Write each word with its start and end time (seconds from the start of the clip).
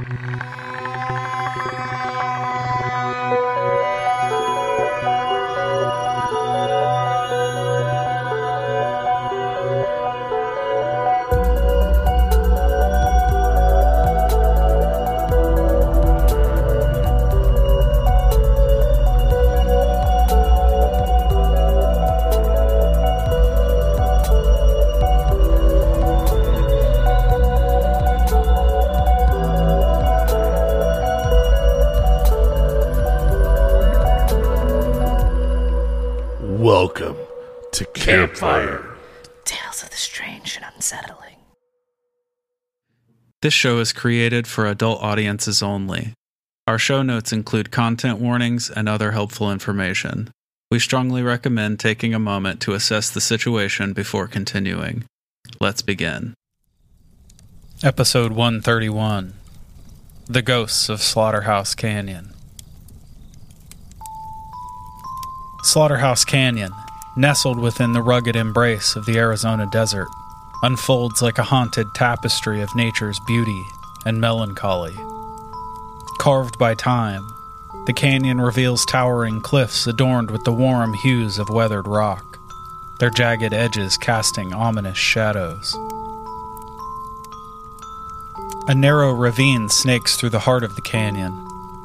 Welcome 0.00 0.69
This 43.42 43.54
show 43.54 43.78
is 43.78 43.94
created 43.94 44.46
for 44.46 44.66
adult 44.66 45.02
audiences 45.02 45.62
only. 45.62 46.12
Our 46.66 46.78
show 46.78 47.00
notes 47.02 47.32
include 47.32 47.70
content 47.70 48.18
warnings 48.18 48.68
and 48.68 48.86
other 48.86 49.12
helpful 49.12 49.50
information. 49.50 50.30
We 50.70 50.78
strongly 50.78 51.22
recommend 51.22 51.80
taking 51.80 52.12
a 52.12 52.18
moment 52.18 52.60
to 52.62 52.74
assess 52.74 53.08
the 53.08 53.20
situation 53.20 53.94
before 53.94 54.28
continuing. 54.28 55.04
Let's 55.58 55.80
begin. 55.80 56.34
Episode 57.82 58.32
131 58.32 59.32
The 60.26 60.42
Ghosts 60.42 60.90
of 60.90 61.00
Slaughterhouse 61.00 61.74
Canyon. 61.74 62.34
Slaughterhouse 65.62 66.26
Canyon, 66.26 66.72
nestled 67.16 67.58
within 67.58 67.94
the 67.94 68.02
rugged 68.02 68.36
embrace 68.36 68.96
of 68.96 69.06
the 69.06 69.16
Arizona 69.16 69.66
desert, 69.72 70.08
unfolds 70.62 71.22
like 71.22 71.38
a 71.38 71.44
haunted 71.44 71.94
tapestry 71.94 72.60
of 72.60 72.74
nature's 72.74 73.18
beauty 73.20 73.66
and 74.04 74.20
melancholy. 74.20 74.96
Carved 76.18 76.58
by 76.58 76.74
time, 76.74 77.26
the 77.86 77.92
canyon 77.92 78.40
reveals 78.40 78.84
towering 78.84 79.40
cliffs 79.40 79.86
adorned 79.86 80.30
with 80.30 80.44
the 80.44 80.52
warm 80.52 80.92
hues 80.94 81.38
of 81.38 81.48
weathered 81.48 81.88
rock, 81.88 82.38
their 82.98 83.10
jagged 83.10 83.54
edges 83.54 83.96
casting 83.96 84.52
ominous 84.52 84.98
shadows. 84.98 85.74
A 88.68 88.74
narrow 88.74 89.12
ravine 89.12 89.68
snakes 89.68 90.16
through 90.16 90.30
the 90.30 90.40
heart 90.40 90.62
of 90.62 90.76
the 90.76 90.82
canyon, 90.82 91.32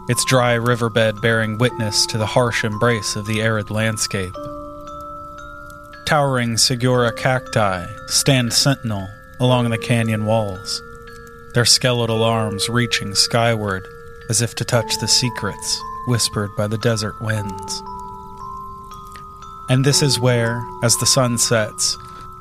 its 0.09 0.25
dry 0.25 0.53
riverbed 0.53 1.21
bearing 1.21 1.57
witness 1.57 2.05
to 2.07 2.17
the 2.17 2.27
harsh 2.27 2.63
embrace 2.63 3.15
of 3.15 3.25
the 3.25 3.41
arid 3.41 3.71
landscape. 3.71 4.35
Towering 6.05 6.57
Saguaro 6.57 7.11
cacti 7.11 7.85
stand 8.07 8.53
sentinel 8.53 9.09
along 9.39 9.69
the 9.69 9.77
canyon 9.77 10.25
walls, 10.25 10.81
their 11.55 11.65
skeletal 11.65 12.23
arms 12.23 12.69
reaching 12.69 13.15
skyward 13.15 13.87
as 14.29 14.39
if 14.39 14.53
to 14.55 14.63
touch 14.63 14.99
the 14.99 15.07
secrets 15.07 15.81
whispered 16.07 16.51
by 16.55 16.67
the 16.67 16.77
desert 16.77 17.19
winds. 17.21 17.81
And 19.67 19.83
this 19.83 20.03
is 20.03 20.19
where, 20.19 20.63
as 20.83 20.95
the 20.97 21.07
sun 21.07 21.39
sets, 21.39 21.97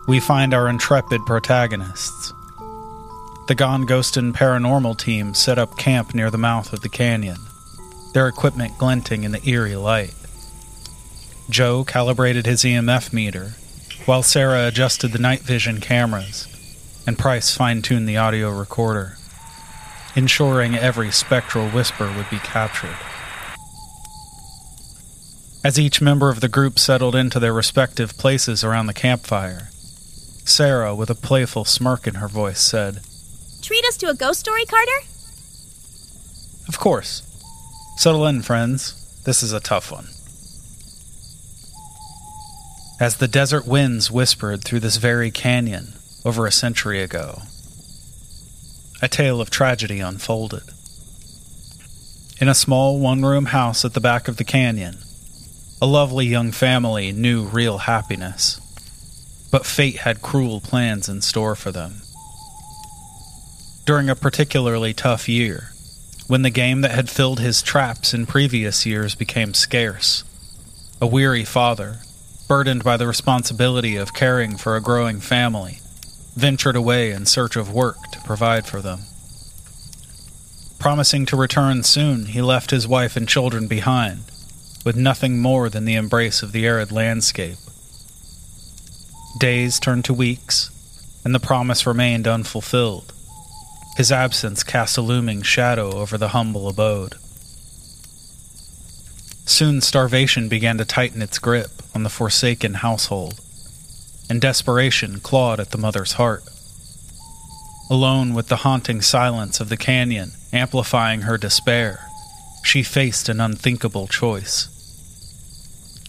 we 0.07 0.21
find 0.21 0.53
our 0.53 0.69
intrepid 0.69 1.25
protagonists. 1.25 2.35
The 3.49 3.55
Gone 3.55 3.87
Ghostin' 3.87 4.35
paranormal 4.35 4.99
team 4.99 5.33
set 5.33 5.59
up 5.59 5.79
camp 5.79 6.15
near 6.15 6.31
the 6.31 6.37
mouth 6.37 6.75
of 6.75 6.83
the 6.83 6.91
canyon 6.91 7.39
their 8.13 8.29
equipment 8.29 8.79
glinting 8.79 9.25
in 9.25 9.33
the 9.33 9.49
eerie 9.49 9.75
light. 9.75 10.15
Joe 11.51 11.85
calibrated 11.85 12.47
his 12.47 12.63
EMF 12.63 13.13
meter, 13.13 13.53
while 14.07 14.23
Sarah 14.23 14.67
adjusted 14.67 15.13
the 15.13 15.19
night 15.19 15.41
vision 15.41 15.81
cameras, 15.81 16.49
and 17.07 17.19
Price 17.19 17.55
fine 17.55 17.83
tuned 17.83 18.09
the 18.09 18.17
audio 18.17 18.51
recorder, 18.51 19.17
ensuring 20.17 20.75
every 20.75 21.11
spectral 21.11 21.69
whisper 21.69 22.13
would 22.17 22.29
be 22.31 22.39
captured. 22.39 22.97
As 25.63 25.79
each 25.79 26.03
member 26.03 26.29
of 26.29 26.41
the 26.41 26.49
group 26.49 26.79
settled 26.79 27.15
into 27.15 27.39
their 27.41 27.53
respective 27.53 28.19
places 28.19 28.63
around 28.63 28.87
the 28.87 28.95
campfire, 28.95 29.69
Sarah, 30.45 30.95
with 30.95 31.09
a 31.09 31.15
playful 31.15 31.65
smirk 31.65 32.07
in 32.07 32.17
her 32.17 32.29
voice, 32.29 32.61
said, 32.61 33.01
Treat 33.63 33.85
us 33.87 33.97
to 33.99 34.11
a 34.11 34.15
ghost 34.15 34.41
story, 34.41 34.67
Carter? 34.67 35.07
Of 36.69 36.79
course. 36.79 37.23
Settle 37.97 38.27
in, 38.27 38.43
friends. 38.43 39.23
This 39.25 39.43
is 39.43 39.55
a 39.55 39.61
tough 39.61 39.91
one. 39.91 40.09
As 43.01 43.17
the 43.17 43.27
desert 43.27 43.67
winds 43.67 44.11
whispered 44.11 44.63
through 44.63 44.81
this 44.81 44.99
very 44.99 45.33
canyon 45.33 45.95
over 46.25 46.47
a 46.47 46.53
century 46.53 47.03
ago, 47.03 47.43
a 49.03 49.09
tale 49.09 49.41
of 49.41 49.51
tragedy 49.51 49.99
unfolded. 49.99 50.63
In 52.41 52.49
a 52.49 52.55
small 52.55 53.01
one 53.01 53.23
room 53.23 53.47
house 53.47 53.85
at 53.85 53.95
the 53.95 54.01
back 54.01 54.29
of 54.29 54.37
the 54.37 54.45
canyon, 54.45 54.99
a 55.83 55.87
lovely 55.87 56.27
young 56.27 56.53
family 56.53 57.11
knew 57.11 57.45
real 57.45 57.79
happiness, 57.79 58.61
but 59.51 59.67
fate 59.67 59.99
had 59.99 60.23
cruel 60.23 60.61
plans 60.61 61.09
in 61.09 61.21
store 61.21 61.57
for 61.57 61.73
them. 61.73 62.03
During 63.85 64.09
a 64.09 64.17
particularly 64.17 64.95
tough 64.95 65.29
year, 65.29 65.73
when 66.29 66.43
the 66.43 66.51
game 66.51 66.81
that 66.83 66.93
had 66.93 67.11
filled 67.11 67.41
his 67.41 67.61
traps 67.61 68.15
in 68.15 68.25
previous 68.25 68.87
years 68.87 69.15
became 69.15 69.53
scarce. 69.53 70.25
A 71.01 71.07
weary 71.07 71.45
father, 71.45 71.99
burdened 72.47 72.85
by 72.85 72.97
the 72.97 73.07
responsibility 73.07 73.97
of 73.97 74.15
caring 74.15 74.57
for 74.57 74.77
a 74.77 74.81
growing 74.81 75.21
family, 75.21 75.79
ventured 76.35 76.77
away 76.77 77.11
in 77.11 77.27
search 77.27 77.57
of 77.57 77.73
work 77.73 77.97
to 78.13 78.21
provide 78.21 78.67
for 78.67 78.81
them. 78.81 79.01
Promising 80.79 81.25
to 81.27 81.37
return 81.37 81.83
soon, 81.83 82.27
he 82.27 82.43
left 82.43 82.71
his 82.71 82.87
wife 82.87 83.17
and 83.17 83.27
children 83.29 83.67
behind, 83.67 84.25
with 84.85 84.97
nothing 84.97 85.39
more 85.39 85.71
than 85.71 85.87
the 85.87 85.95
embrace 85.95 86.43
of 86.43 86.53
the 86.53 86.67
arid 86.67 86.93
landscape. 86.93 87.57
Days 89.39 89.81
turned 89.81 90.05
to 90.05 90.13
weeks, 90.13 90.71
and 91.25 91.35
the 91.35 91.41
promise 91.41 91.87
remained 91.87 92.29
unfulfilled. 92.29 93.13
His 93.97 94.13
absence 94.13 94.63
cast 94.63 94.99
a 94.99 95.03
looming 95.03 95.43
shadow 95.43 95.93
over 95.97 96.19
the 96.19 96.29
humble 96.29 96.69
abode. 96.69 97.15
Soon 99.47 99.81
starvation 99.81 100.49
began 100.49 100.79
to 100.79 100.85
tighten 100.85 101.21
its 101.21 101.39
grip 101.39 101.83
on 101.95 102.03
the 102.03 102.11
forsaken 102.11 102.75
household, 102.75 103.41
and 104.29 104.41
desperation 104.41 105.21
clawed 105.21 105.61
at 105.61 105.71
the 105.71 105.79
mother's 105.79 106.15
heart. 106.15 106.45
Alone 107.91 108.33
with 108.33 108.49
the 108.49 108.65
haunting 108.65 109.03
silence 109.03 109.61
of 109.61 109.69
the 109.69 109.77
canyon 109.77 110.33
amplifying 110.53 111.23
her 111.23 111.37
despair, 111.37 112.07
she 112.65 112.83
faced 112.83 113.29
an 113.29 113.41
unthinkable 113.41 114.07
choice. 114.07 114.69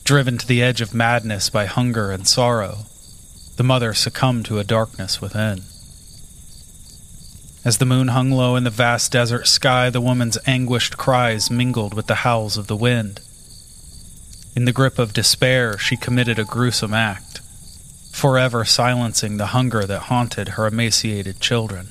Driven 0.06 0.38
to 0.38 0.48
the 0.48 0.64
edge 0.64 0.80
of 0.80 0.94
madness 0.94 1.50
by 1.50 1.66
hunger 1.66 2.12
and 2.12 2.26
sorrow, 2.26 2.86
the 3.58 3.64
mother 3.64 3.94
succumbed 3.94 4.46
to 4.46 4.60
a 4.60 4.64
darkness 4.64 5.20
within. 5.20 5.64
As 7.66 7.80
the 7.80 7.86
moon 7.86 8.10
hung 8.10 8.30
low 8.30 8.56
in 8.56 8.64
the 8.64 8.70
vast 8.70 9.12
desert 9.12 9.48
sky, 9.48 9.90
the 9.90 10.00
woman's 10.00 10.38
anguished 10.46 10.98
cries 10.98 11.50
mingled 11.50 11.96
with 11.96 12.06
the 12.06 12.22
howls 12.22 12.58
of 12.58 12.68
the 12.68 12.76
wind. 12.76 13.22
In 14.56 14.66
the 14.66 14.72
grip 14.72 15.00
of 15.00 15.14
despair, 15.14 15.76
she 15.80 15.98
committed 15.98 16.38
a 16.38 16.44
gruesome 16.44 16.94
act, 16.94 17.42
forever 18.12 18.66
silencing 18.66 19.38
the 19.38 19.48
hunger 19.48 19.84
that 19.86 20.04
haunted 20.04 20.50
her 20.50 20.68
emaciated 20.68 21.40
children. 21.40 21.88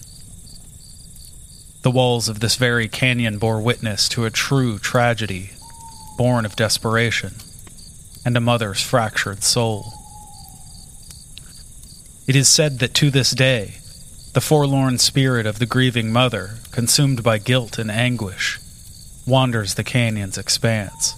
The 1.83 1.91
walls 1.91 2.29
of 2.29 2.39
this 2.39 2.55
very 2.55 2.87
canyon 2.87 3.39
bore 3.39 3.61
witness 3.61 4.09
to 4.11 4.25
a 4.25 4.31
true 4.31 4.79
tragedy, 4.79 5.51
born 6.17 6.47
of 6.47 6.55
desperation 6.55 7.35
and 8.25 8.37
a 8.37 8.41
mother's 8.41 8.81
fractured 8.81 9.43
soul. 9.43 9.93
It 12.29 12.37
is 12.37 12.49
said 12.49 12.79
that 12.79 12.95
to 12.95 13.11
this 13.11 13.33
day, 13.33 13.81
the 14.35 14.41
forlorn 14.41 14.99
spirit 14.99 15.47
of 15.47 15.61
the 15.61 15.67
grieving 15.67 16.13
mother, 16.13 16.57
consumed 16.73 17.23
by 17.23 17.39
guilt 17.39 17.79
and 17.79 17.89
anguish, 17.89 18.59
wanders 19.25 19.75
the 19.75 19.85
canyon's 19.85 20.37
expanse. 20.37 21.15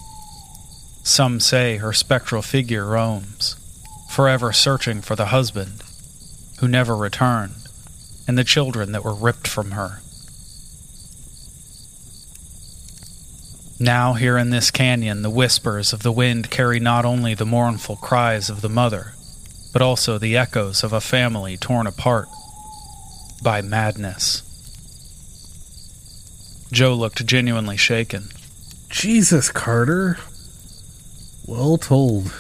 Some 1.02 1.40
say 1.40 1.78
her 1.78 1.94
spectral 1.94 2.42
figure 2.42 2.84
roams, 2.84 3.56
forever 4.10 4.52
searching 4.52 5.00
for 5.00 5.16
the 5.16 5.26
husband 5.26 5.82
who 6.58 6.68
never 6.68 6.94
returned 6.94 7.54
and 8.28 8.36
the 8.36 8.44
children 8.44 8.92
that 8.92 9.02
were 9.02 9.14
ripped 9.14 9.48
from 9.48 9.70
her. 9.70 10.02
Now, 13.80 14.12
here 14.12 14.36
in 14.36 14.50
this 14.50 14.70
canyon, 14.70 15.22
the 15.22 15.30
whispers 15.30 15.94
of 15.94 16.02
the 16.02 16.12
wind 16.12 16.50
carry 16.50 16.80
not 16.80 17.06
only 17.06 17.32
the 17.32 17.46
mournful 17.46 17.96
cries 17.96 18.50
of 18.50 18.60
the 18.60 18.68
mother, 18.68 19.14
but 19.72 19.80
also 19.80 20.18
the 20.18 20.36
echoes 20.36 20.84
of 20.84 20.92
a 20.92 21.00
family 21.00 21.56
torn 21.56 21.86
apart 21.86 22.28
by 23.46 23.62
madness. 23.62 24.42
Joe 26.72 26.94
looked 26.94 27.24
genuinely 27.24 27.76
shaken. 27.76 28.24
Jesus, 28.88 29.52
Carter. 29.52 30.18
Well 31.46 31.78
told. 31.78 32.32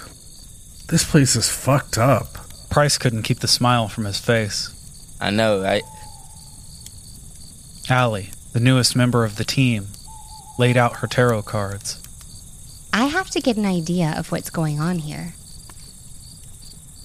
This 0.88 1.08
place 1.08 1.36
is 1.36 1.48
fucked 1.48 1.96
up. 1.96 2.26
Price 2.70 2.98
couldn't 2.98 3.22
keep 3.22 3.38
the 3.38 3.46
smile 3.46 3.86
from 3.86 4.04
his 4.04 4.18
face. 4.18 4.68
I 5.20 5.30
know, 5.30 5.62
right? 5.62 5.84
Allie, 7.88 8.30
the 8.52 8.58
newest 8.58 8.96
member 8.96 9.24
of 9.24 9.36
the 9.36 9.44
team, 9.44 9.86
laid 10.58 10.76
out 10.76 10.96
her 10.96 11.06
tarot 11.06 11.42
cards. 11.42 12.02
I 12.92 13.04
have 13.04 13.30
to 13.30 13.40
get 13.40 13.56
an 13.56 13.64
idea 13.64 14.12
of 14.18 14.32
what's 14.32 14.50
going 14.50 14.80
on 14.80 14.98
here. 14.98 15.34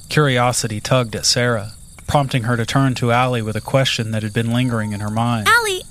Curiosity 0.09 0.81
tugged 0.81 1.15
at 1.15 1.27
Sarah, 1.27 1.74
prompting 2.07 2.44
her 2.44 2.57
to 2.57 2.65
turn 2.65 2.95
to 2.95 3.12
Allie 3.12 3.42
with 3.42 3.56
a 3.56 3.62
question 3.62 4.12
that 4.12 4.24
had 4.24 4.33
been 4.33 4.51
lingering 4.51 4.92
in 4.92 5.00
her 5.00 5.09
mind. 5.09 5.48
Allie, 5.48 5.83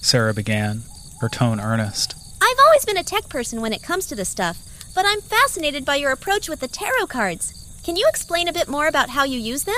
Sarah 0.00 0.34
began, 0.34 0.82
her 1.20 1.28
tone 1.28 1.60
earnest. 1.60 2.14
I've 2.40 2.58
always 2.66 2.84
been 2.84 2.96
a 2.96 3.02
tech 3.02 3.28
person 3.28 3.60
when 3.60 3.72
it 3.72 3.82
comes 3.82 4.06
to 4.06 4.14
this 4.14 4.28
stuff, 4.28 4.58
but 4.94 5.04
I'm 5.06 5.20
fascinated 5.20 5.84
by 5.84 5.96
your 5.96 6.12
approach 6.12 6.48
with 6.48 6.60
the 6.60 6.68
tarot 6.68 7.06
cards. 7.06 7.80
Can 7.84 7.96
you 7.96 8.06
explain 8.08 8.48
a 8.48 8.52
bit 8.52 8.68
more 8.68 8.86
about 8.86 9.10
how 9.10 9.24
you 9.24 9.38
use 9.38 9.64
them? 9.64 9.74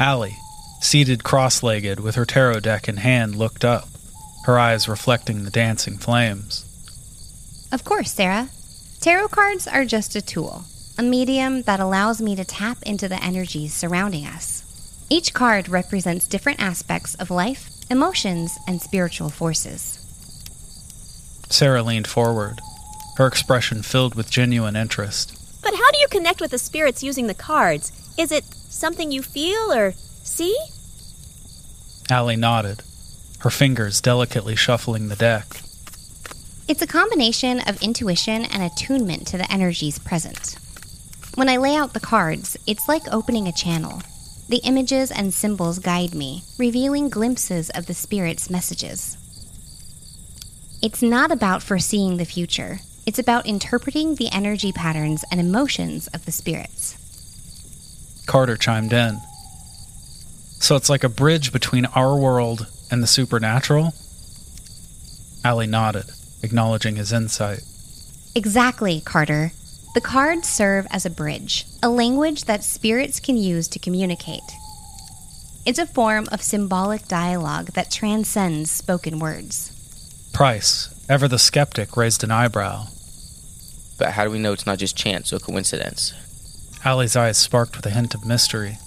Allie, 0.00 0.36
seated 0.80 1.24
cross 1.24 1.62
legged 1.62 2.00
with 2.00 2.14
her 2.14 2.24
tarot 2.24 2.60
deck 2.60 2.88
in 2.88 2.98
hand, 2.98 3.36
looked 3.36 3.64
up, 3.64 3.88
her 4.44 4.58
eyes 4.58 4.88
reflecting 4.88 5.44
the 5.44 5.50
dancing 5.50 5.96
flames. 5.96 6.64
Of 7.72 7.84
course, 7.84 8.12
Sarah. 8.12 8.48
Tarot 9.00 9.28
cards 9.28 9.66
are 9.66 9.84
just 9.84 10.16
a 10.16 10.22
tool, 10.22 10.64
a 10.96 11.02
medium 11.02 11.62
that 11.62 11.80
allows 11.80 12.22
me 12.22 12.36
to 12.36 12.44
tap 12.44 12.78
into 12.82 13.08
the 13.08 13.22
energies 13.22 13.74
surrounding 13.74 14.26
us. 14.26 14.62
Each 15.10 15.34
card 15.34 15.68
represents 15.68 16.28
different 16.28 16.60
aspects 16.60 17.14
of 17.16 17.30
life, 17.30 17.68
emotions, 17.90 18.56
and 18.66 18.80
spiritual 18.80 19.28
forces. 19.28 19.98
Sarah 21.50 21.82
leaned 21.82 22.06
forward, 22.06 22.60
her 23.16 23.26
expression 23.26 23.82
filled 23.82 24.14
with 24.14 24.30
genuine 24.30 24.76
interest. 24.76 25.38
But 25.62 25.74
how 25.74 25.90
do 25.90 25.98
you 25.98 26.08
connect 26.08 26.40
with 26.40 26.50
the 26.52 26.58
spirits 26.58 27.02
using 27.02 27.26
the 27.26 27.34
cards? 27.34 27.92
Is 28.16 28.30
it 28.30 28.44
something 28.44 29.10
you 29.10 29.22
feel 29.22 29.72
or 29.72 29.92
see? 29.92 30.56
Allie 32.10 32.36
nodded, 32.36 32.82
her 33.40 33.50
fingers 33.50 34.00
delicately 34.00 34.56
shuffling 34.56 35.08
the 35.08 35.16
deck. 35.16 35.60
It's 36.66 36.82
a 36.82 36.86
combination 36.86 37.60
of 37.60 37.82
intuition 37.82 38.44
and 38.44 38.62
attunement 38.62 39.26
to 39.28 39.36
the 39.36 39.50
energies 39.52 39.98
present. 39.98 40.56
When 41.34 41.48
I 41.48 41.56
lay 41.56 41.74
out 41.74 41.94
the 41.94 42.00
cards, 42.00 42.56
it's 42.64 42.88
like 42.88 43.12
opening 43.12 43.48
a 43.48 43.52
channel. 43.52 44.02
The 44.48 44.60
images 44.64 45.10
and 45.10 45.34
symbols 45.34 45.80
guide 45.80 46.14
me, 46.14 46.44
revealing 46.58 47.08
glimpses 47.08 47.70
of 47.70 47.86
the 47.86 47.94
Spirit's 47.94 48.48
messages. 48.50 49.16
It's 50.80 51.02
not 51.02 51.32
about 51.32 51.62
foreseeing 51.62 52.18
the 52.18 52.24
future, 52.24 52.78
it's 53.04 53.18
about 53.18 53.46
interpreting 53.46 54.14
the 54.14 54.28
energy 54.32 54.70
patterns 54.70 55.24
and 55.30 55.40
emotions 55.40 56.06
of 56.08 56.24
the 56.24 56.30
spirits. 56.30 56.96
Carter 58.26 58.56
chimed 58.56 58.92
in. 58.92 59.18
So 60.60 60.76
it's 60.76 60.88
like 60.88 61.02
a 61.02 61.08
bridge 61.08 61.52
between 61.52 61.86
our 61.86 62.16
world 62.16 62.68
and 62.92 63.02
the 63.02 63.08
supernatural? 63.08 63.92
Allie 65.44 65.66
nodded, 65.66 66.06
acknowledging 66.42 66.94
his 66.94 67.12
insight. 67.12 67.60
Exactly, 68.36 69.00
Carter. 69.00 69.52
The 69.94 70.00
cards 70.00 70.48
serve 70.48 70.88
as 70.90 71.06
a 71.06 71.10
bridge, 71.10 71.66
a 71.80 71.88
language 71.88 72.46
that 72.46 72.64
spirits 72.64 73.20
can 73.20 73.36
use 73.36 73.68
to 73.68 73.78
communicate. 73.78 74.42
It's 75.64 75.78
a 75.78 75.86
form 75.86 76.26
of 76.32 76.42
symbolic 76.42 77.06
dialogue 77.06 77.68
that 77.74 77.92
transcends 77.92 78.72
spoken 78.72 79.20
words. 79.20 79.70
Price, 80.32 80.92
ever 81.08 81.28
the 81.28 81.38
skeptic, 81.38 81.96
raised 81.96 82.24
an 82.24 82.32
eyebrow. 82.32 82.88
But 83.96 84.10
how 84.10 84.24
do 84.24 84.30
we 84.30 84.40
know 84.40 84.52
it's 84.52 84.66
not 84.66 84.78
just 84.78 84.96
chance 84.96 85.32
or 85.32 85.38
coincidence? 85.38 86.12
Allie's 86.84 87.14
eyes 87.14 87.38
sparked 87.38 87.76
with 87.76 87.86
a 87.86 87.90
hint 87.90 88.16
of 88.16 88.26
mystery. 88.26 88.78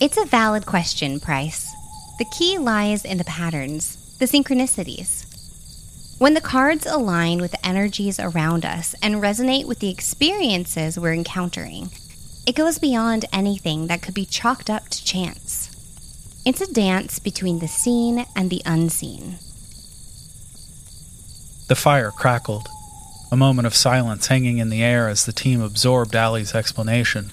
It's 0.00 0.16
a 0.16 0.24
valid 0.24 0.64
question, 0.64 1.20
Price. 1.20 1.70
The 2.18 2.24
key 2.38 2.56
lies 2.56 3.04
in 3.04 3.18
the 3.18 3.24
patterns, 3.24 4.16
the 4.18 4.24
synchronicities. 4.24 5.25
When 6.18 6.32
the 6.32 6.40
cards 6.40 6.86
align 6.86 7.42
with 7.42 7.50
the 7.50 7.66
energies 7.66 8.18
around 8.18 8.64
us 8.64 8.94
and 9.02 9.16
resonate 9.16 9.66
with 9.66 9.80
the 9.80 9.90
experiences 9.90 10.98
we're 10.98 11.12
encountering, 11.12 11.90
it 12.46 12.54
goes 12.54 12.78
beyond 12.78 13.26
anything 13.34 13.88
that 13.88 14.00
could 14.00 14.14
be 14.14 14.24
chalked 14.24 14.70
up 14.70 14.88
to 14.88 15.04
chance. 15.04 15.68
It's 16.46 16.62
a 16.62 16.72
dance 16.72 17.18
between 17.18 17.58
the 17.58 17.68
seen 17.68 18.24
and 18.34 18.48
the 18.48 18.62
unseen. 18.64 19.32
The 21.68 21.76
fire 21.76 22.12
crackled, 22.12 22.66
a 23.30 23.36
moment 23.36 23.66
of 23.66 23.74
silence 23.74 24.28
hanging 24.28 24.56
in 24.56 24.70
the 24.70 24.82
air 24.82 25.10
as 25.10 25.26
the 25.26 25.34
team 25.34 25.60
absorbed 25.60 26.16
Allie's 26.16 26.54
explanation. 26.54 27.30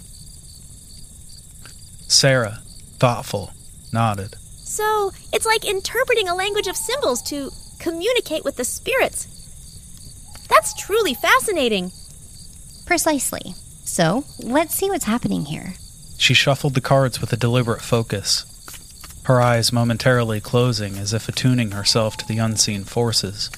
Sarah, 2.09 2.59
thoughtful, 2.97 3.53
nodded. 3.93 4.35
So, 4.57 5.11
it's 5.31 5.45
like 5.45 5.63
interpreting 5.63 6.27
a 6.27 6.35
language 6.35 6.67
of 6.67 6.75
symbols 6.75 7.21
to 7.23 7.51
communicate 7.83 8.45
with 8.45 8.55
the 8.55 8.63
spirits. 8.63 9.27
That's 10.49 10.73
truly 10.73 11.13
fascinating. 11.13 11.91
Precisely. 12.85 13.53
So, 13.83 14.23
let's 14.39 14.73
see 14.73 14.89
what's 14.89 15.03
happening 15.03 15.45
here. 15.45 15.73
She 16.17 16.33
shuffled 16.33 16.75
the 16.75 16.81
cards 16.81 17.19
with 17.19 17.33
a 17.33 17.37
deliberate 17.37 17.81
focus, 17.81 18.45
her 19.25 19.41
eyes 19.41 19.73
momentarily 19.73 20.39
closing 20.39 20.97
as 20.97 21.13
if 21.13 21.27
attuning 21.27 21.71
herself 21.71 22.15
to 22.17 22.27
the 22.27 22.37
unseen 22.37 22.85
forces. 22.85 23.49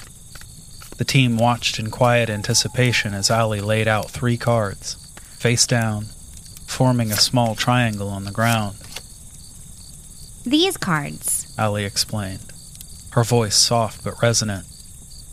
The 0.97 1.05
team 1.05 1.37
watched 1.37 1.77
in 1.77 1.91
quiet 1.91 2.29
anticipation 2.29 3.13
as 3.13 3.29
Allie 3.29 3.61
laid 3.61 3.87
out 3.87 4.09
three 4.09 4.37
cards, 4.37 4.95
face 5.37 5.67
down, 5.67 6.05
forming 6.65 7.11
a 7.11 7.15
small 7.15 7.53
triangle 7.53 8.09
on 8.09 8.23
the 8.23 8.31
ground. 8.31 8.77
These 10.43 10.77
cards 10.77 11.53
Allie 11.59 11.85
explained, 11.85 12.54
her 13.15 13.23
voice 13.23 13.55
soft 13.55 14.03
but 14.03 14.21
resonant. 14.21 14.67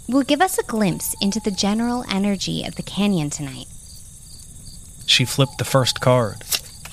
will 0.08 0.22
give 0.22 0.40
us 0.40 0.56
a 0.56 0.62
glimpse 0.62 1.16
into 1.20 1.40
the 1.40 1.50
general 1.50 2.04
energy 2.08 2.64
of 2.64 2.76
the 2.76 2.82
canyon 2.82 3.28
tonight. 3.28 3.66
She 5.04 5.24
flipped 5.24 5.58
the 5.58 5.64
first 5.64 6.00
card, 6.00 6.44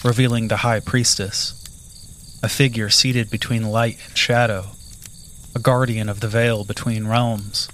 revealing 0.04 0.48
the 0.48 0.58
High 0.58 0.80
Priestess, 0.80 1.54
a 2.42 2.50
figure 2.50 2.90
seated 2.90 3.30
between 3.30 3.70
light 3.70 4.00
and 4.08 4.18
shadow, 4.18 4.72
a 5.54 5.60
guardian 5.60 6.10
of 6.10 6.22
the 6.22 6.28
veil 6.28 6.64
between 6.64 7.06
realms. 7.06 7.68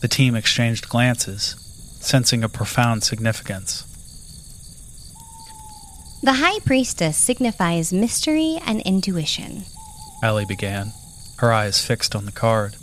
The 0.00 0.08
team 0.08 0.34
exchanged 0.34 0.88
glances, 0.88 1.54
sensing 2.00 2.42
a 2.42 2.48
profound 2.48 3.02
significance. 3.04 3.84
The 6.22 6.34
High 6.34 6.60
Priestess 6.60 7.18
signifies 7.18 7.92
mystery 7.92 8.58
and 8.64 8.80
intuition. 8.80 9.64
Allie 10.22 10.46
began, 10.46 10.92
her 11.40 11.52
eyes 11.52 11.84
fixed 11.84 12.14
on 12.14 12.26
the 12.26 12.32
card. 12.32 12.76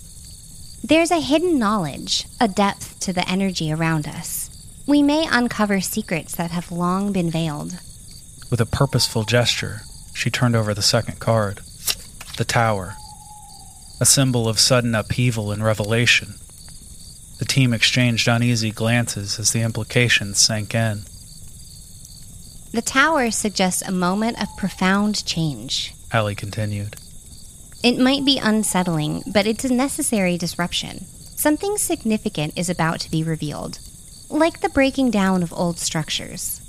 There's 0.84 1.12
a 1.12 1.22
hidden 1.22 1.60
knowledge, 1.60 2.26
a 2.42 2.48
depth 2.48 3.00
to 3.02 3.14
the 3.14 3.28
energy 3.30 3.72
around 3.72 4.08
us. 4.08 4.50
We 4.88 5.04
may 5.04 5.28
uncover 5.30 5.80
secrets 5.80 6.36
that 6.36 6.52
have 6.52 6.72
long 6.72 7.12
been 7.12 7.30
veiled. 7.30 7.80
With 8.50 8.60
a 8.60 8.66
purposeful 8.66 9.26
gesture, 9.26 9.82
she 10.14 10.32
turned 10.32 10.56
over 10.56 10.74
the 10.74 10.82
second 10.82 11.20
card 11.20 11.62
the 12.38 12.46
Tower, 12.46 12.94
a 14.00 14.06
symbol 14.06 14.48
of 14.48 14.60
sudden 14.60 14.94
upheaval 14.94 15.52
and 15.52 15.64
revelation. 15.64 16.36
The 17.40 17.46
team 17.46 17.74
exchanged 17.74 18.28
uneasy 18.28 18.72
glances 18.72 19.40
as 19.40 19.52
the 19.52 19.62
implications 19.62 20.40
sank 20.40 20.74
in. 20.74 21.02
The 22.72 22.82
tower 22.84 23.32
suggests 23.32 23.82
a 23.82 23.92
moment 23.92 24.42
of 24.42 24.56
profound 24.58 25.26
change. 25.26 25.94
Allie 26.12 26.36
continued. 26.36 26.96
It 27.88 27.98
might 27.98 28.26
be 28.26 28.38
unsettling, 28.38 29.24
but 29.26 29.48
it's 29.48 29.64
a 29.64 29.74
necessary 29.74 30.38
disruption. 30.38 31.06
Something 31.38 31.78
significant 31.78 32.58
is 32.58 32.70
about 32.70 33.00
to 33.00 33.10
be 33.10 33.24
revealed, 33.24 33.80
like 34.30 34.60
the 34.60 34.68
breaking 34.68 35.12
down 35.12 35.42
of 35.42 35.54
old 35.54 35.80
structures. 35.80 36.60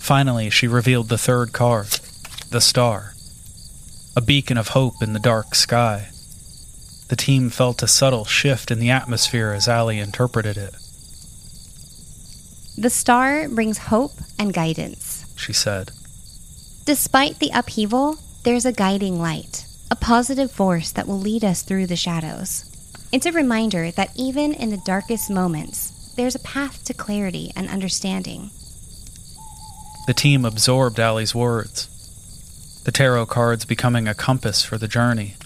Finally, 0.00 0.50
she 0.50 0.68
revealed 0.68 1.08
the 1.08 1.16
third 1.16 1.54
card 1.54 1.98
the 2.50 2.60
star, 2.60 3.14
a 4.14 4.20
beacon 4.20 4.58
of 4.58 4.68
hope 4.76 5.00
in 5.00 5.14
the 5.14 5.18
dark 5.18 5.54
sky. 5.54 6.10
The 7.08 7.16
team 7.16 7.48
felt 7.48 7.82
a 7.82 7.88
subtle 7.88 8.26
shift 8.26 8.70
in 8.70 8.80
the 8.80 8.90
atmosphere 8.90 9.52
as 9.52 9.66
Allie 9.66 9.98
interpreted 9.98 10.58
it. 10.58 10.74
The 12.76 12.90
star 12.90 13.48
brings 13.48 13.78
hope 13.78 14.12
and 14.38 14.52
guidance. 14.52 15.24
She 15.36 15.54
said, 15.54 15.90
Despite 16.84 17.38
the 17.38 17.50
upheaval, 17.54 18.18
there's 18.42 18.66
a 18.66 18.72
guiding 18.72 19.18
light, 19.18 19.64
a 19.94 19.96
positive 19.96 20.50
force 20.50 20.90
that 20.90 21.06
will 21.06 21.20
lead 21.20 21.44
us 21.44 21.62
through 21.62 21.86
the 21.86 21.94
shadows. 21.94 22.64
It's 23.12 23.26
a 23.26 23.30
reminder 23.32 23.92
that 23.92 24.10
even 24.16 24.52
in 24.52 24.70
the 24.70 24.82
darkest 24.84 25.30
moments, 25.30 26.12
there's 26.16 26.34
a 26.34 26.40
path 26.40 26.84
to 26.86 26.94
clarity 26.94 27.52
and 27.54 27.68
understanding. 27.68 28.50
The 30.08 30.14
team 30.14 30.44
absorbed 30.44 30.98
Allie's 30.98 31.32
words. 31.32 31.88
the 32.84 32.90
tarot 32.90 33.26
cards 33.26 33.64
becoming 33.64 34.08
a 34.08 34.14
compass 34.14 34.64
for 34.64 34.76
the 34.76 34.88
journey. 34.88 35.36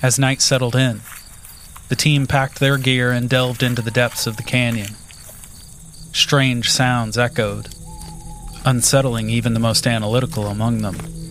As 0.00 0.18
night 0.18 0.40
settled 0.40 0.76
in, 0.76 1.00
the 1.88 1.96
team 1.96 2.28
packed 2.28 2.60
their 2.60 2.78
gear 2.78 3.10
and 3.10 3.28
delved 3.28 3.64
into 3.64 3.82
the 3.82 3.90
depths 3.90 4.28
of 4.28 4.36
the 4.36 4.44
canyon. 4.44 4.94
Strange 6.12 6.70
sounds 6.70 7.18
echoed, 7.18 7.68
unsettling 8.64 9.28
even 9.28 9.52
the 9.52 9.60
most 9.60 9.84
analytical 9.84 10.46
among 10.46 10.78
them. 10.78 11.21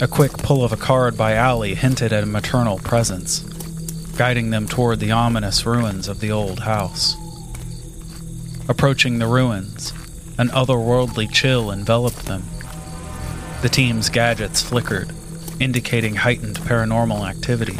A 0.00 0.06
quick 0.06 0.30
pull 0.38 0.62
of 0.62 0.72
a 0.72 0.76
card 0.76 1.16
by 1.16 1.34
Allie 1.34 1.74
hinted 1.74 2.12
at 2.12 2.22
a 2.22 2.26
maternal 2.26 2.78
presence, 2.78 3.40
guiding 4.16 4.50
them 4.50 4.68
toward 4.68 5.00
the 5.00 5.10
ominous 5.10 5.66
ruins 5.66 6.06
of 6.06 6.20
the 6.20 6.30
old 6.30 6.60
house. 6.60 7.16
Approaching 8.68 9.18
the 9.18 9.26
ruins, 9.26 9.92
an 10.38 10.50
otherworldly 10.50 11.28
chill 11.32 11.72
enveloped 11.72 12.26
them. 12.26 12.44
The 13.62 13.68
team's 13.68 14.08
gadgets 14.08 14.62
flickered, 14.62 15.10
indicating 15.58 16.14
heightened 16.14 16.60
paranormal 16.60 17.28
activity. 17.28 17.78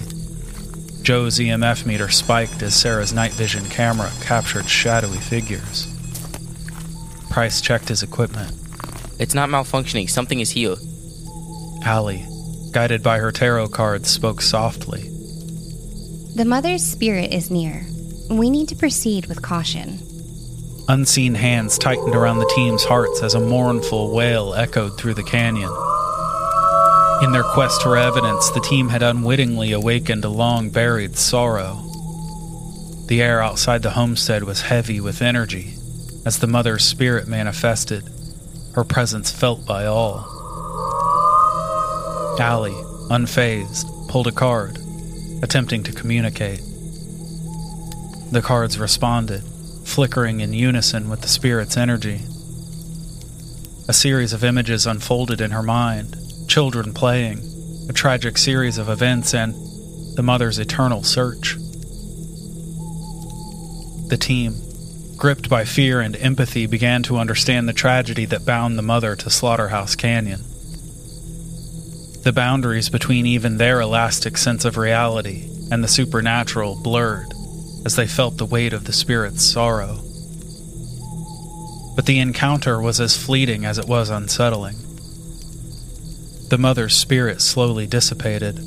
Joe's 1.03 1.39
EMF 1.39 1.87
meter 1.87 2.09
spiked 2.09 2.63
as 2.63 2.75
Sarah's 2.75 3.13
night 3.13 3.31
vision 3.31 3.65
camera 3.67 4.11
captured 4.23 4.69
shadowy 4.69 5.19
figures. 5.19 5.87
Price 7.31 7.61
checked 7.61 7.89
his 7.89 8.03
equipment. 8.03 8.53
It's 9.21 9.35
not 9.35 9.51
malfunctioning. 9.51 10.11
Something 10.11 10.41
is 10.41 10.51
here. 10.51 10.75
Allie, 11.85 12.27
guided 12.73 13.03
by 13.03 13.19
her 13.19 13.33
tarot 13.33 13.69
cards, 13.69 14.09
spoke 14.09 14.41
softly. 14.41 15.03
The 16.35 16.45
mother's 16.47 16.85
spirit 16.85 17.33
is 17.33 17.51
near. 17.51 17.87
We 18.31 18.51
need 18.51 18.69
to 18.69 18.77
proceed 18.77 19.27
with 19.27 19.43
caution. 19.43 19.99
Unseen 20.89 21.35
hands 21.35 21.79
tightened 21.79 22.15
around 22.15 22.39
the 22.39 22.53
team's 22.55 22.85
hearts 22.85 23.23
as 23.23 23.35
a 23.35 23.41
mournful 23.41 24.15
wail 24.15 24.55
echoed 24.55 24.99
through 24.99 25.15
the 25.15 25.23
canyon. 25.23 25.73
In 27.23 27.33
their 27.33 27.43
quest 27.43 27.83
for 27.83 27.97
evidence, 27.97 28.51
the 28.51 28.61
team 28.61 28.89
had 28.89 29.03
unwittingly 29.03 29.73
awakened 29.73 30.25
a 30.25 30.29
long 30.29 30.71
buried 30.71 31.17
sorrow. 31.17 31.85
The 33.07 33.23
air 33.23 33.43
outside 33.43 33.83
the 33.83 33.91
homestead 33.91 34.45
was 34.45 34.63
heavy 34.63 35.01
with 35.01 35.21
energy 35.21 35.75
as 36.29 36.39
the 36.41 36.47
mother's 36.47 36.85
spirit 36.85 37.27
manifested, 37.27 38.05
her 38.75 38.85
presence 38.85 39.31
felt 39.31 39.65
by 39.65 39.87
all. 39.87 40.38
Allie, 42.41 42.71
unfazed, 43.11 44.09
pulled 44.09 44.27
a 44.27 44.33
card, 44.33 44.79
attempting 45.43 45.83
to 45.85 45.93
communicate. 45.93 46.61
The 48.31 48.43
cards 48.43 48.79
responded, 48.79 49.43
flickering 49.85 50.41
in 50.41 50.53
unison 50.53 51.09
with 51.09 51.23
the 51.23 51.29
spirit's 51.29 51.77
energy. 51.77 52.21
A 53.89 53.93
series 53.93 54.33
of 54.33 54.45
images 54.45 54.87
unfolded 54.87 55.41
in 55.41 55.51
her 55.51 55.63
mind 55.63 56.17
children 56.49 56.93
playing, 56.95 57.39
a 57.89 57.93
tragic 57.93 58.39
series 58.39 58.79
of 58.79 58.89
events, 58.89 59.35
and 59.35 59.55
the 60.17 60.23
mother's 60.23 60.59
eternal 60.59 61.03
search. 61.03 61.57
The 64.09 64.19
team, 64.19 64.55
gripped 65.17 65.49
by 65.49 65.65
fear 65.65 66.01
and 66.01 66.17
empathy, 66.17 66.67
began 66.67 67.03
to 67.05 67.19
understand 67.19 67.69
the 67.69 67.75
tragedy 67.75 68.25
that 68.27 68.47
bound 68.47 68.79
the 68.79 68.83
mother 68.83 69.15
to 69.17 69.31
Slaughterhouse 69.31 69.95
Canyon. 69.95 70.41
The 72.29 72.33
boundaries 72.35 72.91
between 72.91 73.25
even 73.25 73.57
their 73.57 73.81
elastic 73.81 74.37
sense 74.37 74.67
of 74.67 74.77
reality 74.77 75.49
and 75.71 75.83
the 75.83 75.89
supernatural 75.89 76.75
blurred 76.75 77.33
as 77.87 77.97
they 77.97 78.07
felt 78.07 78.37
the 78.37 78.45
weight 78.45 78.75
of 78.75 78.85
the 78.85 78.93
spirit's 78.93 79.43
sorrow. 79.43 79.95
But 81.97 82.05
the 82.05 82.19
encounter 82.19 82.83
was 82.83 83.01
as 83.01 83.17
fleeting 83.17 83.65
as 83.65 83.79
it 83.79 83.89
was 83.89 84.11
unsettling. 84.11 84.77
The 86.51 86.59
mother's 86.59 86.95
spirit 86.95 87.41
slowly 87.41 87.87
dissipated, 87.87 88.59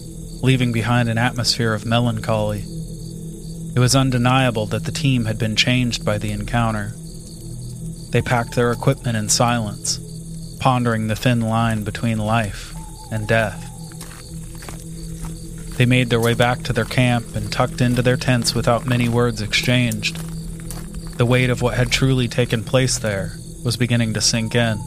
leaving 0.42 0.72
behind 0.72 1.08
an 1.08 1.20
atmosphere 1.20 1.76
of 1.76 1.86
melancholy. 1.86 2.64
It 3.76 3.80
was 3.80 3.96
undeniable 3.96 4.66
that 4.66 4.86
the 4.86 4.92
team 4.92 5.26
had 5.26 5.38
been 5.38 5.56
changed 5.56 6.04
by 6.04 6.18
the 6.18 6.32
encounter. 6.32 6.94
They 8.10 8.24
packed 8.24 8.56
their 8.56 8.72
equipment 8.72 9.18
in 9.18 9.30
silence, 9.30 10.00
pondering 10.60 11.06
the 11.06 11.16
thin 11.16 11.42
line 11.42 11.84
between 11.84 12.18
life 12.18 12.71
and 13.12 13.28
death. 13.28 13.68
They 15.78 15.86
made 15.86 16.10
their 16.10 16.20
way 16.20 16.34
back 16.34 16.64
to 16.64 16.74
their 16.74 16.86
camp 16.86 17.36
and 17.36 17.52
tucked 17.52 17.82
into 17.82 18.02
their 18.02 18.18
tents 18.18 18.56
without 18.56 18.86
many 18.86 19.10
words 19.10 19.42
exchanged. 19.42 20.16
The 21.18 21.26
weight 21.26 21.50
of 21.50 21.62
what 21.62 21.76
had 21.76 21.92
truly 21.92 22.28
taken 22.28 22.64
place 22.64 22.98
there 22.98 23.34
was 23.64 23.78
beginning 23.78 24.14
to 24.14 24.22
sink 24.22 24.56
in. 24.56 24.78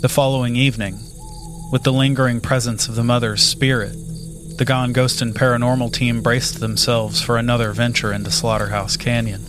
The 0.00 0.08
following 0.08 0.56
evening, 0.56 1.00
with 1.72 1.82
the 1.82 1.92
lingering 1.92 2.40
presence 2.40 2.88
of 2.88 2.94
the 2.94 3.04
mother's 3.04 3.42
spirit, 3.42 3.96
the 4.58 4.64
Gone 4.64 4.92
Ghostin' 4.92 5.34
Paranormal 5.34 5.92
team 5.92 6.22
braced 6.22 6.60
themselves 6.60 7.22
for 7.22 7.36
another 7.36 7.72
venture 7.72 8.12
into 8.12 8.30
Slaughterhouse 8.30 8.96
Canyon. 8.96 9.44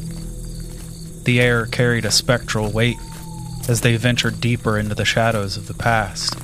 The 1.24 1.42
air 1.42 1.66
carried 1.66 2.06
a 2.06 2.12
spectral 2.12 2.72
weight 2.72 2.98
as 3.70 3.82
they 3.82 3.96
ventured 3.96 4.42
deeper 4.42 4.80
into 4.80 4.96
the 4.96 5.06
shadows 5.06 5.56
of 5.56 5.68
the 5.68 5.74
past. 5.76 6.36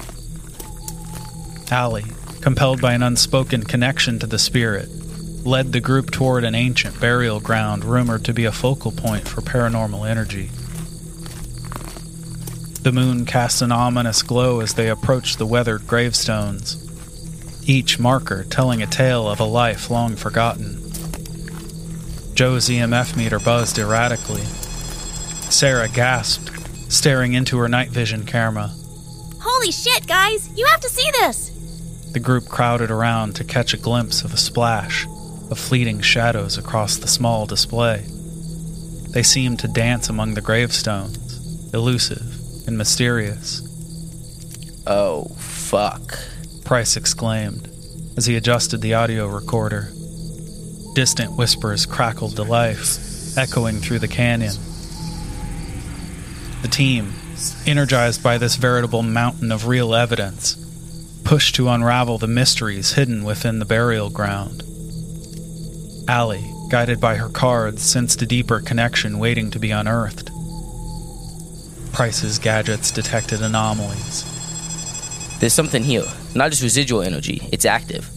Allie, 1.71 2.05
compelled 2.39 2.79
by 2.79 2.93
an 2.93 3.01
unspoken 3.01 3.63
connection 3.63 4.19
to 4.19 4.27
the 4.27 4.37
spirit, 4.37 4.87
led 5.43 5.73
the 5.73 5.79
group 5.79 6.11
toward 6.11 6.43
an 6.43 6.53
ancient 6.53 6.99
burial 7.01 7.39
ground 7.39 7.83
rumored 7.83 8.23
to 8.23 8.31
be 8.31 8.45
a 8.45 8.51
focal 8.51 8.91
point 8.91 9.27
for 9.27 9.41
paranormal 9.41 10.07
energy. 10.07 10.51
The 12.83 12.91
moon 12.91 13.25
cast 13.25 13.63
an 13.63 13.71
ominous 13.71 14.21
glow 14.21 14.59
as 14.59 14.75
they 14.75 14.87
approached 14.87 15.39
the 15.39 15.47
weathered 15.47 15.87
gravestones, 15.87 16.77
each 17.67 17.97
marker 17.97 18.43
telling 18.43 18.83
a 18.83 18.87
tale 18.87 19.27
of 19.27 19.39
a 19.39 19.45
life 19.45 19.89
long 19.89 20.15
forgotten. 20.15 20.75
Joe's 22.35 22.69
EMF 22.69 23.17
meter 23.17 23.39
buzzed 23.39 23.79
erratically. 23.79 24.43
Sarah 25.49 25.89
gasped, 25.89 26.51
staring 26.95 27.33
into 27.33 27.57
her 27.57 27.67
night 27.67 27.89
vision 27.89 28.25
camera. 28.25 28.71
Holy 29.41 29.71
shit, 29.71 30.07
guys! 30.07 30.49
You 30.55 30.65
have 30.67 30.79
to 30.79 30.89
see 30.89 31.09
this! 31.11 31.49
The 32.13 32.19
group 32.19 32.47
crowded 32.47 32.89
around 32.89 33.35
to 33.35 33.43
catch 33.43 33.73
a 33.73 33.77
glimpse 33.77 34.23
of 34.23 34.33
a 34.33 34.37
splash 34.37 35.05
of 35.51 35.59
fleeting 35.59 35.99
shadows 36.01 36.57
across 36.57 36.97
the 36.97 37.07
small 37.07 37.45
display. 37.45 38.05
They 39.11 39.23
seemed 39.23 39.59
to 39.59 39.67
dance 39.67 40.09
among 40.09 40.33
the 40.33 40.41
gravestones, 40.41 41.73
elusive 41.73 42.67
and 42.67 42.77
mysterious. 42.77 43.61
Oh, 44.87 45.25
fuck. 45.37 46.17
Price 46.63 46.95
exclaimed 46.95 47.69
as 48.17 48.25
he 48.25 48.37
adjusted 48.37 48.81
the 48.81 48.93
audio 48.93 49.27
recorder. 49.27 49.89
Distant 50.95 51.37
whispers 51.37 51.85
crackled 51.85 52.37
to 52.37 52.43
life, 52.43 53.37
echoing 53.37 53.79
through 53.79 53.99
the 53.99 54.07
canyon. 54.07 54.55
The 56.65 56.71
team, 56.71 57.13
energized 57.67 58.23
by 58.23 58.39
this 58.39 58.55
veritable 58.55 59.03
mountain 59.03 59.51
of 59.51 59.67
real 59.67 59.93
evidence, 59.93 60.55
pushed 61.23 61.53
to 61.57 61.69
unravel 61.69 62.17
the 62.17 62.25
mysteries 62.25 62.93
hidden 62.93 63.23
within 63.23 63.59
the 63.59 63.65
burial 63.65 64.09
ground. 64.09 64.63
Allie, 66.07 66.43
guided 66.71 66.99
by 66.99 67.17
her 67.17 67.29
cards, 67.29 67.83
sensed 67.83 68.23
a 68.23 68.25
deeper 68.25 68.61
connection 68.61 69.19
waiting 69.19 69.51
to 69.51 69.59
be 69.59 69.69
unearthed. 69.69 70.31
Price's 71.93 72.39
gadgets 72.39 72.89
detected 72.89 73.43
anomalies. 73.43 74.23
There's 75.39 75.53
something 75.53 75.83
here. 75.83 76.07
Not 76.33 76.49
just 76.49 76.63
residual 76.63 77.03
energy, 77.03 77.47
it's 77.51 77.65
active. 77.65 78.09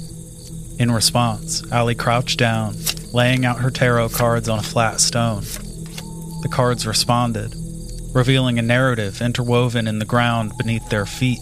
In 0.79 0.91
response, 0.91 1.71
Allie 1.71 1.95
crouched 1.95 2.39
down, 2.39 2.77
laying 3.13 3.45
out 3.45 3.61
her 3.61 3.71
tarot 3.71 4.09
cards 4.09 4.49
on 4.49 4.59
a 4.59 4.63
flat 4.63 5.01
stone. 5.01 5.43
The 6.41 6.49
cards 6.51 6.87
responded, 6.87 7.55
revealing 8.19 8.59
a 8.59 8.63
narrative 8.63 9.23
interwoven 9.23 9.87
in 9.87 10.01
the 10.01 10.05
ground 10.05 10.51
beneath 10.59 10.89
their 10.89 11.07
feet. 11.07 11.39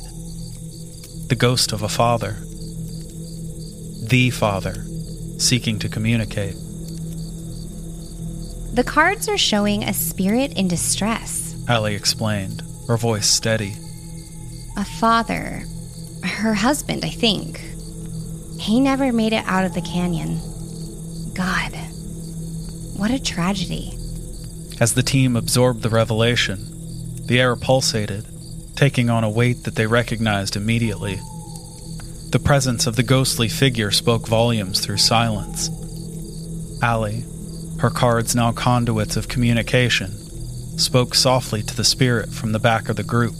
The 1.29 1.35
ghost 1.35 1.73
of 1.73 1.81
a 1.81 1.89
father. 1.89 2.37
The 4.07 4.29
father, 4.29 4.85
seeking 5.39 5.79
to 5.79 5.89
communicate. 5.89 6.55
The 8.75 8.85
cards 8.87 9.27
are 9.27 9.39
showing 9.39 9.85
a 9.85 9.95
spirit 9.95 10.53
in 10.53 10.69
distress. 10.69 11.57
Allie 11.67 11.95
explained, 11.95 12.63
her 12.89 12.99
voice 12.99 13.27
steady. 13.27 13.73
A 14.77 14.85
father. 14.85 15.63
Her 16.23 16.53
husband, 16.53 17.07
I 17.07 17.09
think. 17.09 17.59
He 18.61 18.81
never 18.81 19.15
made 19.15 19.33
it 19.33 19.47
out 19.47 19.65
of 19.65 19.73
the 19.73 19.81
canyon. 19.81 20.41
God. 21.33 21.73
What 22.99 23.11
a 23.11 23.23
tragedy. 23.23 23.96
As 24.79 24.93
the 24.93 25.03
team 25.03 25.37
absorbed 25.37 25.83
the 25.83 25.89
revelation, 25.89 26.67
the 27.27 27.41
air 27.41 27.57
pulsated, 27.57 28.27
taking 28.77 29.09
on 29.09 29.25
a 29.25 29.31
weight 29.31 29.65
that 29.65 29.75
they 29.75 29.87
recognized 29.87 30.55
immediately. 30.55 31.19
The 32.31 32.43
presence 32.45 32.87
of 32.87 32.95
the 32.95 33.03
ghostly 33.03 33.49
figure 33.49 33.91
spoke 33.91 34.29
volumes 34.29 34.81
through 34.81 34.99
silence. 34.99 35.71
Allie, 36.83 37.25
her 37.79 37.89
cards 37.89 38.35
now 38.35 38.53
conduits 38.53 39.17
of 39.17 39.29
communication, 39.29 40.11
spoke 40.79 41.15
softly 41.15 41.63
to 41.63 41.75
the 41.75 41.85
spirit 41.85 42.31
from 42.31 42.53
the 42.53 42.59
back 42.59 42.91
of 42.91 42.97
the 42.97 43.03
group. 43.03 43.35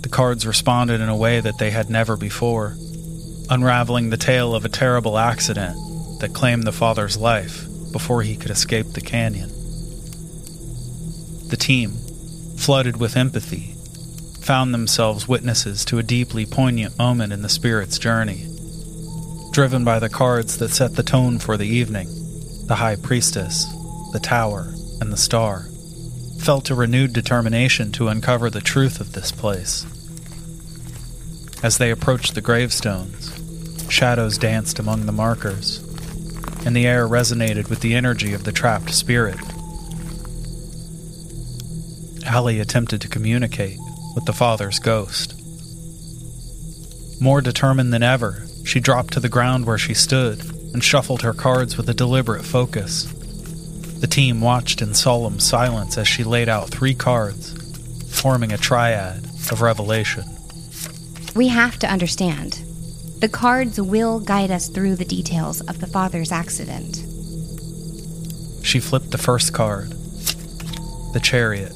The 0.00 0.08
cards 0.10 0.46
responded 0.46 1.02
in 1.02 1.10
a 1.10 1.16
way 1.16 1.40
that 1.40 1.58
they 1.58 1.72
had 1.72 1.90
never 1.90 2.16
before, 2.16 2.76
unraveling 3.50 4.08
the 4.08 4.16
tale 4.16 4.54
of 4.54 4.64
a 4.64 4.70
terrible 4.70 5.18
accident 5.18 5.76
that 6.20 6.32
claimed 6.32 6.64
the 6.64 6.72
father's 6.72 7.18
life 7.18 7.66
before 7.92 8.22
he 8.22 8.34
could 8.34 8.50
escape 8.50 8.86
the 8.92 9.02
canyon. 9.02 9.57
The 11.48 11.56
team, 11.56 11.96
flooded 12.56 12.98
with 12.98 13.16
empathy, 13.16 13.74
found 14.40 14.72
themselves 14.72 15.26
witnesses 15.26 15.84
to 15.86 15.98
a 15.98 16.02
deeply 16.02 16.46
poignant 16.46 16.98
moment 16.98 17.32
in 17.32 17.42
the 17.42 17.48
spirit's 17.48 17.98
journey. 17.98 18.46
Driven 19.52 19.84
by 19.84 19.98
the 19.98 20.08
cards 20.08 20.58
that 20.58 20.70
set 20.70 20.94
the 20.94 21.02
tone 21.02 21.38
for 21.38 21.56
the 21.56 21.66
evening, 21.66 22.08
the 22.66 22.76
High 22.76 22.96
Priestess, 22.96 23.64
the 24.12 24.20
Tower, 24.22 24.72
and 25.00 25.12
the 25.12 25.16
Star 25.16 25.68
felt 26.38 26.70
a 26.70 26.74
renewed 26.74 27.12
determination 27.12 27.92
to 27.92 28.08
uncover 28.08 28.50
the 28.50 28.60
truth 28.60 29.00
of 29.00 29.12
this 29.12 29.32
place. 29.32 29.86
As 31.62 31.78
they 31.78 31.90
approached 31.90 32.34
the 32.34 32.40
gravestones, 32.40 33.32
shadows 33.90 34.38
danced 34.38 34.78
among 34.78 35.06
the 35.06 35.12
markers, 35.12 35.78
and 36.64 36.76
the 36.76 36.86
air 36.86 37.08
resonated 37.08 37.68
with 37.68 37.80
the 37.80 37.94
energy 37.94 38.32
of 38.34 38.44
the 38.44 38.52
trapped 38.52 38.94
spirit. 38.94 39.38
Allie 42.28 42.60
attempted 42.60 43.00
to 43.00 43.08
communicate 43.08 43.78
with 44.14 44.26
the 44.26 44.34
father's 44.34 44.78
ghost. 44.78 45.34
More 47.22 47.40
determined 47.40 47.92
than 47.92 48.02
ever, 48.02 48.44
she 48.66 48.80
dropped 48.80 49.14
to 49.14 49.20
the 49.20 49.30
ground 49.30 49.64
where 49.64 49.78
she 49.78 49.94
stood 49.94 50.44
and 50.74 50.84
shuffled 50.84 51.22
her 51.22 51.32
cards 51.32 51.78
with 51.78 51.88
a 51.88 51.94
deliberate 51.94 52.44
focus. 52.44 53.04
The 54.00 54.06
team 54.06 54.42
watched 54.42 54.82
in 54.82 54.92
solemn 54.92 55.40
silence 55.40 55.96
as 55.96 56.06
she 56.06 56.22
laid 56.22 56.50
out 56.50 56.68
three 56.68 56.94
cards, 56.94 57.54
forming 58.20 58.52
a 58.52 58.58
triad 58.58 59.24
of 59.50 59.62
revelation. 59.62 60.24
We 61.34 61.48
have 61.48 61.78
to 61.78 61.90
understand. 61.90 62.60
The 63.20 63.30
cards 63.30 63.80
will 63.80 64.20
guide 64.20 64.50
us 64.50 64.68
through 64.68 64.96
the 64.96 65.04
details 65.06 65.62
of 65.62 65.80
the 65.80 65.86
father's 65.86 66.30
accident. 66.30 66.96
She 68.62 68.80
flipped 68.80 69.12
the 69.12 69.18
first 69.18 69.54
card 69.54 69.94
the 71.14 71.20
chariot, 71.20 71.72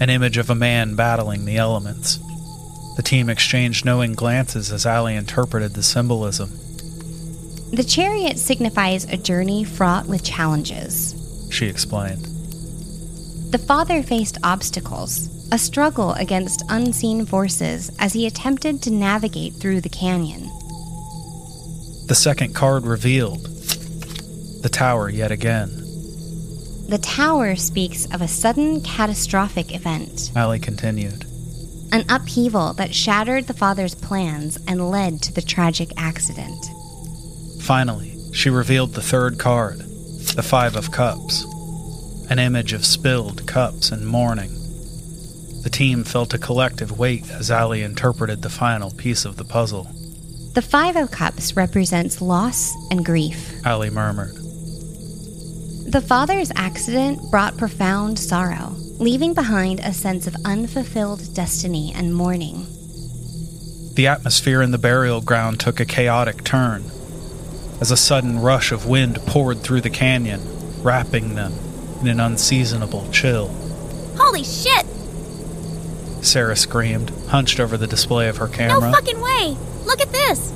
an 0.00 0.10
image 0.10 0.36
of 0.36 0.50
a 0.50 0.54
man 0.54 0.94
battling 0.94 1.44
the 1.44 1.56
elements. 1.56 2.18
The 2.96 3.02
team 3.02 3.28
exchanged 3.28 3.84
knowing 3.84 4.12
glances 4.12 4.72
as 4.72 4.86
Allie 4.86 5.16
interpreted 5.16 5.74
the 5.74 5.82
symbolism. 5.82 6.50
The 7.72 7.84
chariot 7.84 8.38
signifies 8.38 9.04
a 9.04 9.16
journey 9.16 9.64
fraught 9.64 10.06
with 10.06 10.24
challenges. 10.24 11.14
She 11.50 11.66
explained. 11.66 12.24
The 13.50 13.58
father 13.58 14.02
faced 14.02 14.38
obstacles, 14.42 15.28
a 15.52 15.58
struggle 15.58 16.12
against 16.14 16.64
unseen 16.68 17.26
forces 17.26 17.90
as 17.98 18.12
he 18.12 18.26
attempted 18.26 18.82
to 18.82 18.90
navigate 18.90 19.54
through 19.54 19.80
the 19.80 19.88
canyon. 19.88 20.50
The 22.06 22.14
second 22.14 22.54
card 22.54 22.84
revealed 22.84 23.44
the 24.62 24.68
tower 24.70 25.08
yet 25.08 25.30
again. 25.30 25.85
The 26.88 26.98
tower 26.98 27.56
speaks 27.56 28.06
of 28.12 28.22
a 28.22 28.28
sudden 28.28 28.80
catastrophic 28.80 29.74
event, 29.74 30.30
Allie 30.36 30.60
continued. 30.60 31.24
an 31.90 32.04
upheaval 32.08 32.74
that 32.74 32.94
shattered 32.94 33.48
the 33.48 33.54
father's 33.54 33.94
plans 33.96 34.56
and 34.68 34.90
led 34.90 35.20
to 35.22 35.32
the 35.32 35.42
tragic 35.42 35.90
accident. 35.96 36.64
Finally, 37.60 38.14
she 38.32 38.50
revealed 38.50 38.92
the 38.94 39.02
third 39.02 39.38
card, 39.38 39.78
the 39.78 40.44
Five 40.44 40.76
of 40.76 40.92
Cups, 40.92 41.44
an 42.30 42.38
image 42.38 42.72
of 42.72 42.86
spilled 42.86 43.46
cups 43.48 43.90
and 43.90 44.06
mourning. 44.06 44.52
The 45.62 45.70
team 45.70 46.04
felt 46.04 46.34
a 46.34 46.38
collective 46.38 46.96
weight 46.96 47.28
as 47.32 47.50
Allie 47.50 47.82
interpreted 47.82 48.42
the 48.42 48.48
final 48.48 48.92
piece 48.92 49.24
of 49.24 49.36
the 49.36 49.44
puzzle. 49.44 49.88
The 50.54 50.62
Five 50.62 50.94
of 50.94 51.10
Cups 51.10 51.56
represents 51.56 52.20
loss 52.20 52.72
and 52.92 53.04
grief. 53.04 53.54
Allie 53.66 53.90
murmured. 53.90 54.36
The 55.88 56.00
father's 56.00 56.50
accident 56.56 57.30
brought 57.30 57.56
profound 57.56 58.18
sorrow, 58.18 58.74
leaving 58.98 59.34
behind 59.34 59.78
a 59.78 59.92
sense 59.92 60.26
of 60.26 60.34
unfulfilled 60.44 61.32
destiny 61.32 61.92
and 61.94 62.12
mourning. 62.12 62.66
The 63.94 64.08
atmosphere 64.08 64.62
in 64.62 64.72
the 64.72 64.78
burial 64.78 65.20
ground 65.20 65.60
took 65.60 65.78
a 65.78 65.84
chaotic 65.84 66.42
turn 66.42 66.90
as 67.80 67.92
a 67.92 67.96
sudden 67.96 68.40
rush 68.40 68.72
of 68.72 68.86
wind 68.86 69.20
poured 69.26 69.62
through 69.62 69.82
the 69.82 69.90
canyon, 69.90 70.40
wrapping 70.82 71.36
them 71.36 71.52
in 72.00 72.08
an 72.08 72.18
unseasonable 72.18 73.08
chill. 73.12 73.48
Holy 74.18 74.42
shit! 74.42 74.86
Sarah 76.20 76.56
screamed, 76.56 77.10
hunched 77.28 77.60
over 77.60 77.76
the 77.76 77.86
display 77.86 78.28
of 78.28 78.38
her 78.38 78.48
camera. 78.48 78.80
No 78.80 78.92
fucking 78.92 79.20
way! 79.20 79.56
Look 79.84 80.00
at 80.00 80.10
this! 80.10 80.52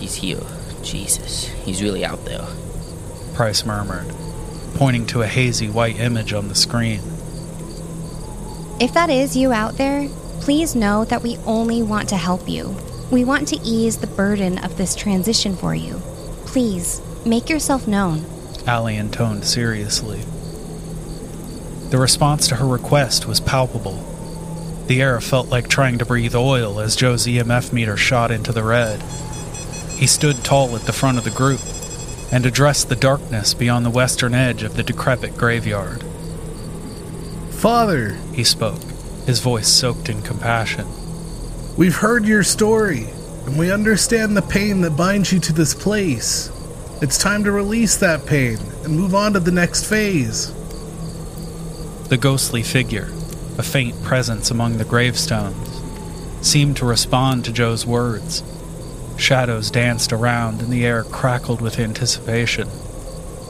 He's 0.00 0.16
here. 0.16 0.42
Jesus, 0.82 1.46
he's 1.64 1.80
really 1.80 2.04
out 2.04 2.24
there. 2.24 2.44
Price 3.34 3.66
murmured, 3.66 4.06
pointing 4.74 5.06
to 5.06 5.22
a 5.22 5.26
hazy 5.26 5.68
white 5.68 5.98
image 5.98 6.32
on 6.32 6.46
the 6.46 6.54
screen. 6.54 7.00
If 8.80 8.94
that 8.94 9.10
is 9.10 9.36
you 9.36 9.52
out 9.52 9.76
there, 9.76 10.08
please 10.40 10.76
know 10.76 11.04
that 11.06 11.22
we 11.24 11.36
only 11.38 11.82
want 11.82 12.08
to 12.10 12.16
help 12.16 12.48
you. 12.48 12.76
We 13.10 13.24
want 13.24 13.48
to 13.48 13.60
ease 13.64 13.96
the 13.96 14.06
burden 14.06 14.58
of 14.58 14.76
this 14.76 14.94
transition 14.94 15.56
for 15.56 15.74
you. 15.74 16.00
Please, 16.46 17.02
make 17.26 17.48
yourself 17.48 17.88
known. 17.88 18.24
Allie 18.68 18.96
intoned 18.96 19.44
seriously. 19.44 20.20
The 21.90 21.98
response 21.98 22.46
to 22.48 22.56
her 22.56 22.66
request 22.66 23.26
was 23.26 23.40
palpable. 23.40 23.98
The 24.86 25.02
air 25.02 25.20
felt 25.20 25.48
like 25.48 25.66
trying 25.66 25.98
to 25.98 26.06
breathe 26.06 26.36
oil 26.36 26.78
as 26.78 26.94
Joe's 26.94 27.26
EMF 27.26 27.72
meter 27.72 27.96
shot 27.96 28.30
into 28.30 28.52
the 28.52 28.62
red. 28.62 29.02
He 29.96 30.06
stood 30.06 30.44
tall 30.44 30.76
at 30.76 30.82
the 30.82 30.92
front 30.92 31.18
of 31.18 31.24
the 31.24 31.30
group 31.30 31.60
and 32.34 32.44
addressed 32.44 32.88
the 32.88 32.96
darkness 32.96 33.54
beyond 33.54 33.86
the 33.86 33.90
western 33.90 34.34
edge 34.34 34.64
of 34.64 34.74
the 34.74 34.82
decrepit 34.82 35.36
graveyard. 35.36 36.02
Father, 37.52 38.18
He 38.32 38.42
spoke, 38.42 38.82
his 39.24 39.38
voice 39.38 39.68
soaked 39.68 40.08
in 40.08 40.20
compassion. 40.20 40.84
we've 41.76 41.94
heard 41.94 42.24
your 42.24 42.42
story, 42.42 43.06
and 43.46 43.56
we 43.56 43.70
understand 43.70 44.36
the 44.36 44.42
pain 44.42 44.80
that 44.80 44.96
binds 44.96 45.32
you 45.32 45.38
to 45.38 45.52
this 45.52 45.74
place. 45.74 46.50
It's 47.00 47.18
time 47.18 47.44
to 47.44 47.52
release 47.52 47.98
that 47.98 48.26
pain 48.26 48.58
and 48.82 48.96
move 48.96 49.14
on 49.14 49.34
to 49.34 49.40
the 49.40 49.52
next 49.52 49.84
phase. 49.84 50.52
The 52.08 52.16
ghostly 52.16 52.64
figure, 52.64 53.12
a 53.58 53.62
faint 53.62 54.02
presence 54.02 54.50
among 54.50 54.78
the 54.78 54.84
gravestones, 54.84 55.70
seemed 56.44 56.78
to 56.78 56.84
respond 56.84 57.44
to 57.44 57.52
Joe's 57.52 57.86
words. 57.86 58.42
Shadows 59.16 59.70
danced 59.70 60.12
around 60.12 60.60
and 60.60 60.72
the 60.72 60.84
air 60.84 61.04
crackled 61.04 61.60
with 61.60 61.78
anticipation. 61.78 62.68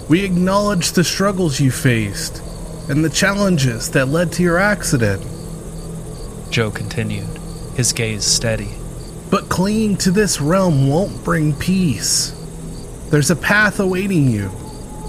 We 0.09 0.24
acknowledge 0.24 0.92
the 0.92 1.05
struggles 1.05 1.59
you 1.61 1.70
faced 1.70 2.42
and 2.88 3.05
the 3.05 3.11
challenges 3.11 3.90
that 3.92 4.09
led 4.09 4.33
to 4.33 4.42
your 4.42 4.59
accident, 4.59 5.22
Joe 6.50 6.70
continued, 6.70 7.27
his 7.77 7.92
gaze 7.92 8.24
steady. 8.24 8.70
but 9.31 9.48
clinging 9.48 9.96
to 9.96 10.12
this 10.12 10.40
realm 10.40 10.88
won't 10.88 11.24
bring 11.24 11.53
peace. 11.55 12.31
There's 13.11 13.33
a 13.33 13.37
path 13.37 13.81
awaiting 13.81 14.31
you, 14.31 14.48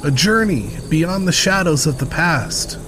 a 0.03 0.09
journey 0.09 0.71
beyond 0.89 1.27
the 1.27 1.31
shadows 1.31 1.85
of 1.85 1.99
the 1.99 2.07
past. 2.07 2.79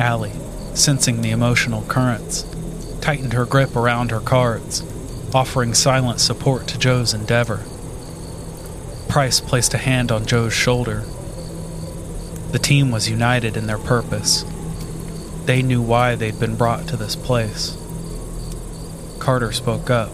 Allie, 0.00 0.32
sensing 0.74 1.20
the 1.20 1.32
emotional 1.32 1.82
currents, 1.82 2.44
tightened 3.04 3.34
her 3.34 3.44
grip 3.44 3.76
around 3.76 4.10
her 4.10 4.20
cards, 4.20 4.82
offering 5.34 5.74
silent 5.74 6.18
support 6.18 6.66
to 6.66 6.78
Joe's 6.78 7.12
endeavor. 7.12 7.62
Price 9.10 9.40
placed 9.40 9.74
a 9.74 9.78
hand 9.78 10.10
on 10.10 10.24
Joe's 10.24 10.54
shoulder. 10.54 11.04
The 12.52 12.58
team 12.58 12.90
was 12.90 13.10
united 13.10 13.58
in 13.58 13.66
their 13.66 13.76
purpose. 13.76 14.46
They 15.44 15.60
knew 15.60 15.82
why 15.82 16.14
they'd 16.14 16.40
been 16.40 16.56
brought 16.56 16.88
to 16.88 16.96
this 16.96 17.14
place. 17.14 17.76
Carter 19.18 19.52
spoke 19.52 19.90
up. 19.90 20.10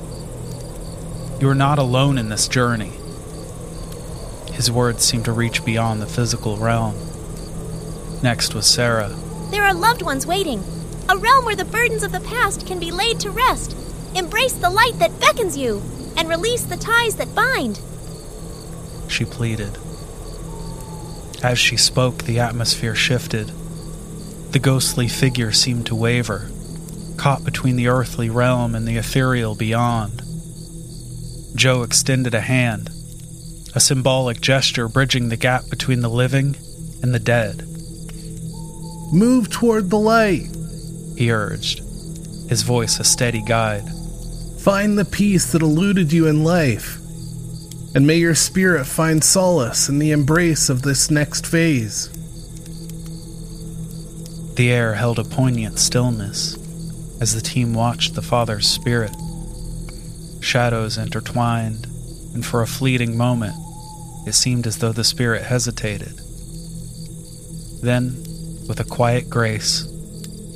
You 1.41 1.49
are 1.49 1.55
not 1.55 1.79
alone 1.79 2.19
in 2.19 2.29
this 2.29 2.49
journey. 2.49 2.91
His 4.51 4.69
words 4.69 5.05
seemed 5.05 5.27
to 5.27 5.33
reach 5.33 5.65
beyond 5.65 6.03
the 6.03 6.07
physical 6.07 6.57
realm. 6.57 6.97
Next 8.21 8.53
was 8.53 8.67
Sarah. 8.67 9.15
There 9.53 9.63
are 9.63 9.75
loved 9.75 10.03
ones 10.03 10.27
waiting. 10.27 10.65
A 11.11 11.17
realm 11.17 11.45
where 11.45 11.57
the 11.57 11.65
burdens 11.65 12.05
of 12.05 12.13
the 12.13 12.21
past 12.21 12.69
can 12.69 12.79
be 12.79 12.93
laid 12.93 13.19
to 13.21 13.33
rest. 13.33 13.77
Embrace 14.15 14.53
the 14.53 14.71
light 14.71 14.97
that 15.01 15.19
beckons 15.19 15.57
you, 15.57 15.83
and 16.17 16.29
release 16.29 16.63
the 16.63 16.77
ties 16.77 17.17
that 17.17 17.35
bind. 17.35 17.81
she 19.09 19.25
pleaded. 19.25 19.77
As 21.43 21.59
she 21.59 21.77
spoke, 21.77 22.23
the 22.23 22.39
atmosphere 22.39 22.95
shifted. 22.95 23.49
The 24.53 24.61
ghostly 24.61 25.09
figure 25.09 25.51
seemed 25.51 25.87
to 25.87 25.97
waver, 25.97 26.49
caught 27.17 27.45
between 27.45 27.75
the 27.75 27.89
earthly 27.89 28.31
realm 28.31 28.77
and 28.77 28.87
the 28.87 28.97
ethereal 28.97 29.57
beyond. 29.57 30.23
Joe 31.57 31.83
extended 31.83 32.35
a 32.35 32.41
hand, 32.41 32.89
a 33.75 33.81
symbolic 33.81 34.41
gesture 34.41 34.87
bridging 34.87 35.29
the 35.29 35.37
gap 35.37 35.69
between 35.71 36.03
the 36.03 36.09
living 36.09 36.57
and 37.03 37.13
the 37.13 37.19
dead. 37.19 37.67
Move 39.13 39.51
toward 39.51 39.91
the 39.91 39.99
light. 39.99 40.57
He 41.21 41.31
urged, 41.31 41.81
his 42.49 42.63
voice 42.63 42.99
a 42.99 43.05
steady 43.05 43.43
guide. 43.43 43.87
Find 44.61 44.99
the 44.99 45.05
peace 45.05 45.53
that 45.53 45.61
eluded 45.61 46.15
you 46.15 46.27
in 46.27 46.45
life, 46.45 46.97
and 47.95 48.07
may 48.07 48.17
your 48.17 48.35
spirit 48.35 48.87
find 48.87 49.23
solace 49.23 49.91
in 49.91 49.99
the 49.99 50.13
embrace 50.13 50.71
of 50.71 50.81
this 50.81 51.11
next 51.11 51.47
phase. 51.47 52.09
The 54.55 54.73
air 54.73 54.95
held 54.95 55.19
a 55.19 55.25
poignant 55.25 55.79
stillness 55.79 56.55
as 57.21 57.35
the 57.35 57.43
team 57.43 57.75
watched 57.75 58.15
the 58.15 58.23
father's 58.23 58.67
spirit. 58.67 59.15
Shadows 60.41 60.97
intertwined, 60.97 61.87
and 62.33 62.47
for 62.47 62.63
a 62.63 62.67
fleeting 62.67 63.15
moment, 63.15 63.57
it 64.27 64.33
seemed 64.33 64.67
as 64.67 64.79
though 64.79 64.93
the 64.93 65.05
spirit 65.05 65.43
hesitated. 65.43 66.19
Then, 67.83 68.17
with 68.67 68.81
a 68.81 68.85
quiet 68.85 69.29
grace, 69.29 69.90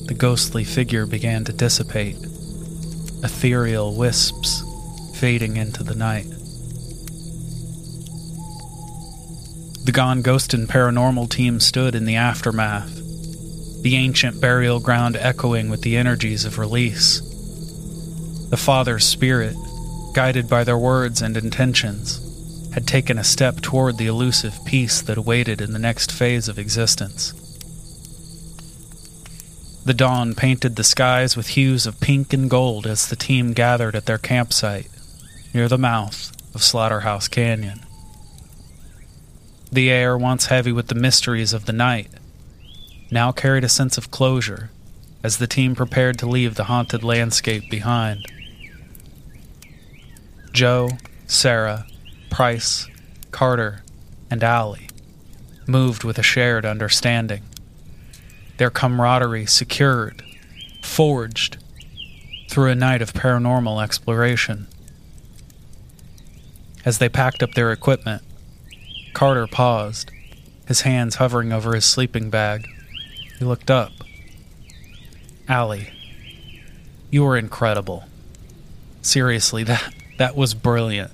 the 0.06 0.14
ghostly 0.14 0.64
figure 0.64 1.06
began 1.06 1.44
to 1.44 1.52
dissipate, 1.52 2.16
ethereal 3.22 3.96
wisps 3.96 4.62
fading 5.14 5.56
into 5.56 5.82
the 5.82 5.94
night. 5.94 6.26
The 9.84 9.92
Gone 9.92 10.22
Ghostin' 10.22 10.66
Paranormal 10.66 11.28
team 11.30 11.60
stood 11.60 11.94
in 11.94 12.04
the 12.04 12.16
aftermath, 12.16 12.94
the 13.82 13.96
ancient 13.96 14.40
burial 14.40 14.80
ground 14.80 15.16
echoing 15.16 15.68
with 15.68 15.82
the 15.82 15.96
energies 15.96 16.44
of 16.44 16.58
release. 16.58 17.20
The 18.50 18.56
Father's 18.56 19.04
spirit, 19.04 19.54
guided 20.14 20.48
by 20.48 20.64
their 20.64 20.78
words 20.78 21.20
and 21.20 21.36
intentions, 21.36 22.20
had 22.72 22.86
taken 22.86 23.18
a 23.18 23.24
step 23.24 23.60
toward 23.60 23.98
the 23.98 24.06
elusive 24.06 24.58
peace 24.64 25.02
that 25.02 25.18
awaited 25.18 25.60
in 25.60 25.72
the 25.72 25.78
next 25.78 26.10
phase 26.10 26.48
of 26.48 26.58
existence. 26.58 27.34
The 29.84 29.92
dawn 29.92 30.34
painted 30.34 30.76
the 30.76 30.84
skies 30.84 31.36
with 31.36 31.48
hues 31.48 31.86
of 31.86 32.00
pink 32.00 32.32
and 32.32 32.48
gold 32.48 32.86
as 32.86 33.06
the 33.06 33.16
team 33.16 33.52
gathered 33.52 33.94
at 33.94 34.06
their 34.06 34.16
campsite 34.16 34.88
near 35.52 35.68
the 35.68 35.76
mouth 35.76 36.32
of 36.54 36.62
Slaughterhouse 36.62 37.28
Canyon. 37.28 37.80
The 39.70 39.90
air, 39.90 40.16
once 40.16 40.46
heavy 40.46 40.72
with 40.72 40.88
the 40.88 40.94
mysteries 40.94 41.52
of 41.52 41.66
the 41.66 41.72
night, 41.74 42.10
now 43.10 43.30
carried 43.30 43.64
a 43.64 43.68
sense 43.68 43.98
of 43.98 44.10
closure 44.10 44.70
as 45.22 45.36
the 45.36 45.46
team 45.46 45.74
prepared 45.74 46.18
to 46.18 46.26
leave 46.26 46.54
the 46.54 46.64
haunted 46.64 47.04
landscape 47.04 47.68
behind. 47.70 48.26
Joe, 50.52 50.90
Sarah, 51.26 51.86
Price, 52.30 52.88
Carter, 53.32 53.82
and 54.30 54.42
Allie 54.42 54.88
moved 55.66 56.04
with 56.04 56.18
a 56.18 56.22
shared 56.22 56.64
understanding 56.64 57.42
their 58.56 58.70
camaraderie 58.70 59.46
secured, 59.46 60.22
forged 60.82 61.58
through 62.48 62.70
a 62.70 62.74
night 62.74 63.02
of 63.02 63.12
paranormal 63.12 63.82
exploration. 63.82 64.66
As 66.84 66.98
they 66.98 67.08
packed 67.08 67.42
up 67.42 67.54
their 67.54 67.72
equipment, 67.72 68.22
Carter 69.12 69.46
paused, 69.46 70.10
his 70.66 70.82
hands 70.82 71.16
hovering 71.16 71.52
over 71.52 71.74
his 71.74 71.84
sleeping 71.84 72.30
bag. 72.30 72.68
He 73.38 73.44
looked 73.44 73.70
up. 73.70 73.92
Allie, 75.48 75.90
you 77.10 77.22
were 77.24 77.36
incredible. 77.36 78.04
Seriously, 79.02 79.64
that 79.64 79.94
that 80.18 80.36
was 80.36 80.54
brilliant, 80.54 81.10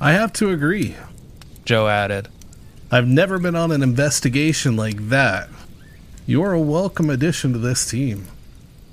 I 0.00 0.12
have 0.12 0.32
to 0.34 0.50
agree. 0.50 0.94
Joe 1.64 1.88
added. 1.88 2.28
I've 2.90 3.08
never 3.08 3.38
been 3.38 3.56
on 3.56 3.72
an 3.72 3.82
investigation 3.82 4.76
like 4.76 5.08
that. 5.08 5.48
You're 6.28 6.54
a 6.54 6.60
welcome 6.60 7.08
addition 7.08 7.52
to 7.52 7.58
this 7.58 7.88
team. 7.88 8.26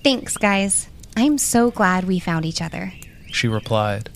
Thanks, 0.03 0.37
guys. 0.37 0.87
I'm 1.17 1.39
so 1.39 1.71
glad 1.71 2.05
we 2.05 2.19
found 2.19 2.45
each 2.45 2.61
other. 2.61 2.93
she 3.31 3.47
replied, 3.47 4.11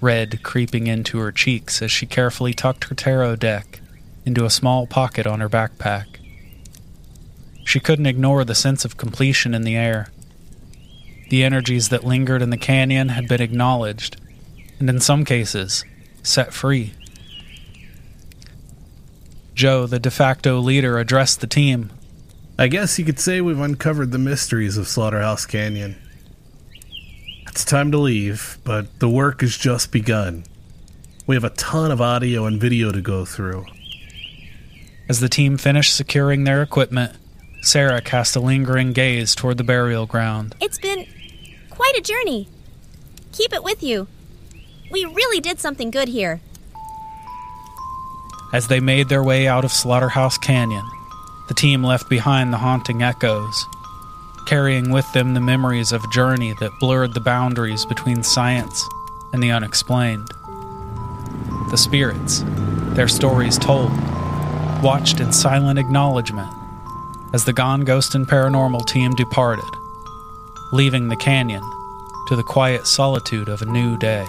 red 0.00 0.42
creeping 0.44 0.86
into 0.86 1.18
her 1.18 1.32
cheeks 1.32 1.82
as 1.82 1.90
she 1.90 2.06
carefully 2.06 2.54
tucked 2.54 2.84
her 2.84 2.94
tarot 2.94 3.36
deck 3.36 3.80
into 4.24 4.44
a 4.44 4.50
small 4.50 4.86
pocket 4.86 5.26
on 5.26 5.40
her 5.40 5.48
backpack. 5.48 6.06
She 7.64 7.80
couldn't 7.80 8.06
ignore 8.06 8.44
the 8.44 8.54
sense 8.54 8.84
of 8.84 8.96
completion 8.96 9.54
in 9.54 9.62
the 9.62 9.76
air. 9.76 10.10
The 11.30 11.42
energies 11.42 11.88
that 11.88 12.04
lingered 12.04 12.42
in 12.42 12.50
the 12.50 12.56
canyon 12.56 13.08
had 13.08 13.26
been 13.26 13.42
acknowledged, 13.42 14.16
and 14.78 14.88
in 14.88 15.00
some 15.00 15.24
cases, 15.24 15.84
set 16.22 16.52
free. 16.52 16.92
Joe, 19.54 19.86
the 19.86 19.98
de 19.98 20.10
facto 20.10 20.60
leader, 20.60 20.98
addressed 20.98 21.40
the 21.40 21.46
team. 21.48 21.90
I 22.56 22.68
guess 22.68 23.00
you 23.00 23.04
could 23.04 23.18
say 23.18 23.40
we've 23.40 23.58
uncovered 23.58 24.12
the 24.12 24.18
mysteries 24.18 24.76
of 24.78 24.86
Slaughterhouse 24.86 25.44
Canyon. 25.44 25.96
It's 27.48 27.64
time 27.64 27.90
to 27.90 27.98
leave, 27.98 28.58
but 28.62 29.00
the 29.00 29.08
work 29.08 29.40
has 29.40 29.56
just 29.56 29.90
begun. 29.90 30.44
We 31.26 31.34
have 31.34 31.42
a 31.42 31.50
ton 31.50 31.90
of 31.90 32.00
audio 32.00 32.44
and 32.44 32.60
video 32.60 32.92
to 32.92 33.00
go 33.00 33.24
through. 33.24 33.66
As 35.08 35.18
the 35.18 35.28
team 35.28 35.58
finished 35.58 35.96
securing 35.96 36.44
their 36.44 36.62
equipment, 36.62 37.16
Sarah 37.60 38.00
cast 38.00 38.36
a 38.36 38.40
lingering 38.40 38.92
gaze 38.92 39.34
toward 39.34 39.58
the 39.58 39.64
burial 39.64 40.06
ground. 40.06 40.54
It's 40.60 40.78
been 40.78 41.08
quite 41.70 41.96
a 41.96 42.00
journey. 42.00 42.48
Keep 43.32 43.52
it 43.52 43.64
with 43.64 43.82
you. 43.82 44.06
We 44.92 45.04
really 45.06 45.40
did 45.40 45.58
something 45.58 45.90
good 45.90 46.06
here. 46.06 46.40
As 48.52 48.68
they 48.68 48.78
made 48.78 49.08
their 49.08 49.24
way 49.24 49.48
out 49.48 49.64
of 49.64 49.72
Slaughterhouse 49.72 50.38
Canyon, 50.38 50.88
the 51.48 51.54
team 51.54 51.84
left 51.84 52.08
behind 52.08 52.52
the 52.52 52.58
haunting 52.58 53.02
echoes, 53.02 53.66
carrying 54.46 54.90
with 54.90 55.10
them 55.12 55.34
the 55.34 55.40
memories 55.40 55.92
of 55.92 56.04
a 56.04 56.08
journey 56.08 56.54
that 56.60 56.78
blurred 56.80 57.14
the 57.14 57.20
boundaries 57.20 57.84
between 57.84 58.22
science 58.22 58.88
and 59.32 59.42
the 59.42 59.50
unexplained. 59.50 60.28
The 61.70 61.76
spirits, 61.76 62.44
their 62.94 63.08
stories 63.08 63.58
told, 63.58 63.90
watched 64.82 65.20
in 65.20 65.32
silent 65.32 65.78
acknowledgement 65.78 66.52
as 67.32 67.44
the 67.44 67.52
Gone 67.52 67.84
Ghostin' 67.84 68.26
Paranormal 68.26 68.86
team 68.86 69.12
departed, 69.12 69.64
leaving 70.72 71.08
the 71.08 71.16
canyon 71.16 71.62
to 72.28 72.36
the 72.36 72.42
quiet 72.42 72.86
solitude 72.86 73.48
of 73.48 73.60
a 73.60 73.66
new 73.66 73.98
day. 73.98 74.26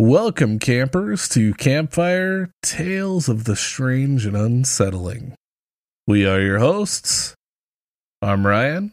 Welcome, 0.00 0.60
campers, 0.60 1.28
to 1.30 1.52
Campfire 1.54 2.52
Tales 2.62 3.28
of 3.28 3.42
the 3.42 3.56
Strange 3.56 4.26
and 4.26 4.36
Unsettling. 4.36 5.34
We 6.06 6.24
are 6.24 6.40
your 6.40 6.60
hosts. 6.60 7.34
I'm 8.22 8.46
Ryan. 8.46 8.92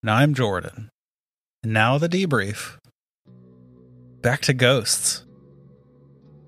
And 0.00 0.10
I'm 0.12 0.34
Jordan. 0.34 0.90
And 1.64 1.72
now 1.72 1.98
the 1.98 2.08
debrief. 2.08 2.76
Back 4.22 4.42
to 4.42 4.54
ghosts. 4.54 5.24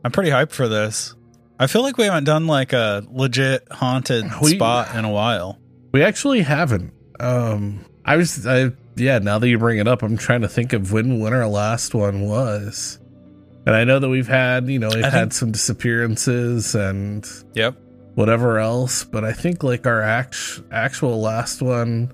I'm 0.05 0.12
pretty 0.12 0.31
hyped 0.31 0.53
for 0.53 0.68
this. 0.68 1.16
I 1.59 1.66
feel 1.66 1.83
like 1.83 1.98
we 1.98 2.05
haven't 2.05 2.22
done 2.22 2.46
like 2.46 2.72
a 2.72 3.05
legit 3.11 3.66
haunted 3.72 4.24
We- 4.40 4.55
spot 4.55 4.94
in 4.94 5.05
a 5.05 5.11
while. 5.11 5.59
We 5.90 6.05
actually 6.05 6.42
haven't. 6.42 6.92
Um, 7.18 7.85
I 8.05 8.16
was, 8.16 8.46
I 8.46 8.70
yeah. 8.94 9.18
Now 9.18 9.40
that 9.40 9.48
you 9.48 9.59
bring 9.59 9.79
it 9.79 9.88
up, 9.88 10.05
I'm 10.05 10.16
trying 10.16 10.42
to 10.42 10.48
think 10.48 10.72
of 10.72 10.92
when 10.92 11.18
when 11.18 11.33
our 11.33 11.48
last 11.48 11.92
one 11.92 12.20
was, 12.29 13.00
and 13.66 13.75
I 13.77 13.85
know 13.85 13.99
that 13.99 14.09
we've 14.09 14.29
had, 14.29 14.68
you 14.68 14.79
know, 14.79 14.88
we've 14.94 15.05
I 15.05 15.11
had 15.11 15.20
think- 15.20 15.33
some 15.35 15.53
disappearances 15.53 16.75
and 16.75 17.27
Yep. 17.55 17.75
whatever 18.14 18.59
else, 18.59 19.05
but 19.05 19.25
I 19.25 19.33
think 19.33 19.62
like 19.62 19.87
our 19.87 20.03
act- 20.03 20.61
actual 20.73 21.20
last 21.20 21.62
one. 21.62 22.11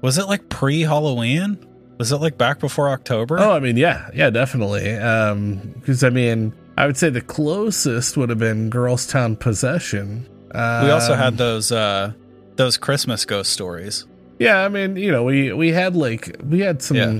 Was 0.00 0.18
it 0.18 0.26
like 0.26 0.48
pre 0.48 0.82
Halloween? 0.82 1.58
Was 1.98 2.12
it 2.12 2.18
like 2.18 2.38
back 2.38 2.60
before 2.60 2.88
October? 2.90 3.38
Oh, 3.40 3.50
I 3.50 3.58
mean, 3.58 3.76
yeah, 3.76 4.08
yeah, 4.14 4.30
definitely. 4.30 4.94
Um, 4.96 5.72
because 5.74 6.04
I 6.04 6.10
mean, 6.10 6.52
I 6.76 6.86
would 6.86 6.96
say 6.96 7.10
the 7.10 7.20
closest 7.20 8.16
would 8.16 8.28
have 8.30 8.38
been 8.38 8.70
Girlstown 8.70 9.36
Possession. 9.38 10.28
Um, 10.54 10.84
we 10.84 10.90
also 10.92 11.14
had 11.14 11.36
those 11.36 11.72
uh 11.72 12.12
those 12.56 12.76
Christmas 12.76 13.24
ghost 13.24 13.52
stories. 13.52 14.06
Yeah, 14.38 14.64
I 14.64 14.68
mean, 14.68 14.96
you 14.96 15.10
know, 15.10 15.24
we 15.24 15.52
we 15.52 15.72
had 15.72 15.96
like 15.96 16.36
we 16.48 16.60
had 16.60 16.80
some 16.82 16.96
Yeah. 16.96 17.18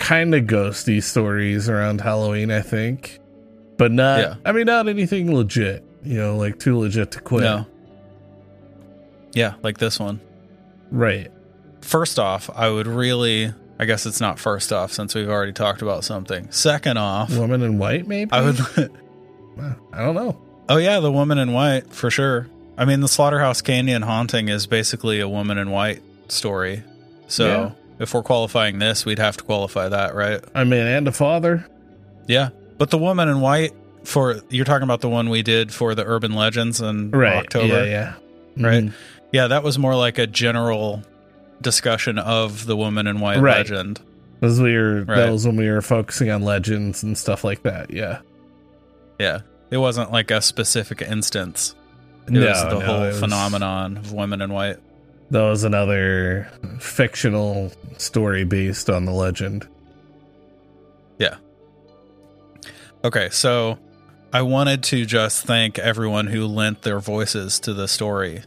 Kind 0.00 0.34
of 0.34 0.44
ghosty 0.44 1.02
stories 1.02 1.68
around 1.68 2.00
Halloween, 2.00 2.50
I 2.50 2.62
think, 2.62 3.20
but 3.76 3.92
not. 3.92 4.18
Yeah. 4.20 4.34
I 4.44 4.52
mean, 4.52 4.64
not 4.66 4.88
anything 4.88 5.32
legit. 5.34 5.84
You 6.02 6.16
know, 6.18 6.36
like 6.36 6.58
too 6.58 6.78
legit 6.78 7.12
to 7.12 7.20
quit. 7.20 7.42
No. 7.42 7.66
Yeah, 9.32 9.54
like 9.62 9.78
this 9.78 10.00
one. 10.00 10.20
Right. 10.90 11.30
First 11.82 12.18
off, 12.18 12.50
I 12.54 12.68
would 12.70 12.86
really 12.86 13.52
I 13.78 13.84
guess 13.84 14.04
it's 14.06 14.20
not 14.20 14.38
first 14.38 14.72
off 14.72 14.92
since 14.92 15.14
we've 15.14 15.28
already 15.28 15.52
talked 15.52 15.82
about 15.82 16.04
something. 16.04 16.50
Second 16.50 16.98
off, 16.98 17.34
Woman 17.36 17.62
in 17.62 17.78
white, 17.78 18.06
maybe. 18.06 18.32
I 18.32 18.40
would 18.42 18.58
I 19.92 20.04
don't 20.04 20.14
know. 20.14 20.40
Oh 20.68 20.78
yeah, 20.78 21.00
the 21.00 21.12
woman 21.12 21.38
in 21.38 21.52
white 21.52 21.92
for 21.92 22.10
sure. 22.10 22.48
I 22.76 22.86
mean, 22.86 23.00
the 23.00 23.08
Slaughterhouse 23.08 23.60
Canyon 23.60 24.02
haunting 24.02 24.48
is 24.48 24.66
basically 24.66 25.20
a 25.20 25.28
woman 25.28 25.58
in 25.58 25.70
white 25.70 26.02
story. 26.28 26.82
So 27.28 27.46
Yeah. 27.46 27.70
If 28.00 28.12
we're 28.14 28.22
qualifying 28.24 28.80
this, 28.80 29.04
we'd 29.06 29.18
have 29.20 29.36
to 29.36 29.44
qualify 29.44 29.88
that, 29.88 30.14
right? 30.16 30.42
I 30.54 30.64
mean, 30.64 30.84
and 30.86 31.06
a 31.06 31.12
father. 31.12 31.64
Yeah, 32.26 32.48
but 32.78 32.90
the 32.90 32.98
woman 32.98 33.28
in 33.28 33.40
white 33.40 33.72
for 34.02 34.40
you're 34.48 34.64
talking 34.64 34.82
about 34.84 35.00
the 35.02 35.08
one 35.08 35.28
we 35.30 35.42
did 35.42 35.72
for 35.72 35.94
the 35.94 36.04
urban 36.04 36.32
legends 36.34 36.80
in 36.80 37.10
Right. 37.12 37.36
October, 37.36 37.84
Yeah, 37.86 38.14
yeah. 38.56 38.66
right? 38.66 38.84
Mhm. 38.84 38.92
Yeah, 39.32 39.46
that 39.48 39.62
was 39.62 39.78
more 39.78 39.94
like 39.94 40.18
a 40.18 40.26
general 40.26 41.02
discussion 41.60 42.18
of 42.18 42.66
the 42.66 42.76
woman 42.76 43.06
in 43.06 43.20
white 43.20 43.40
Right. 43.40 43.58
legend. 43.58 44.00
Those 44.40 44.58
we 44.60 44.74
were, 44.76 45.02
Right. 45.02 45.16
that 45.16 45.30
was 45.30 45.46
when 45.46 45.56
we 45.56 45.68
were 45.70 45.82
focusing 45.82 46.30
on 46.30 46.42
legends 46.42 47.02
and 47.02 47.16
stuff 47.18 47.44
like 47.44 47.62
that. 47.64 47.92
Yeah. 47.92 48.18
Yeah, 49.18 49.40
it 49.70 49.76
wasn't 49.76 50.10
like 50.10 50.30
a 50.30 50.40
specific 50.40 51.02
instance. 51.02 51.74
It 52.26 52.32
no, 52.32 52.46
was 52.48 52.62
the 52.62 52.70
no, 52.70 52.80
whole 52.80 53.00
was- 53.00 53.20
phenomenon 53.20 53.98
of 53.98 54.12
women 54.12 54.40
in 54.40 54.50
white. 54.52 54.78
That 55.30 55.42
was 55.42 55.62
another 55.62 56.50
fictional 56.80 57.72
story 57.98 58.44
based 58.44 58.90
on 58.90 59.04
the 59.04 59.12
legend. 59.12 59.68
Yeah. 61.18 61.36
Okay, 63.04 63.28
so 63.30 63.78
I 64.32 64.42
wanted 64.42 64.82
to 64.84 65.04
just 65.06 65.44
thank 65.44 65.78
everyone 65.78 66.26
who 66.26 66.46
lent 66.46 66.82
their 66.82 66.98
voices 66.98 67.60
to 67.60 67.74
the 67.74 67.86
story 67.86 68.42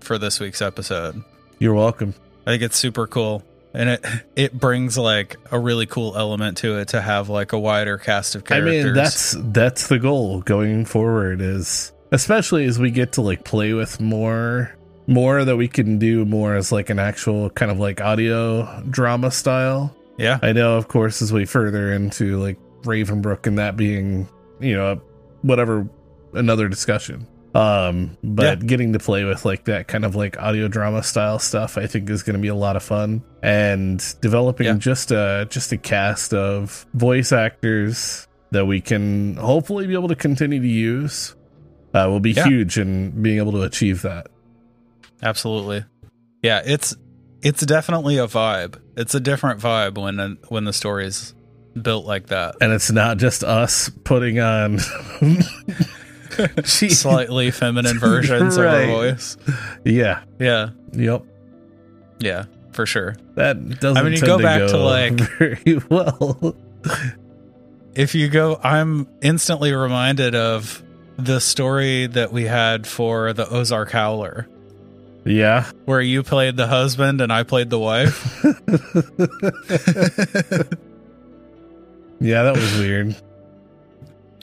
for 0.00 0.18
this 0.18 0.38
week's 0.38 0.62
episode. 0.62 1.22
You're 1.58 1.74
welcome. 1.74 2.14
I 2.46 2.52
think 2.52 2.62
it's 2.62 2.76
super 2.76 3.06
cool. 3.06 3.42
And 3.74 3.90
it 3.90 4.04
it 4.34 4.58
brings 4.58 4.96
like 4.96 5.36
a 5.50 5.58
really 5.58 5.86
cool 5.86 6.16
element 6.16 6.58
to 6.58 6.78
it 6.78 6.88
to 6.88 7.00
have 7.00 7.28
like 7.28 7.52
a 7.52 7.58
wider 7.58 7.98
cast 7.98 8.34
of 8.34 8.44
characters. 8.44 8.84
I 8.84 8.86
mean, 8.86 8.94
that's 8.94 9.36
that's 9.38 9.88
the 9.88 9.98
goal 9.98 10.40
going 10.40 10.84
forward 10.84 11.42
is 11.42 11.92
especially 12.10 12.64
as 12.64 12.78
we 12.78 12.90
get 12.90 13.12
to 13.12 13.22
like 13.22 13.44
play 13.44 13.74
with 13.74 14.00
more 14.00 14.74
more 15.08 15.44
that 15.44 15.56
we 15.56 15.66
can 15.66 15.98
do 15.98 16.24
more 16.24 16.54
as 16.54 16.70
like 16.70 16.88
an 16.90 17.00
actual 17.00 17.50
kind 17.50 17.70
of 17.72 17.80
like 17.80 18.00
audio 18.00 18.82
drama 18.90 19.30
style. 19.32 19.92
yeah, 20.18 20.38
I 20.42 20.52
know 20.52 20.76
of 20.76 20.86
course 20.86 21.20
as 21.22 21.32
we 21.32 21.44
further 21.46 21.92
into 21.92 22.38
like 22.38 22.58
Ravenbrook 22.82 23.46
and 23.48 23.58
that 23.58 23.76
being, 23.76 24.28
you 24.60 24.76
know, 24.76 25.00
whatever 25.42 25.88
another 26.34 26.68
discussion. 26.68 27.26
Um 27.54 28.16
but 28.22 28.44
Yeah. 28.44 28.54
getting 28.66 28.92
to 28.92 28.98
play 28.98 29.24
with 29.24 29.44
like 29.46 29.64
that 29.64 29.88
kind 29.88 30.04
of 30.04 30.14
like 30.14 30.38
audio 30.38 30.68
drama 30.68 31.02
style 31.02 31.38
stuff 31.38 31.78
I 31.78 31.86
think 31.86 32.10
is 32.10 32.22
going 32.22 32.36
to 32.36 32.42
be 32.42 32.48
a 32.48 32.54
lot 32.54 32.76
of 32.76 32.82
fun 32.82 33.22
and 33.42 34.04
developing 34.20 34.66
Yeah. 34.66 34.74
just 34.74 35.10
a 35.10 35.46
just 35.48 35.72
a 35.72 35.78
cast 35.78 36.34
of 36.34 36.84
voice 36.92 37.32
actors 37.32 38.28
that 38.50 38.66
we 38.66 38.80
can 38.82 39.36
hopefully 39.36 39.86
be 39.86 39.94
able 39.94 40.08
to 40.08 40.14
continue 40.14 40.60
to 40.60 40.68
use 40.68 41.34
uh, 41.94 42.06
will 42.08 42.20
be 42.20 42.32
Yeah. 42.32 42.46
huge 42.46 42.78
in 42.78 43.22
being 43.22 43.38
able 43.38 43.52
to 43.52 43.62
achieve 43.62 44.02
that. 44.02 44.26
Absolutely. 45.22 45.84
Yeah, 46.42 46.62
it's 46.64 46.96
it's 47.42 47.64
definitely 47.64 48.18
a 48.18 48.26
vibe. 48.26 48.80
It's 48.96 49.14
a 49.14 49.20
different 49.20 49.60
vibe 49.60 49.96
when 49.98 50.38
when 50.48 50.64
the 50.64 50.72
story's 50.72 51.34
built 51.80 52.04
like 52.06 52.26
that. 52.28 52.56
And 52.60 52.72
it's 52.72 52.90
not 52.90 53.18
just 53.18 53.44
us 53.44 53.90
putting 54.04 54.40
on 54.40 54.78
Slightly 56.64 57.50
feminine 57.50 57.98
versions 57.98 58.56
of 58.56 58.64
Right. 58.64 58.88
our 58.88 58.94
voice. 59.12 59.36
Yeah. 59.84 60.22
Yeah, 60.38 60.70
Yep. 60.92 61.24
yeah, 62.20 62.44
for 62.72 62.86
sure. 62.86 63.16
That 63.34 63.80
doesn't 63.80 63.96
I 63.98 64.02
mean, 64.04 64.12
you 64.14 64.20
go 64.20 64.38
to 64.38 64.42
back 64.42 64.68
to, 64.68 64.76
like- 64.78 65.14
very 65.38 65.78
well. 65.90 66.54
if 67.94 68.14
you 68.14 68.28
go 68.28 68.58
i'm 68.62 69.08
instantly 69.20 69.72
reminded 69.72 70.34
of 70.36 70.80
the 71.16 71.40
story 71.40 72.06
that 72.06 72.32
we 72.32 72.44
had 72.44 72.86
for 72.86 73.32
the 73.32 73.48
ozark 73.48 73.90
howler 73.90 74.46
yeah. 75.28 75.70
where 75.84 76.00
you 76.00 76.22
played 76.22 76.56
the 76.56 76.66
husband 76.66 77.20
and 77.20 77.32
i 77.32 77.42
played 77.42 77.70
the 77.70 77.78
wife 77.78 78.42
Yeah, 82.20 82.42
that 82.42 82.56
was 82.56 82.78
weird. 82.78 83.14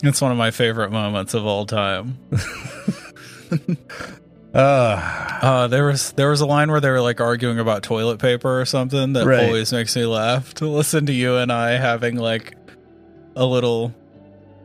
it's 0.03 0.21
one 0.21 0.31
of 0.31 0.37
my 0.37 0.51
favorite 0.51 0.91
moments 0.91 1.33
of 1.33 1.45
all 1.45 1.65
time 1.65 2.17
Uh 4.53 4.57
uh 5.41 5.67
there 5.67 5.85
was 5.85 6.11
there 6.13 6.29
was 6.29 6.41
a 6.41 6.45
line 6.45 6.71
where 6.71 6.79
they 6.79 6.89
were 6.89 7.01
like 7.01 7.19
arguing 7.19 7.59
about 7.59 7.83
toilet 7.83 8.19
paper 8.19 8.61
or 8.61 8.65
something 8.65 9.13
that 9.13 9.25
Right. 9.25 9.43
always 9.45 9.73
makes 9.73 9.95
me 9.95 10.05
laugh 10.05 10.53
to 10.55 10.67
listen 10.67 11.05
to 11.07 11.13
you 11.13 11.35
and 11.37 11.51
i 11.51 11.71
having 11.71 12.15
like 12.15 12.55
a 13.35 13.45
little 13.45 13.93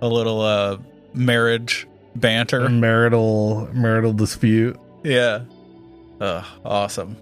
a 0.00 0.08
little 0.08 0.40
uh 0.40 0.76
marriage 1.12 1.86
banter 2.14 2.68
marital 2.68 3.68
marital 3.72 4.12
dispute. 4.12 4.78
Yeah. 5.02 5.40
Ugh, 6.20 6.44
awesome. 6.64 7.16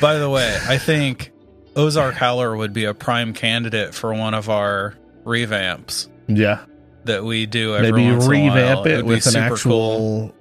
By 0.00 0.16
the 0.18 0.30
way, 0.30 0.56
I 0.68 0.78
think 0.78 1.32
Ozark 1.76 2.14
Howler 2.14 2.56
would 2.56 2.72
be 2.72 2.84
a 2.84 2.94
prime 2.94 3.32
candidate 3.34 3.94
for 3.94 4.14
one 4.14 4.34
of 4.34 4.48
our 4.48 4.96
revamps 5.24 6.08
Yeah. 6.28 6.60
that 7.04 7.24
we 7.24 7.46
do 7.46 7.74
every 7.76 7.92
Maybe 7.92 8.10
once 8.12 8.24
in 8.26 8.32
a 8.32 8.34
while. 8.34 8.54
revamp 8.54 8.86
it 8.86 8.96
would 9.04 9.04
with 9.06 9.26
an 9.26 9.36
actual 9.36 9.70
cool. 9.70 10.34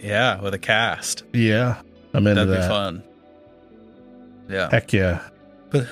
Yeah, 0.00 0.40
with 0.40 0.54
a 0.54 0.58
cast. 0.58 1.24
Yeah. 1.32 1.76
I'm 2.14 2.26
into 2.26 2.44
That'd 2.46 2.54
be 2.54 2.60
that. 2.60 2.68
fun. 2.68 3.02
Yeah. 4.48 4.68
Heck 4.70 4.92
yeah. 4.92 5.20
But 5.70 5.86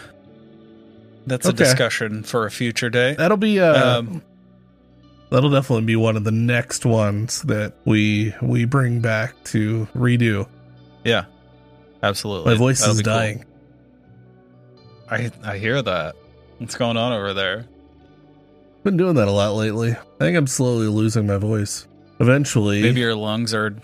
That's 1.26 1.46
a 1.46 1.52
discussion 1.52 2.22
for 2.22 2.46
a 2.46 2.50
future 2.50 2.90
day. 2.90 3.14
That'll 3.14 3.36
be 3.36 3.60
uh 3.60 3.98
Um, 3.98 4.22
that'll 5.30 5.50
definitely 5.50 5.84
be 5.86 5.96
one 5.96 6.16
of 6.16 6.24
the 6.24 6.30
next 6.32 6.84
ones 6.86 7.42
that 7.42 7.74
we 7.84 8.34
we 8.42 8.64
bring 8.64 9.00
back 9.00 9.34
to 9.44 9.88
redo. 9.96 10.46
Yeah. 11.04 11.26
Absolutely. 12.02 12.52
My 12.52 12.58
voice 12.58 12.80
That'll 12.80 12.92
is 12.94 12.98
be 13.00 13.04
cool. 13.04 13.12
dying. 13.14 13.44
I 15.10 15.30
I 15.42 15.58
hear 15.58 15.80
that. 15.82 16.16
What's 16.58 16.76
going 16.76 16.96
on 16.96 17.12
over 17.12 17.32
there? 17.34 17.66
Been 18.84 18.96
doing 18.96 19.14
that 19.16 19.28
a 19.28 19.30
lot 19.32 19.54
lately. 19.54 19.92
I 19.92 20.18
think 20.18 20.36
I'm 20.36 20.46
slowly 20.46 20.86
losing 20.88 21.26
my 21.26 21.38
voice. 21.38 21.86
Eventually, 22.20 22.82
Maybe 22.82 23.00
your 23.00 23.14
lungs 23.14 23.54
are 23.54 23.74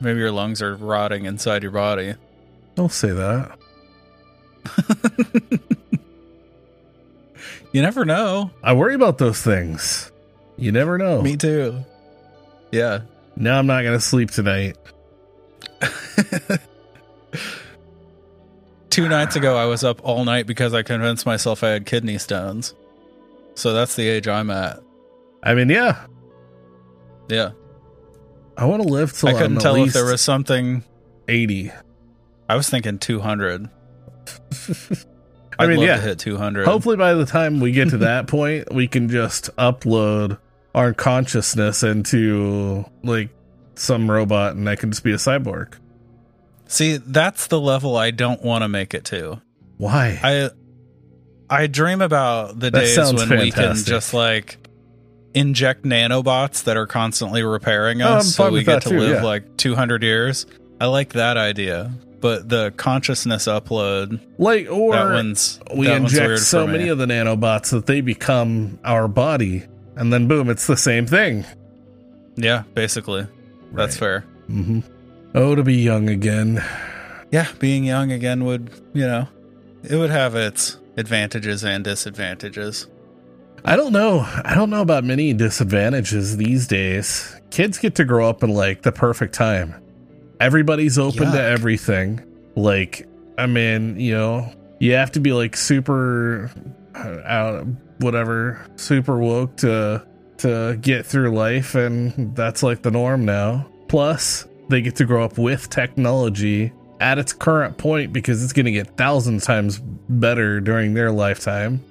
maybe 0.00 0.18
your 0.18 0.30
lungs 0.30 0.60
are 0.62 0.76
rotting 0.76 1.24
inside 1.26 1.62
your 1.62 1.72
body. 1.72 2.14
don't 2.74 2.92
say 2.92 3.10
that. 3.10 3.58
You 7.72 7.82
never 7.82 8.04
know. 8.04 8.52
I 8.62 8.72
worry 8.74 8.94
about 8.94 9.18
those 9.18 9.42
things. 9.42 10.12
You 10.56 10.70
never 10.70 10.96
know. 10.96 11.20
Me 11.22 11.36
too. 11.36 11.84
Yeah. 12.70 13.00
Now 13.34 13.58
I'm 13.58 13.66
not 13.66 13.82
gonna 13.82 13.98
sleep 13.98 14.30
tonight. 14.30 14.76
Two 18.90 19.08
nights 19.08 19.34
ago, 19.34 19.56
I 19.56 19.64
was 19.66 19.82
up 19.82 20.00
all 20.04 20.24
night 20.24 20.46
because 20.46 20.72
I 20.72 20.82
convinced 20.82 21.26
myself 21.26 21.64
I 21.64 21.70
had 21.70 21.86
kidney 21.86 22.18
stones. 22.18 22.74
So 23.54 23.72
that's 23.72 23.96
the 23.96 24.06
age 24.08 24.28
I'm 24.28 24.50
at. 24.50 24.80
I 25.42 25.54
mean, 25.54 25.68
yeah, 25.68 26.06
Yeah. 27.28 27.50
I 28.56 28.66
want 28.66 28.82
to 28.84 28.88
live 28.88 29.12
till 29.12 29.30
I 29.30 29.32
couldn't 29.32 29.52
I'm 29.52 29.56
at 29.58 29.62
tell 29.62 29.74
if 29.84 29.92
there 29.92 30.04
was 30.04 30.20
something. 30.20 30.84
eighty. 31.26 31.72
I 32.48 32.54
was 32.56 32.68
thinking 32.68 32.98
200. 32.98 33.68
I 35.58 35.64
I'd 35.64 35.68
mean, 35.68 35.80
yeah. 35.80 36.00
hit 36.00 36.18
200. 36.20 36.64
Hopefully, 36.66 36.96
by 36.96 37.14
the 37.14 37.26
time 37.26 37.58
we 37.60 37.72
get 37.72 37.88
to 37.90 37.98
that 37.98 38.26
point, 38.28 38.72
we 38.72 38.86
can 38.86 39.08
just 39.08 39.54
upload 39.56 40.38
our 40.74 40.92
consciousness 40.92 41.82
into 41.82 42.84
like 43.02 43.30
some 43.78 44.10
robot, 44.10 44.54
and 44.54 44.68
I 44.68 44.76
can 44.76 44.90
just 44.90 45.04
be 45.04 45.12
a 45.12 45.16
cyborg. 45.16 45.74
See, 46.66 46.96
that's 46.96 47.46
the 47.46 47.60
level 47.60 47.96
I 47.96 48.10
don't 48.10 48.42
want 48.42 48.62
to 48.62 48.68
make 48.68 48.94
it 48.94 49.04
to. 49.06 49.40
Why? 49.76 50.18
I 50.22 50.50
I 51.48 51.66
dream 51.66 52.00
about 52.00 52.58
the 52.58 52.70
That 52.70 52.80
days 52.80 53.12
when 53.12 53.28
we 53.38 53.50
can 53.50 53.76
just 53.76 54.14
like 54.14 54.58
inject 55.34 55.84
nanobots 55.84 56.64
that 56.64 56.76
are 56.76 56.86
constantly 56.86 57.42
repairing 57.42 58.02
Oh, 58.02 58.14
us 58.14 58.34
so 58.34 58.50
we 58.50 58.64
get 58.64 58.82
to 58.82 58.90
too, 58.90 59.00
live 59.00 59.16
yeah. 59.16 59.22
like 59.22 59.56
200 59.56 60.02
years. 60.02 60.46
I 60.80 60.86
like 60.86 61.12
that 61.14 61.36
idea. 61.36 61.92
But 62.20 62.48
the 62.48 62.72
consciousness 62.78 63.44
upload, 63.44 64.18
like, 64.38 64.70
or 64.70 64.94
that 64.94 65.12
one's 65.12 65.60
we 65.76 65.86
that 65.86 65.96
inject 65.98 66.26
weird 66.26 66.38
so 66.38 66.66
many 66.66 66.88
of 66.88 66.96
the 66.96 67.04
nanobots 67.04 67.70
that 67.72 67.84
they 67.84 68.00
become 68.00 68.78
our 68.82 69.08
body, 69.08 69.64
and 69.94 70.10
then 70.10 70.26
boom, 70.26 70.48
it's 70.48 70.66
the 70.66 70.76
same 70.78 71.06
thing. 71.06 71.44
Yeah, 72.36 72.62
basically. 72.72 73.26
That's 73.72 73.96
fair. 73.96 74.20
hmm 74.46 74.80
Oh, 75.34 75.54
to 75.56 75.64
be 75.64 75.74
young 75.74 76.08
again. 76.08 76.62
Yeah, 77.32 77.48
being 77.58 77.82
young 77.84 78.12
again 78.12 78.44
would, 78.44 78.70
you 78.92 79.04
know, 79.06 79.26
it 79.82 79.96
would 79.96 80.10
have 80.10 80.36
its 80.36 80.78
advantages 80.96 81.64
and 81.64 81.82
disadvantages. 81.82 82.86
I 83.64 83.74
don't 83.74 83.92
know. 83.92 84.20
I 84.44 84.54
don't 84.54 84.70
know 84.70 84.82
about 84.82 85.02
many 85.04 85.32
disadvantages 85.32 86.36
these 86.36 86.68
days. 86.68 87.34
Kids 87.50 87.78
get 87.78 87.96
to 87.96 88.04
grow 88.04 88.28
up 88.28 88.44
in 88.44 88.50
like 88.50 88.82
the 88.82 88.92
perfect 88.92 89.34
time. 89.34 89.74
Everybody's 90.38 90.98
open 90.98 91.32
to 91.32 91.42
everything. 91.42 92.22
Like, 92.56 93.08
I 93.38 93.46
mean, 93.46 93.98
you 93.98 94.12
know, 94.14 94.52
you 94.78 94.92
have 94.92 95.10
to 95.12 95.20
be 95.20 95.32
like 95.32 95.56
super 95.56 96.50
uh, 96.94 97.18
out 97.24 97.66
whatever, 97.98 98.64
super 98.76 99.18
woke 99.18 99.56
to 99.58 100.06
to 100.38 100.78
get 100.80 101.06
through 101.06 101.30
life 101.30 101.74
and 101.74 102.34
that's 102.36 102.62
like 102.62 102.82
the 102.82 102.90
norm 102.90 103.24
now. 103.24 103.66
Plus, 103.88 104.46
they 104.68 104.80
get 104.82 104.96
to 104.96 105.04
grow 105.04 105.24
up 105.24 105.38
with 105.38 105.70
technology 105.70 106.72
at 107.00 107.18
its 107.18 107.32
current 107.32 107.76
point 107.78 108.12
because 108.12 108.42
it's 108.42 108.52
going 108.52 108.66
to 108.66 108.72
get 108.72 108.96
thousands 108.96 109.44
times 109.44 109.78
better 110.08 110.60
during 110.60 110.94
their 110.94 111.10
lifetime. 111.12 111.82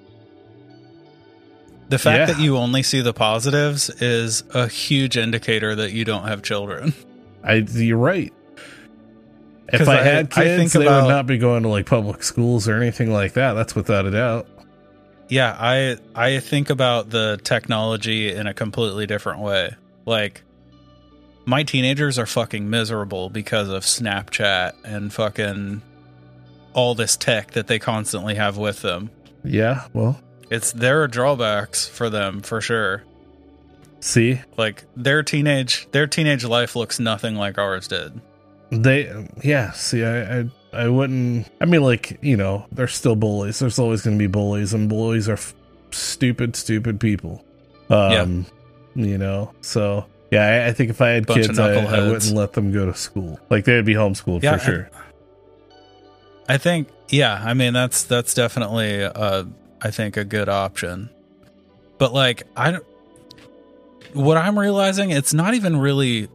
The 1.90 2.00
fact 2.00 2.18
Yeah. 2.30 2.34
that 2.36 2.42
you 2.42 2.58
only 2.58 2.82
see 2.82 3.02
the 3.02 3.14
positives 3.14 3.90
is 4.02 4.44
a 4.54 4.68
huge 4.68 5.18
indicator 5.18 5.76
that 5.76 5.92
you 5.92 6.06
don't 6.06 6.28
have 6.28 6.42
children. 6.42 6.94
I 7.44 7.56
you're 7.56 7.98
right. 7.98 8.34
If 9.72 9.88
I, 9.88 10.00
I- 10.00 10.04
had 10.04 10.26
I 10.34 10.44
kids, 10.44 10.72
think 10.74 10.84
they 10.84 10.88
about- 10.88 11.04
would 11.06 11.10
not 11.10 11.28
be 11.28 11.38
going 11.38 11.64
to 11.64 11.70
like 11.70 11.86
public 11.86 12.24
schools 12.24 12.68
or 12.68 12.76
anything 12.76 13.12
like 13.12 13.34
that. 13.34 13.54
That's 13.54 13.76
without 13.76 14.06
a 14.06 14.12
doubt. 14.12 14.48
Yeah, 15.34 15.58
I 15.60 15.98
I 16.14 16.40
think 16.42 16.70
about 16.70 17.10
the 17.10 17.40
technology 17.44 18.32
in 18.32 18.46
a 18.46 18.54
completely 18.54 19.08
different 19.08 19.40
way. 19.40 19.72
Like 20.06 20.44
my 21.46 21.64
teenagers 21.64 22.20
are 22.20 22.28
fucking 22.28 22.70
miserable 22.70 23.30
because 23.32 23.68
of 23.70 23.84
Snapchat 23.84 24.74
and 24.84 25.12
fucking 25.12 25.82
all 26.74 26.94
this 26.94 27.18
tech 27.18 27.52
that 27.54 27.66
they 27.66 27.80
constantly 27.80 28.36
have 28.36 28.58
with 28.58 28.84
them. 28.84 29.10
Yeah. 29.44 29.88
Well, 29.92 30.20
It's 30.52 30.72
there 30.72 31.02
are 31.02 31.08
drawbacks 31.08 31.88
for 31.88 32.12
them 32.12 32.42
for 32.42 32.62
sure. 32.62 33.04
see, 34.02 34.40
Like 34.56 34.84
their 34.96 35.24
teenage 35.24 35.88
their 35.92 36.06
teenage 36.06 36.46
life 36.46 36.76
looks 36.76 37.00
nothing 37.00 37.36
like 37.38 37.58
ours 37.58 37.88
did. 37.88 38.22
they 38.70 39.12
yeah. 39.44 39.72
See, 39.72 40.04
I 40.04 40.42
I, 40.42 40.50
I 40.74 40.88
wouldn't. 40.88 41.48
I 41.62 41.66
mean, 41.66 41.82
like 41.82 42.18
you 42.22 42.38
know, 42.38 42.66
they're 42.72 42.88
still 42.88 43.16
bullies. 43.16 43.60
There's 43.60 43.80
always 43.80 44.02
going 44.02 44.18
to 44.18 44.22
be 44.22 44.28
bullies, 44.28 44.74
and 44.74 44.90
bullies 44.90 45.30
are 45.30 45.34
f- 45.34 45.54
stupid, 45.92 46.56
stupid 46.56 47.00
people. 47.00 47.44
Um, 47.90 48.46
you 48.96 49.18
know, 49.18 49.52
so. 49.62 50.06
Yeah, 50.32 50.66
I, 50.66 50.70
I 50.70 50.74
think 50.74 50.90
if 50.90 51.00
I 51.00 51.10
had 51.10 51.28
Bunch 51.28 51.46
kids, 51.46 51.60
I, 51.60 51.74
I 51.74 52.10
wouldn't 52.10 52.34
let 52.36 52.54
them 52.54 52.72
go 52.72 52.88
to 52.88 52.96
school. 52.96 53.40
Like 53.52 53.66
they'd 53.66 53.86
be 53.86 53.94
homeschooled 53.94 54.42
Yeah, 54.42 54.58
for 54.58 54.64
sure. 54.64 54.90
I 56.50 56.58
think 56.58 56.88
yeah, 57.10 57.40
I 57.44 57.54
mean 57.54 57.74
that's 57.74 58.04
that's 58.04 58.34
definitely 58.34 59.04
uh 59.04 59.46
I 59.82 59.92
think 59.92 60.18
a 60.18 60.26
good 60.26 60.50
option. 60.50 61.12
But 62.00 62.14
like 62.14 62.44
I 62.58 62.72
don't 62.72 62.86
what 64.14 64.38
I'm 64.38 64.58
realizing 64.58 65.12
it's 65.12 65.36
not 65.36 65.54
even 65.54 65.78
really 65.78 66.30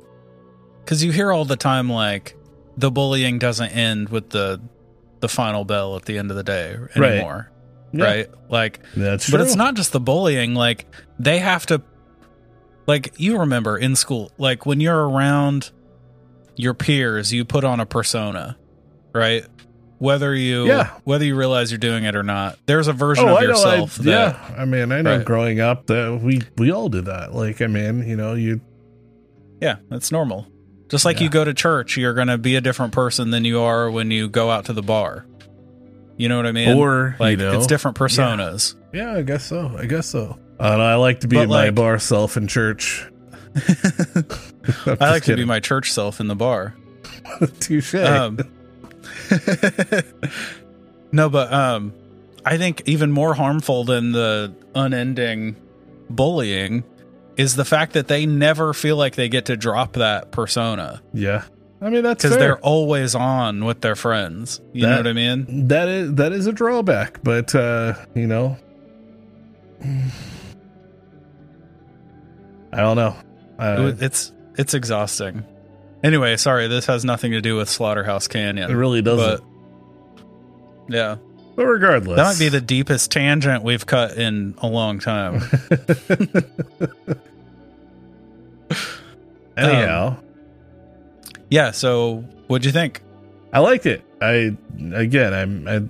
cuz 0.86 1.02
you 1.02 1.10
hear 1.10 1.32
all 1.32 1.44
the 1.44 1.56
time 1.56 1.90
like 1.90 2.36
the 2.78 2.90
bullying 2.90 3.38
doesn't 3.38 3.70
end 3.70 4.08
with 4.08 4.30
the 4.30 4.60
the 5.20 5.28
final 5.28 5.64
bell 5.64 5.96
at 5.96 6.04
the 6.04 6.16
end 6.16 6.30
of 6.30 6.36
the 6.36 6.44
day 6.44 6.76
Right. 6.96 7.12
anymore. 7.14 7.50
Yeah. 7.92 8.04
Right? 8.04 8.30
Like 8.48 8.80
That's 8.96 9.26
true. 9.26 9.32
but 9.38 9.40
it's 9.46 9.56
not 9.56 9.74
just 9.74 9.92
the 9.92 10.00
bullying 10.00 10.54
like 10.54 10.86
they 11.18 11.38
have 11.38 11.66
to 11.66 11.82
like 12.86 13.14
you 13.18 13.38
remember 13.38 13.76
in 13.76 13.96
school 13.96 14.30
like 14.38 14.64
when 14.66 14.80
you're 14.80 15.08
around 15.08 15.70
your 16.56 16.74
peers 16.74 17.32
you 17.32 17.44
put 17.44 17.64
on 17.64 17.80
a 17.80 17.86
persona 17.86 18.56
right 19.12 19.44
whether 19.98 20.34
you 20.34 20.66
Yeah. 20.66 20.90
whether 21.04 21.24
you 21.24 21.34
realize 21.36 21.70
you're 21.72 21.78
doing 21.78 22.04
it 22.04 22.14
or 22.14 22.22
not 22.22 22.58
there's 22.66 22.86
a 22.88 22.92
version 22.92 23.24
Oh, 23.24 23.32
of 23.32 23.36
I 23.38 23.40
know. 23.40 23.46
I, 23.46 23.50
yourself 23.50 23.96
that 23.96 24.04
yeah, 24.04 24.54
I 24.56 24.64
mean, 24.64 24.92
I 24.92 25.02
know. 25.02 25.16
Right. 25.16 25.24
Growing 25.26 25.58
up, 25.60 25.86
that 25.86 26.20
we 26.22 26.42
we 26.56 26.70
all 26.70 26.88
did 26.88 27.06
that. 27.06 27.34
Like, 27.34 27.60
I 27.60 27.66
mean, 27.66 28.06
you 28.08 28.16
know, 28.16 28.34
you 28.34 28.60
yeah 29.60 29.76
that's 29.90 30.12
normal 30.12 30.46
just 30.88 31.04
like 31.04 31.18
Yeah. 31.18 31.24
you 31.24 31.30
go 31.30 31.44
to 31.44 31.54
church 31.54 31.96
you're 31.96 32.14
going 32.14 32.28
to 32.28 32.38
be 32.38 32.56
a 32.56 32.60
different 32.60 32.92
person 32.92 33.30
than 33.30 33.44
you 33.44 33.60
are 33.60 33.90
when 33.90 34.10
you 34.10 34.28
go 34.28 34.50
out 34.50 34.64
to 34.66 34.72
the 34.72 34.82
bar 34.82 35.26
you 36.16 36.28
know 36.28 36.36
what 36.36 36.46
i 36.46 36.52
mean 36.52 36.76
or 36.76 37.14
like 37.18 37.38
you 37.38 37.44
know, 37.44 37.52
it's 37.56 37.66
different 37.66 37.96
personas 37.96 38.74
Yeah, 38.92 39.12
I 39.14 39.22
guess 39.22 39.44
so. 39.44 39.70
I 39.78 39.86
guess 39.86 40.06
so. 40.08 40.38
I. 40.58 40.68
I 40.74 40.94
like 40.96 41.20
to 41.20 41.28
be 41.28 41.44
my 41.46 41.70
bar 41.70 41.98
self 41.98 42.36
in 42.36 42.48
church. 42.48 43.06
i 44.86 45.10
like 45.10 45.24
to 45.24 45.36
be 45.36 45.44
my 45.44 45.60
church 45.60 45.92
self 45.92 46.20
in 46.20 46.26
the 46.26 46.34
bar 46.34 46.74
touche. 47.60 47.94
Um, 47.94 48.38
no, 51.12 51.28
but 51.28 51.52
um, 51.52 51.92
I 52.44 52.56
think 52.56 52.82
even 52.86 53.12
more 53.12 53.34
harmful 53.34 53.84
than 53.84 54.12
the 54.12 54.54
unending 54.74 55.56
bullying 56.10 56.84
is 57.38 57.56
the 57.56 57.64
fact 57.64 57.94
that 57.94 58.08
they 58.08 58.26
never 58.26 58.74
feel 58.74 58.96
like 58.96 59.14
they 59.14 59.30
get 59.30 59.46
to 59.46 59.56
drop 59.56 59.94
that 59.94 60.30
persona 60.32 61.00
yeah, 61.14 61.44
I 61.80 61.88
mean 61.88 62.02
that's 62.02 62.22
because 62.22 62.36
they're 62.36 62.58
always 62.58 63.14
on 63.14 63.64
with 63.64 63.80
their 63.80 63.96
friends. 63.96 64.60
You 64.72 64.82
know 64.86 64.96
what 64.98 65.06
I 65.06 65.12
mean? 65.14 65.68
that 65.68 65.88
is 65.88 66.14
that 66.16 66.32
is 66.32 66.46
a 66.46 66.52
drawback, 66.52 67.22
but 67.22 67.54
uh, 67.54 67.94
you 68.14 68.26
know, 68.26 68.56
I 72.72 72.80
don't 72.80 72.96
know. 72.96 73.16
Uh, 73.58 73.92
it's 74.00 74.32
it's 74.56 74.74
exhausting. 74.74 75.44
Anyway, 76.02 76.36
sorry, 76.36 76.68
this 76.68 76.86
has 76.86 77.04
nothing 77.04 77.32
to 77.32 77.40
do 77.40 77.56
with 77.56 77.68
Slaughterhouse 77.68 78.28
Canyon. 78.28 78.70
it 78.70 78.74
really 78.74 79.02
doesn't. 79.02 79.42
But 80.16 80.24
yeah, 80.94 81.16
But, 81.58 81.66
regardless, 81.66 82.16
that 82.18 82.22
might 82.24 82.38
be 82.38 82.48
the 82.50 82.60
deepest 82.60 83.10
tangent 83.10 83.64
we've 83.64 83.84
cut 83.84 84.16
in 84.16 84.54
a 84.58 84.68
long 84.68 85.00
time. 85.00 85.42
Um, 88.70 89.64
Anyhow, 89.64 90.16
yeah. 91.50 91.72
So, 91.72 92.18
what'd 92.46 92.64
you 92.64 92.70
think? 92.70 93.02
I 93.52 93.58
liked 93.58 93.86
it. 93.86 94.04
I 94.22 94.56
again, 94.94 95.34
I'm. 95.34 95.66
I, 95.66 95.82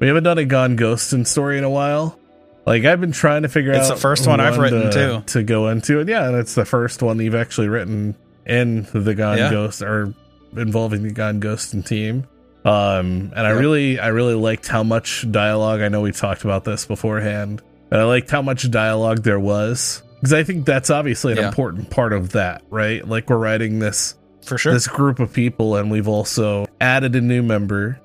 we 0.00 0.08
haven't 0.08 0.24
done 0.24 0.38
a 0.38 0.44
Gone 0.44 0.76
Ghostin' 0.76 1.24
story 1.24 1.56
in 1.56 1.62
a 1.62 1.70
while. 1.70 2.18
Like 2.66 2.84
I've 2.84 3.00
been 3.00 3.12
trying 3.12 3.42
to 3.42 3.48
figure 3.48 3.70
It's 3.74 3.90
out. 3.90 3.94
the 3.94 4.00
first 4.00 4.26
one 4.26 4.40
I've 4.40 4.58
written, 4.58 4.90
to, 4.90 4.92
too. 4.92 5.22
To 5.38 5.42
go 5.44 5.68
into 5.68 6.00
it, 6.00 6.08
yeah, 6.08 6.26
and 6.26 6.36
it's 6.36 6.56
the 6.56 6.64
first 6.64 7.00
one 7.00 7.20
you've 7.20 7.36
actually 7.36 7.68
written 7.68 8.16
in 8.44 8.88
the 8.92 9.14
Gone 9.14 9.38
Yeah. 9.38 9.50
Ghost 9.52 9.82
or 9.82 10.12
involving 10.56 11.04
the 11.04 11.12
Gone 11.12 11.40
Ghostin' 11.40 11.86
team. 11.86 12.26
Um, 12.64 13.32
and 13.34 13.46
I 13.46 13.50
really, 13.50 13.98
I 13.98 14.08
really 14.08 14.34
liked 14.34 14.68
how 14.68 14.82
much 14.84 15.26
dialogue. 15.30 15.80
I 15.80 15.88
know 15.88 16.00
we 16.00 16.12
talked 16.12 16.44
about 16.44 16.64
this 16.64 16.84
beforehand, 16.84 17.60
but 17.90 17.98
I 18.00 18.04
liked 18.04 18.30
how 18.30 18.42
much 18.42 18.70
dialogue 18.70 19.22
there 19.24 19.40
was 19.40 20.02
because 20.20 20.32
I 20.32 20.44
think 20.44 20.64
that's 20.64 20.88
obviously 20.90 21.32
an 21.32 21.38
Yeah. 21.38 21.48
important 21.48 21.90
part 21.90 22.12
of 22.12 22.30
that, 22.32 22.62
right? 22.70 23.06
Like 23.06 23.28
we're 23.28 23.36
writing 23.38 23.80
this 23.80 24.14
For 24.44 24.58
sure. 24.58 24.72
this 24.72 24.86
group 24.86 25.18
of 25.18 25.32
people, 25.32 25.74
and 25.76 25.90
we've 25.90 26.06
also 26.06 26.66
added 26.80 27.16
a 27.16 27.20
new 27.20 27.42
member, 27.42 27.98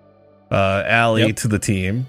uh, 0.50 0.84
Allie, 0.88 1.28
Yep. 1.28 1.36
to 1.38 1.48
the 1.50 1.60
team. 1.60 2.08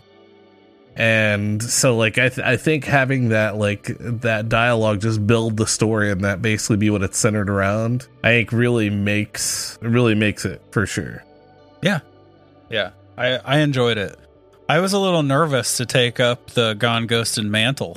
And 0.96 1.62
so, 1.62 1.96
like, 1.96 2.18
I, 2.18 2.28
th- 2.28 2.44
I 2.44 2.56
think 2.56 2.84
having 2.84 3.28
that, 3.28 3.56
like, 3.56 3.92
that 4.00 4.48
dialogue 4.48 5.00
just 5.00 5.24
build 5.28 5.56
the 5.56 5.66
story 5.66 6.10
and 6.10 6.22
that 6.24 6.42
basically 6.42 6.76
be 6.76 6.90
what 6.90 7.02
it's 7.04 7.16
centered 7.16 7.48
around, 7.48 8.08
I 8.24 8.28
think 8.30 8.50
really 8.52 8.90
makes, 8.90 9.78
really 9.80 10.16
makes 10.16 10.44
it 10.44 10.60
for 10.72 10.86
sure. 10.86 11.22
yeah, 11.82 12.00
I 13.16 13.38
I 13.44 13.58
enjoyed 13.58 13.98
it. 13.98 14.16
I 14.68 14.80
was 14.80 14.92
a 14.92 14.98
little 14.98 15.22
nervous 15.22 15.78
to 15.78 15.86
take 15.86 16.20
up 16.20 16.50
the 16.50 16.74
Gone 16.74 17.06
Ghostin' 17.08 17.48
mantle. 17.48 17.96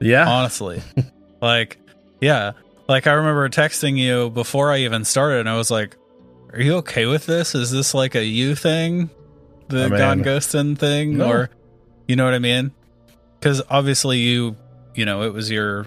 Yeah. 0.00 0.28
honestly. 0.28 0.82
like, 1.40 1.78
yeah. 2.20 2.52
Like, 2.88 3.06
I 3.06 3.12
remember 3.12 3.48
texting 3.48 3.96
you 3.96 4.30
before 4.30 4.72
I 4.72 4.78
even 4.78 5.04
started, 5.04 5.38
and 5.40 5.48
I 5.48 5.56
was 5.56 5.70
like, 5.70 5.96
Are 6.52 6.60
you 6.60 6.74
okay 6.78 7.06
with 7.06 7.26
this? 7.26 7.54
Is 7.54 7.70
this 7.70 7.94
like 7.94 8.16
a 8.16 8.24
you 8.24 8.56
thing? 8.56 9.10
The 9.68 9.84
I 9.84 9.88
mean, 9.88 9.98
Gone 9.98 10.22
Ghostin' 10.24 10.76
thing? 10.76 11.18
no. 11.18 11.30
Or, 11.30 11.50
you 12.08 12.16
know 12.16 12.24
what 12.24 12.34
I 12.34 12.40
mean? 12.40 12.72
Because 13.38 13.62
obviously, 13.70 14.18
you, 14.18 14.56
you 14.96 15.04
know, 15.04 15.22
it 15.22 15.32
was 15.32 15.50
your 15.50 15.86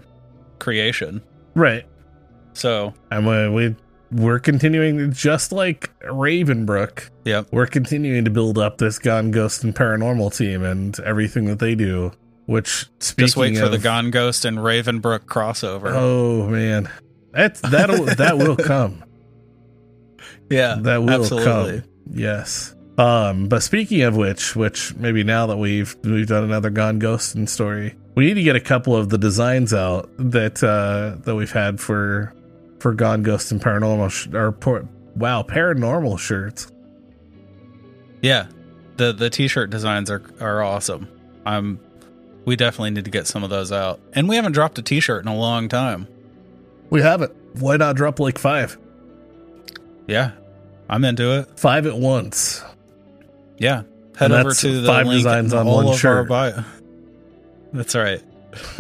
creation. 0.59 1.21
right. 1.55 1.85
So, 2.53 2.93
And 3.11 3.27
we, 3.27 3.49
we, 3.49 3.75
we're 4.11 4.39
continuing, 4.39 5.11
just 5.11 5.51
like 5.51 5.91
Ravenbrook, 6.01 7.09
yep. 7.25 7.47
we're 7.51 7.67
continuing 7.67 8.25
to 8.25 8.31
build 8.31 8.57
up 8.57 8.77
this 8.77 8.99
Gone 8.99 9.31
Ghostin' 9.31 9.73
Paranormal 9.73 10.35
team 10.35 10.63
and 10.63 10.97
everything 11.01 11.45
that 11.45 11.59
they 11.59 11.75
do. 11.75 12.11
Which 12.45 12.85
speaking 12.99 13.25
Just 13.25 13.37
wait 13.37 13.57
for 13.57 13.69
the 13.69 13.77
of- 13.77 13.83
Gone 13.83 14.11
Ghostin' 14.11 14.57
Ravenbrook 14.57 15.25
crossover. 15.25 15.91
Oh 15.91 16.47
man, 16.47 16.89
that's 17.31 17.59
that'll 17.61 18.05
that 18.17 18.37
will 18.37 18.55
come. 18.55 19.03
yeah. 20.49 20.75
That 20.79 20.97
will 20.97 21.09
absolutely. 21.09 21.81
come. 21.81 21.89
Yes. 22.11 22.75
Um, 22.97 23.47
but 23.47 23.63
speaking 23.63 24.03
of 24.03 24.15
which, 24.15 24.55
which 24.55 24.95
maybe 24.95 25.23
now 25.23 25.47
that 25.47 25.57
we've 25.57 25.95
we've 26.03 26.27
done 26.27 26.43
another 26.43 26.69
Gone 26.69 26.99
Ghostin' 26.99 27.49
story, 27.49 27.95
we 28.15 28.27
need 28.27 28.35
to 28.35 28.43
get 28.43 28.55
a 28.55 28.61
couple 28.61 28.95
of 28.95 29.09
the 29.09 29.17
designs 29.17 29.73
out 29.73 30.09
that 30.17 30.63
uh 30.63 31.19
that 31.23 31.35
we've 31.35 31.51
had 31.51 31.79
for 31.81 32.33
for 32.79 32.93
Gone 32.93 33.23
Ghostin' 33.23 33.59
Paranormal 33.59 34.11
sh- 34.11 34.33
or 34.33 34.51
por- 34.51 34.87
wow 35.15 35.43
Paranormal 35.43 36.19
shirts. 36.19 36.71
Yeah. 38.21 38.47
The 38.97 39.11
the 39.11 39.29
t-shirt 39.29 39.69
designs 39.69 40.09
are 40.09 40.21
are 40.39 40.63
awesome. 40.63 41.07
I'm 41.45 41.79
we 42.45 42.55
definitely 42.55 42.91
need 42.91 43.05
to 43.05 43.11
get 43.11 43.27
some 43.27 43.43
of 43.43 43.49
those 43.49 43.71
out. 43.71 43.99
And 44.13 44.29
we 44.29 44.35
haven't 44.35 44.51
dropped 44.53 44.77
a 44.77 44.81
t-shirt 44.81 45.23
in 45.23 45.27
a 45.27 45.35
long 45.35 45.67
time. 45.67 46.07
We 46.89 47.01
have 47.01 47.21
it. 47.21 47.35
Why 47.53 47.77
not 47.77 47.95
drop 47.95 48.19
like 48.19 48.37
five? 48.37 48.77
Yeah. 50.07 50.31
I'm 50.89 51.03
into 51.03 51.39
it. 51.39 51.59
Five 51.59 51.87
at 51.87 51.97
once. 51.97 52.63
Yeah. 53.57 53.83
Head 54.17 54.31
And 54.31 54.33
over 54.33 54.53
to 54.53 54.81
the 54.81 54.87
five 54.87 55.07
designs 55.07 55.53
on 55.53 55.67
all 55.67 55.77
one 55.77 55.85
of 55.85 55.91
our 55.93 55.97
shirt. 55.97 56.29
bio. 56.29 56.63
That's 57.73 57.95
right. 57.95 58.21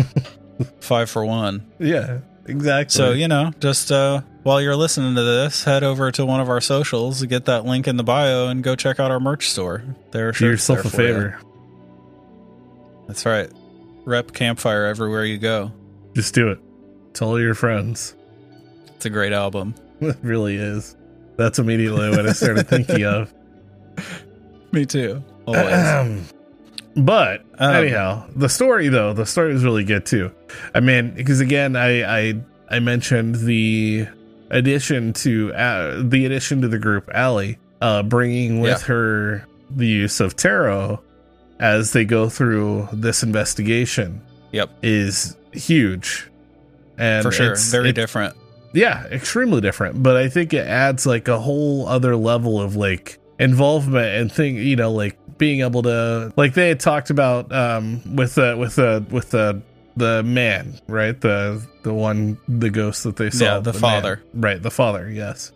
Five 0.79 1.09
for 1.09 1.25
one. 1.25 1.69
Yeah, 1.79 2.19
exactly. 2.45 2.93
So, 2.93 3.11
you 3.11 3.27
know, 3.27 3.51
just 3.59 3.91
uh 3.91 4.21
while 4.43 4.61
you're 4.61 4.75
listening 4.75 5.15
to 5.15 5.23
this, 5.23 5.63
head 5.63 5.83
over 5.83 6.11
to 6.11 6.25
one 6.25 6.39
of 6.39 6.49
our 6.49 6.61
socials, 6.61 7.23
get 7.25 7.45
that 7.45 7.65
link 7.65 7.87
in 7.87 7.97
the 7.97 8.03
bio 8.03 8.47
and 8.47 8.63
go 8.63 8.75
check 8.75 8.99
out 8.99 9.09
our 9.11 9.19
merch 9.19 9.49
store. 9.49 9.83
There 10.11 10.31
do 10.31 10.45
yourself 10.45 10.85
a 10.85 10.89
for 10.89 11.01
you. 11.01 11.07
favor. 11.07 11.39
That's 13.07 13.25
right. 13.25 13.51
Rep 14.05 14.33
Campfire 14.33 14.85
everywhere 14.85 15.25
you 15.25 15.37
go. 15.37 15.71
Just 16.13 16.33
do 16.35 16.49
it. 16.49 16.59
Tell 17.13 17.29
all 17.29 17.39
your 17.41 17.55
friends. 17.55 18.15
It's 18.95 19.05
a 19.05 19.09
great 19.09 19.33
album. 19.33 19.75
It 20.01 20.17
really 20.21 20.57
is. 20.57 20.95
That's 21.37 21.57
immediately 21.57 22.09
what 22.09 22.27
I 22.27 22.33
started 22.33 22.67
thinking 22.67 23.03
of. 23.05 23.33
Me 24.73 24.85
too. 24.85 25.23
Always. 25.47 26.31
but 26.97 27.45
Um, 27.57 27.75
anyhow, 27.75 28.27
the 28.35 28.49
story 28.49 28.89
though, 28.89 29.13
the 29.13 29.25
story 29.25 29.53
was 29.53 29.63
really 29.63 29.85
good 29.85 30.05
too. 30.05 30.31
I 30.73 30.79
mean, 30.79 31.11
because 31.11 31.39
again, 31.39 31.75
I 31.75 32.03
I 32.29 32.33
I 32.69 32.79
mentioned 32.79 33.35
the 33.35 34.07
addition 34.49 35.13
to 35.13 35.53
uh, 35.53 36.01
the 36.03 36.25
addition 36.25 36.61
to 36.61 36.67
the 36.67 36.79
group 36.79 37.09
Allie, 37.13 37.57
uh, 37.81 38.03
bringing 38.03 38.59
with 38.59 38.81
Yeah. 38.81 38.87
her 38.87 39.45
the 39.69 39.87
use 39.87 40.19
of 40.19 40.35
tarot 40.35 40.99
as 41.59 41.91
they 41.93 42.05
go 42.05 42.29
through 42.29 42.87
this 42.93 43.23
investigation 43.23 44.21
yep, 44.51 44.69
is 44.83 45.35
huge. 45.53 46.27
And 46.97 47.23
for 47.23 47.31
sure. 47.31 47.45
it's- 47.47 47.71
Very 47.71 47.89
it- 47.89 47.95
different. 47.95 48.35
yeah, 48.73 49.05
extremely 49.05 49.61
different. 49.61 50.03
But 50.03 50.17
I 50.17 50.29
think 50.29 50.53
it 50.53 50.67
adds 50.67 51.05
like 51.05 51.27
a 51.27 51.39
whole 51.39 51.87
other 51.87 52.15
level 52.15 52.61
of 52.61 52.75
like 52.75 53.17
involvement 53.39 54.21
and 54.21 54.31
thing. 54.31 54.55
You 54.57 54.75
know, 54.75 54.91
like 54.91 55.17
being 55.37 55.61
able 55.61 55.81
to 55.83 56.31
like 56.37 56.53
they 56.53 56.69
had 56.69 56.79
talked 56.79 57.09
about 57.09 57.51
um 57.51 58.01
with 58.15 58.35
the 58.35 58.55
with 58.57 58.75
the 58.75 59.03
with 59.09 59.31
the 59.31 59.61
the 59.97 60.23
man 60.23 60.79
right 60.87 61.19
the 61.21 61.65
the 61.83 61.93
one 61.93 62.37
the 62.47 62.69
ghost 62.69 63.03
that 63.03 63.15
they 63.15 63.29
saw 63.29 63.45
Yeah, 63.45 63.59
the 63.59 63.73
man. 63.73 63.81
father. 63.81 64.21
right 64.33 64.61
the 64.61 64.71
father 64.71 65.09
yes 65.09 65.51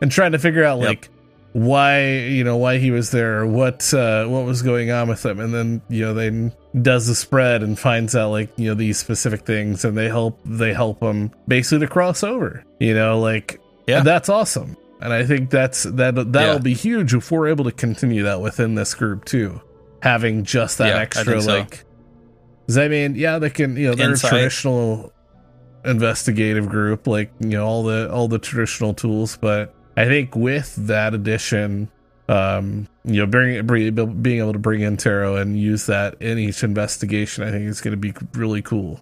and 0.00 0.10
trying 0.10 0.32
to 0.32 0.38
figure 0.38 0.64
out 0.64 0.78
Yep. 0.78 0.88
like 0.88 1.08
why 1.52 2.06
you 2.10 2.44
know 2.44 2.58
why 2.58 2.76
he 2.78 2.90
was 2.90 3.10
there 3.10 3.46
what 3.46 3.92
uh 3.94 4.26
what 4.26 4.44
was 4.44 4.60
going 4.60 4.90
on 4.90 5.08
with 5.08 5.24
him 5.24 5.40
and 5.40 5.54
then 5.54 5.80
you 5.88 6.04
know 6.04 6.12
they 6.12 6.52
does 6.82 7.06
the 7.06 7.14
spread 7.14 7.62
and 7.62 7.78
finds 7.78 8.14
out 8.14 8.30
like 8.30 8.50
you 8.56 8.68
know 8.68 8.74
these 8.74 8.98
specific 8.98 9.46
things 9.46 9.82
and 9.84 9.96
they 9.96 10.06
help 10.08 10.38
they 10.44 10.74
help 10.74 11.02
him 11.02 11.30
basically 11.48 11.78
to 11.86 11.90
cross 11.90 12.22
over 12.22 12.62
you 12.78 12.92
know 12.92 13.18
like 13.20 13.58
Yeah. 13.86 14.02
that's 14.02 14.28
awesome 14.28 14.76
and 15.00 15.14
i 15.14 15.24
think 15.24 15.48
that's 15.48 15.84
that 15.84 16.14
that'll 16.14 16.54
Yeah. 16.56 16.58
be 16.58 16.74
huge 16.74 17.14
if 17.14 17.30
we're 17.30 17.48
able 17.48 17.64
to 17.64 17.72
continue 17.72 18.24
that 18.24 18.42
within 18.42 18.74
this 18.74 18.92
group 18.94 19.24
too 19.24 19.62
having 20.02 20.44
just 20.44 20.76
that 20.78 20.88
Yeah, 20.88 21.00
extra 21.00 21.40
so. 21.40 21.56
like 21.56 21.85
'cause 22.66 22.78
I 22.78 22.88
mean 22.88 23.14
yeah 23.14 23.38
they 23.38 23.50
can 23.50 23.76
you 23.76 23.88
know 23.88 23.94
they're 23.94 24.10
Insight. 24.10 24.32
a 24.32 24.34
traditional 24.36 25.12
investigative 25.84 26.68
group 26.68 27.06
like 27.06 27.30
you 27.40 27.50
know 27.50 27.64
all 27.66 27.82
the 27.84 28.10
all 28.12 28.26
the 28.28 28.40
traditional 28.40 28.92
tools 28.92 29.38
but 29.40 29.72
i 29.96 30.04
think 30.04 30.34
with 30.34 30.74
that 30.88 31.14
addition 31.14 31.88
um 32.28 32.88
you 33.04 33.20
know 33.20 33.26
bring, 33.26 33.64
bring 33.64 33.94
being 34.20 34.40
able 34.40 34.52
to 34.52 34.58
bring 34.58 34.80
in 34.80 34.96
tarot 34.96 35.36
and 35.36 35.56
use 35.60 35.86
that 35.86 36.20
in 36.20 36.38
each 36.40 36.64
investigation 36.64 37.44
i 37.44 37.52
think 37.52 37.64
is 37.66 37.80
going 37.80 37.92
to 37.92 37.96
be 37.96 38.12
really 38.34 38.62
cool 38.62 39.00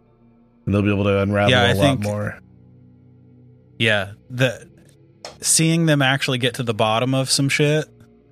and 0.67 0.75
they'll 0.75 0.83
be 0.83 0.93
able 0.93 1.05
to 1.05 1.21
unravel 1.21 1.51
Yeah, 1.51 1.73
a 1.73 1.75
lot 1.75 1.83
think- 1.83 2.01
more 2.03 2.39
Yeah, 3.79 4.13
the 4.31 4.69
seeing 5.41 5.87
them 5.87 6.03
actually 6.03 6.37
get 6.39 6.55
to 6.55 6.63
the 6.63 6.75
bottom 6.75 7.15
of 7.15 7.31
some 7.31 7.49
shit, 7.49 7.87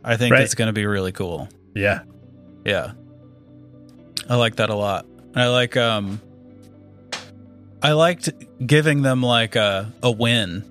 I 0.04 0.16
think 0.16 0.32
Right. 0.34 0.42
it's 0.42 0.54
going 0.54 0.66
to 0.68 0.72
be 0.74 0.84
really 0.86 1.12
cool. 1.12 1.48
yeah 1.74 2.00
Yeah. 2.66 2.92
I 4.28 4.36
like 4.36 4.56
that 4.56 4.68
a 4.70 4.74
lot. 4.74 5.06
I 5.34 5.48
like 5.48 5.76
um 5.76 6.20
I 7.82 7.92
liked 7.92 8.30
giving 8.64 9.02
them 9.02 9.22
like 9.22 9.56
a 9.56 9.92
a 10.02 10.10
win. 10.10 10.64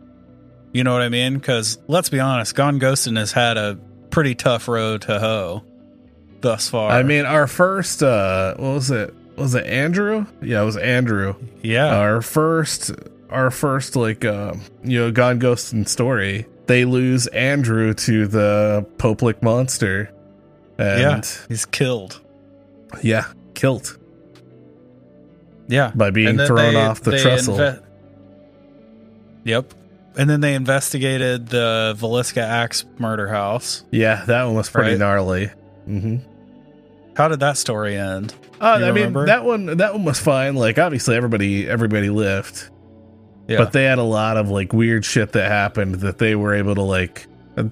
You 0.73 0.83
know 0.83 0.93
what 0.93 1.01
I 1.01 1.09
mean? 1.09 1.39
Cuz 1.39 1.77
let's 1.87 2.09
be 2.09 2.19
honest, 2.19 2.55
Gone 2.55 2.79
Ghostin' 2.79 3.17
has 3.17 3.31
had 3.31 3.57
a 3.57 3.77
pretty 4.09 4.35
tough 4.35 4.67
road 4.67 5.01
to 5.03 5.19
hoe 5.19 5.63
thus 6.41 6.69
far. 6.69 6.91
i 6.91 7.03
mean 7.03 7.23
our 7.23 7.47
first 7.47 8.03
uh 8.03 8.53
what 8.55 8.73
was 8.73 8.91
it 8.91 9.13
was 9.37 9.55
it 9.55 9.65
andrew 9.67 10.25
yeah 10.41 10.61
it 10.61 10.65
was 10.65 10.75
andrew 10.75 11.33
yeah. 11.61 11.95
our 11.95 12.21
first 12.21 12.91
our 13.29 13.49
first 13.49 13.95
like 13.95 14.25
uh, 14.25 14.53
you 14.83 14.99
know 14.99 15.11
gone 15.11 15.39
Ghostin' 15.39 15.87
story 15.87 16.45
they 16.65 16.83
lose 16.83 17.27
andrew 17.27 17.93
to 17.93 18.27
the 18.27 18.85
Pope 18.97 19.21
Lick 19.21 19.41
monster 19.41 20.11
yeah. 20.77 21.15
and 21.15 21.39
He's 21.47 21.65
killed. 21.65 22.19
yeah, 23.01 23.31
killed 23.53 23.97
Yeah. 25.71 25.91
by 25.95 26.11
being 26.11 26.37
thrown 26.37 26.73
they- 26.75 26.79
off 26.79 27.01
the 27.01 27.17
trestle 27.17 27.55
inve- 27.57 27.81
yep. 29.43 29.73
And 30.17 30.29
then 30.29 30.41
they 30.41 30.55
investigated 30.55 31.47
the 31.47 31.95
Villisca 31.97 32.41
Axe 32.41 32.85
murder 32.99 33.27
house. 33.27 33.83
yeah 33.91 34.25
that 34.25 34.43
one 34.43 34.55
was 34.55 34.69
pretty 34.69 34.91
Right. 34.91 34.99
gnarly 34.99 35.49
hmm 35.85 36.17
How 37.15 37.27
did 37.29 37.39
that 37.39 37.57
story 37.57 37.95
end? 37.97 38.33
uh, 38.59 38.79
i 38.83 38.91
mean 38.91 39.13
that 39.25 39.43
one 39.43 39.77
that 39.77 39.93
one 39.93 40.03
was 40.05 40.19
fine 40.19 40.55
like 40.55 40.77
obviously 40.77 41.15
everybody 41.15 41.67
everybody 41.67 42.09
lived 42.11 42.69
Yeah. 43.47 43.57
but 43.57 43.71
they 43.71 43.85
had 43.85 43.97
a 43.97 44.03
lot 44.03 44.37
of 44.37 44.49
like 44.51 44.71
weird 44.73 45.03
shit 45.03 45.31
that 45.31 45.49
happened 45.49 45.95
that 46.01 46.19
they 46.19 46.35
were 46.35 46.53
able 46.53 46.75
to 46.75 46.83
like 46.83 47.25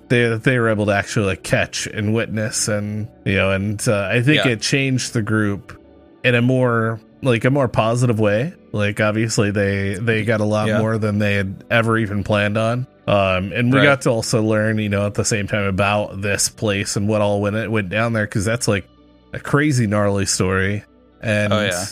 they 0.07 0.35
they 0.37 0.57
were 0.59 0.69
able 0.69 0.87
to 0.87 0.91
actually 0.93 1.27
like 1.27 1.43
catch 1.43 1.85
and 1.87 2.13
witness 2.13 2.67
and 2.67 3.07
you 3.25 3.35
know 3.35 3.51
and 3.51 3.85
uh, 3.87 4.09
I 4.11 4.21
think 4.21 4.45
Yeah. 4.45 4.51
it 4.53 4.61
changed 4.61 5.13
the 5.13 5.21
group 5.21 5.79
in 6.23 6.33
a 6.35 6.41
more 6.41 6.99
like 7.21 7.43
a 7.45 7.49
more 7.49 7.67
positive 7.67 8.19
way 8.19 8.53
like 8.71 8.99
obviously 9.01 9.51
they 9.51 9.95
they 9.95 10.23
got 10.23 10.39
a 10.41 10.45
lot 10.45 10.67
Yeah. 10.67 10.79
more 10.79 10.97
than 10.97 11.19
they 11.19 11.33
had 11.35 11.63
ever 11.69 11.97
even 11.97 12.23
planned 12.23 12.57
on 12.57 12.87
um 13.07 13.51
and 13.51 13.73
we 13.73 13.79
Right. 13.79 13.85
got 13.85 14.01
to 14.03 14.09
also 14.09 14.41
learn 14.41 14.77
you 14.77 14.87
know 14.89 15.05
at 15.05 15.15
the 15.15 15.25
same 15.25 15.47
time 15.47 15.65
about 15.65 16.21
this 16.21 16.47
place 16.49 16.95
and 16.95 17.07
what 17.09 17.21
all 17.21 17.41
went 17.41 17.55
it 17.57 17.69
went 17.71 17.89
down 17.89 18.13
there 18.13 18.25
because 18.25 18.45
that's 18.45 18.67
like 18.67 18.87
a 19.33 19.39
crazy 19.39 19.85
gnarly 19.87 20.25
story 20.25 20.83
and 21.21 21.51
Oh, 21.51 21.59
yeah. 21.61 21.85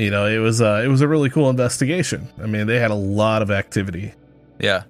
you 0.00 0.10
know 0.10 0.26
it 0.26 0.38
was 0.38 0.62
uh 0.62 0.80
it 0.84 0.88
was 0.88 1.00
a 1.02 1.08
really 1.08 1.28
cool 1.30 1.50
investigation 1.50 2.26
i 2.42 2.46
mean 2.46 2.66
they 2.66 2.78
had 2.78 2.90
a 2.90 2.94
lot 2.96 3.42
of 3.42 3.50
activity 3.50 4.14
Yeah. 4.58 4.84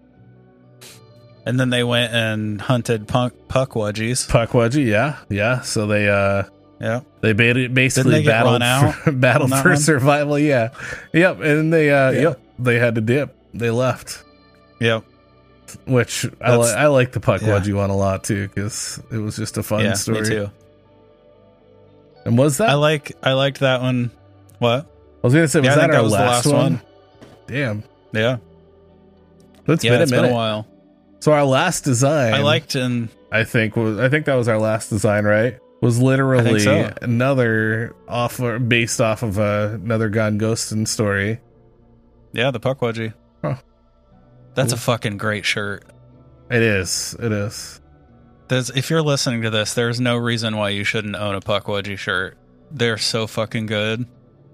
And 1.47 1.61
then 1.61 1.69
they 1.69 1.85
went 1.85 2.15
and 2.15 2.59
hunted 2.61 3.07
punk 3.07 3.35
puckwudgies. 3.49 4.29
puckwudgie 4.31 4.87
yeah 4.87 5.19
yeah 5.29 5.61
so 5.61 5.87
they 5.87 6.09
uh 6.09 6.45
Yeah. 6.81 7.01
they 7.21 7.33
basically 7.33 8.23
they 8.23 8.27
battled 8.27 8.63
for, 9.05 9.13
battled 9.13 9.51
for 9.55 9.71
one? 9.71 9.77
survival 9.79 10.39
yeah 10.39 10.71
yep 11.13 11.41
and 11.41 11.73
they 11.73 11.91
uh 11.91 12.11
Yeah. 12.11 12.21
yep 12.21 12.41
they 12.59 12.79
had 12.79 12.97
to 12.97 13.01
dip 13.01 13.35
they 13.55 13.71
left 13.71 14.23
Yep. 14.81 15.05
which 15.87 16.27
I, 16.41 16.57
li- 16.57 16.73
I 16.73 16.89
like 16.89 17.13
the 17.13 17.21
Puck 17.21 17.41
puckwudgie 17.41 17.75
one 17.75 17.91
a 17.91 17.97
lot 17.97 18.25
too 18.25 18.49
because 18.49 19.01
it 19.11 19.19
was 19.19 19.37
just 19.37 19.57
a 19.57 19.63
fun 19.63 19.85
yeah. 19.85 19.95
story 19.95 20.23
Me 20.23 20.29
too. 20.29 20.51
and 22.25 22.37
was 22.37 22.59
that 22.59 22.71
I 22.71 22.75
like 22.75 23.13
I 23.23 23.33
liked 23.33 23.61
that 23.61 23.81
one. 23.81 24.11
What? 24.59 24.87
I 24.87 25.27
was 25.27 25.33
gonna 25.35 25.49
say 25.49 25.61
was 25.61 25.69
Yeah, 25.69 25.77
that 25.77 25.91
our 25.91 26.03
that 26.03 26.09
last, 26.09 26.47
last 26.47 26.47
one? 26.47 26.55
one. 26.75 26.81
damn 27.47 27.83
Yeah. 28.13 28.37
it's 29.69 29.85
yeah. 29.85 29.91
been 29.93 30.03
a 30.03 30.07
minute 30.07 30.23
been 30.23 30.31
a 30.31 30.35
while. 30.35 30.67
so 31.21 31.33
our 31.33 31.45
last 31.45 31.85
design 31.85 32.35
I 32.35 32.41
liked 32.41 32.75
and 32.75 33.09
I 33.33 33.45
think 33.45 33.77
was 33.77 33.99
I 33.99 34.09
think 34.09 34.27
that 34.27 34.35
was 34.35 34.49
our 34.49 34.59
last 34.59 34.91
design, 34.91 35.25
right? 35.25 35.59
Was 35.85 36.01
literally 36.01 36.61
so. 36.61 36.93
another 37.03 37.95
off 38.09 38.41
based 38.67 39.01
off 39.01 39.23
of 39.23 39.39
uh, 39.39 39.71
another 39.75 40.09
Gone 40.09 40.39
Ghostin' 40.39 40.87
story. 40.89 41.41
yeah 42.33 42.51
the 42.51 42.61
puckwudgie. 42.61 43.15
Huh. 43.43 43.57
That's 44.55 44.73
Cool. 44.73 44.79
a 44.79 44.81
fucking 44.81 45.17
great 45.19 45.45
shirt. 45.45 45.85
It 46.51 46.63
is. 46.63 47.15
It 47.21 47.33
is. 47.33 47.81
There's, 48.49 48.71
if 48.71 48.91
you're 48.91 49.03
listening 49.03 49.43
to 49.43 49.51
this, 49.51 49.75
there's 49.75 50.01
no 50.01 50.17
reason 50.17 50.57
why 50.57 50.69
you 50.71 50.85
shouldn't 50.85 51.17
own 51.17 51.35
a 51.35 51.41
puckwudgie 51.41 51.99
shirt. 51.99 52.37
They're 52.71 52.99
so 52.99 53.27
fucking 53.27 53.67
good. 53.67 54.07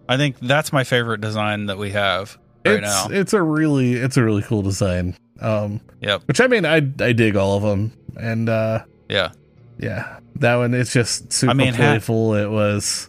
I 0.09 0.17
think 0.17 0.39
that's 0.41 0.73
my 0.73 0.85
favorite 0.85 1.21
design 1.21 1.67
that 1.67 1.79
we 1.79 1.91
have 1.91 2.39
right 2.67 2.75
it's 2.77 2.83
now. 2.83 3.07
it's 3.11 3.33
a 3.33 3.41
really 3.43 3.95
it's 3.95 4.17
a 4.17 4.25
really 4.25 4.43
cool 4.43 4.63
design. 4.63 5.17
Um, 5.41 5.81
Yep. 6.03 6.23
which 6.27 6.41
I 6.41 6.47
mean 6.49 6.65
I 6.67 6.77
I 7.01 7.13
dig 7.13 7.37
all 7.37 7.57
of 7.57 7.63
them, 7.63 7.93
and 8.19 8.49
uh, 8.49 8.85
Yeah. 9.09 9.33
Yeah, 9.81 10.19
that 10.37 10.57
one 10.57 10.75
it's 10.75 10.93
just 10.93 11.33
super 11.33 11.55
mean, 11.55 11.73
ha- 11.73 11.77
playful. 11.93 12.35
it 12.35 12.51
was 12.51 13.09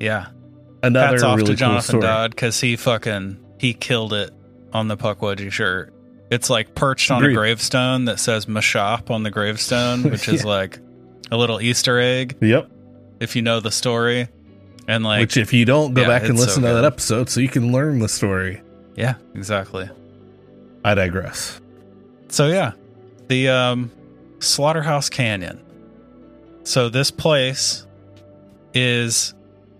Yeah. 0.00 0.26
another 0.82 1.08
Hats 1.12 1.22
off 1.22 1.36
really 1.36 1.46
to 1.46 1.50
cool 1.52 1.56
Jonathan 1.68 1.82
story. 1.82 2.02
Dodd 2.02 2.30
because 2.30 2.60
he 2.60 2.76
fucking 2.76 3.38
he 3.58 3.74
killed 3.74 4.12
it 4.14 4.30
on 4.72 4.88
the 4.88 4.96
puckwudgie 4.96 5.52
shirt. 5.52 5.92
It's 6.30 6.48
like 6.50 6.74
perched 6.74 7.10
on 7.10 7.22
Agreed. 7.22 7.32
a 7.34 7.36
gravestone 7.36 8.04
that 8.06 8.18
says 8.20 8.46
Maushop 8.46 9.10
on 9.10 9.22
the 9.22 9.30
gravestone, 9.30 10.02
which 10.10 10.28
is 10.28 10.44
like 10.44 10.78
a 11.30 11.36
little 11.36 11.60
Easter 11.60 11.98
egg 11.98 12.36
Yep. 12.40 12.70
if 13.20 13.36
you 13.36 13.42
know 13.42 13.60
the 13.60 13.70
story. 13.72 14.28
And 14.86 15.04
like, 15.04 15.20
which 15.20 15.36
if 15.36 15.52
you 15.52 15.66
don't 15.66 15.92
go 15.92 16.02
yeah, 16.02 16.08
back 16.08 16.22
and 16.22 16.30
it's 16.32 16.40
so 16.40 16.46
listen 16.46 16.62
to 16.62 16.72
that 16.72 16.84
episode, 16.84 17.28
so 17.28 17.40
you 17.40 17.48
can 17.50 17.72
learn 17.72 17.98
the 17.98 18.08
story. 18.08 18.62
yeah, 18.96 19.14
exactly. 19.34 19.88
I 20.84 20.94
digress. 20.94 21.60
So 22.28 22.46
yeah, 22.48 22.72
the 23.28 23.48
um, 23.50 23.90
Slaughterhouse 24.40 25.08
Canyon. 25.08 25.64
So 26.64 26.88
this 26.88 27.10
place 27.10 27.86
is. 28.74 29.34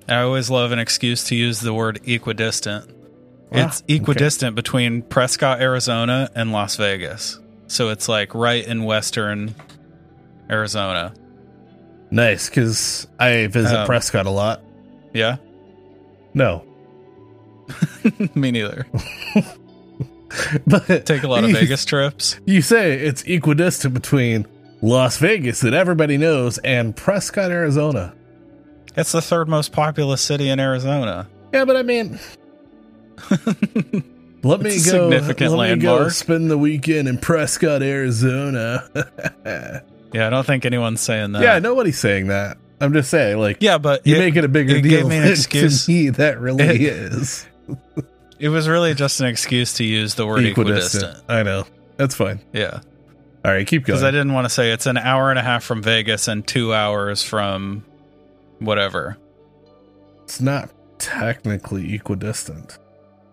I 0.08 0.22
always 0.22 0.48
love 0.48 0.72
an 0.72 0.78
excuse 0.78 1.24
to 1.24 1.34
use 1.36 1.60
the 1.60 1.74
word 1.74 2.00
equidistant. 2.06 2.90
Ah, 3.52 3.66
It's 3.66 3.82
equidistant 3.88 4.56
between 4.56 5.02
Prescott, 5.02 5.60
Arizona, 5.60 6.30
and 6.34 6.50
Las 6.50 6.76
Vegas. 6.76 7.38
So 7.66 7.90
it's 7.90 8.08
like 8.08 8.34
right 8.34 8.66
in 8.66 8.84
western 8.84 9.54
Arizona. 10.50 11.12
Nice, 12.10 12.48
because 12.48 13.06
I 13.18 13.48
visit 13.48 13.80
Um, 13.80 13.86
Prescott 13.86 14.24
a 14.26 14.30
lot. 14.30 14.62
Yeah. 15.12 15.36
No. 16.32 16.64
Me 18.34 18.50
neither. 18.50 18.86
But 20.66 21.06
Take 21.06 21.22
a 21.22 21.28
lot 21.28 21.44
of 21.44 21.50
Vegas 21.52 21.84
trips. 21.84 22.38
You 22.44 22.62
say 22.62 22.94
it's 22.98 23.22
equidistant 23.22 23.94
between 23.94 24.46
Las 24.82 25.16
Vegas 25.18 25.60
that 25.60 25.74
everybody 25.74 26.16
knows 26.18 26.58
and 26.58 26.94
Prescott, 26.94 27.50
Arizona. 27.50 28.14
It's 28.96 29.12
the 29.12 29.22
third 29.22 29.48
most 29.48 29.72
populous 29.72 30.20
city 30.22 30.48
in 30.48 30.60
Arizona. 30.60 31.28
Yeah, 31.52 31.64
but 31.64 31.76
I 31.76 31.82
mean, 31.82 32.18
let 34.42 34.60
me 34.60 34.70
It's 34.70 34.90
go. 34.90 35.10
significant 35.10 35.52
let 35.52 35.76
me 35.78 35.82
go 35.82 36.08
spend 36.08 36.50
the 36.50 36.58
weekend 36.58 37.08
in 37.08 37.18
Prescott, 37.18 37.82
Arizona. 37.82 38.88
Yeah, 40.10 40.26
I 40.26 40.30
don't 40.30 40.46
think 40.46 40.64
anyone's 40.64 41.02
saying 41.02 41.32
that. 41.32 41.42
yeah, 41.42 41.58
nobody's 41.58 41.98
saying 41.98 42.28
that. 42.28 42.56
I'm 42.80 42.94
just 42.94 43.10
saying, 43.10 43.36
like, 43.36 43.58
Yeah, 43.60 43.76
but 43.76 44.06
you 44.06 44.16
it, 44.16 44.20
make 44.20 44.36
it 44.36 44.44
a 44.44 44.48
bigger 44.48 44.76
it 44.76 44.80
deal 44.80 44.90
gave 45.02 45.06
me 45.06 45.18
an 45.18 45.28
excuse. 45.28 45.84
to 45.84 45.92
me 45.92 46.08
that 46.08 46.40
really 46.40 46.64
It- 46.64 46.80
is 46.80 47.46
it 48.38 48.48
was 48.48 48.68
really 48.68 48.94
just 48.94 49.20
an 49.20 49.26
excuse 49.26 49.74
to 49.74 49.84
use 49.84 50.14
the 50.14 50.26
word 50.26 50.44
equidistant. 50.44 51.22
I 51.28 51.42
know. 51.42 51.64
That's 51.96 52.14
fine. 52.14 52.40
Yeah, 52.52 52.80
All 53.44 53.50
right, 53.52 53.66
keep 53.66 53.84
going. 53.84 53.96
because. 53.96 54.02
I 54.04 54.10
didn't 54.10 54.32
want 54.32 54.44
to 54.44 54.50
say 54.50 54.70
it's 54.72 54.86
an 54.86 54.96
hour 54.96 55.30
and 55.30 55.38
a 55.38 55.42
half 55.42 55.64
from 55.64 55.82
Vegas 55.82 56.28
and 56.28 56.46
two 56.46 56.72
hours 56.74 57.22
from 57.22 57.84
whatever. 58.60 59.16
it's 60.24 60.40
not 60.40 60.70
technically 60.98 61.94
equidistant. 61.94 62.78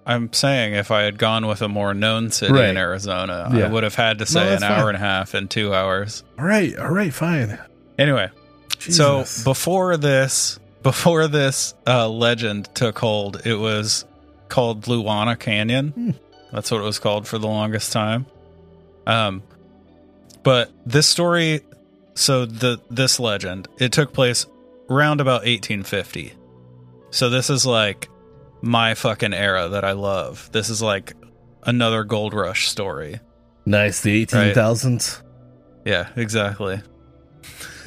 I'm 0.08 0.32
saying 0.34 0.74
if 0.76 0.92
I 0.92 1.02
had 1.02 1.18
gone 1.18 1.48
with 1.48 1.62
a 1.64 1.68
more 1.68 1.94
known 1.96 2.30
city 2.32 2.54
Right. 2.54 2.70
in 2.70 2.78
Arizona, 2.78 3.50
Yeah. 3.54 3.66
I 3.66 3.70
would 3.70 3.82
have 3.84 3.96
had 3.96 4.20
to 4.20 4.26
say 4.28 4.50
that's 4.50 4.64
an 4.64 4.72
hour 4.72 4.88
and 4.90 4.96
a 4.96 5.00
half 5.00 5.34
and 5.34 5.50
two 5.50 5.74
hours. 5.74 6.24
All 6.38 6.46
right, 6.46 6.78
all 6.78 6.90
right, 6.92 7.12
fine. 7.14 7.58
Anyway, 7.98 8.30
Jesus. 8.78 8.98
so 9.32 9.44
before 9.50 9.98
this, 9.98 10.60
before 10.84 11.28
this 11.28 11.74
uh, 11.88 12.08
legend 12.08 12.70
took 12.76 13.00
hold, 13.00 13.42
it 13.46 13.56
was 13.56 14.06
called 14.50 14.84
Luana 14.84 15.38
Canyon. 15.40 15.90
Hmm. 15.90 16.12
That's 16.52 16.72
what 16.72 16.80
it 16.82 16.84
was 16.84 17.00
called 17.00 17.28
for 17.28 17.38
the 17.38 17.48
longest 17.48 17.92
time. 17.92 18.26
Um, 19.08 19.44
but 20.44 20.72
this 20.86 21.08
story, 21.08 21.62
so 22.14 22.46
the 22.46 22.80
this 22.90 23.20
legend, 23.20 23.68
it 23.78 23.92
took 23.92 24.14
place 24.14 24.46
around 24.90 25.20
about 25.22 25.42
1850. 25.42 26.34
So 27.12 27.30
this 27.30 27.50
is 27.50 27.66
like 27.66 28.10
my 28.62 28.94
fucking 28.94 29.34
era 29.34 29.70
that 29.70 29.84
I 29.84 29.92
love. 29.94 30.50
This 30.52 30.70
is 30.70 30.82
like 30.82 31.14
another 31.64 32.04
gold 32.04 32.34
rush 32.34 32.68
story. 32.68 33.20
nice, 33.66 34.02
the 34.02 34.26
18,000s. 34.26 35.22
Yeah, 35.84 36.10
exactly. 36.16 36.82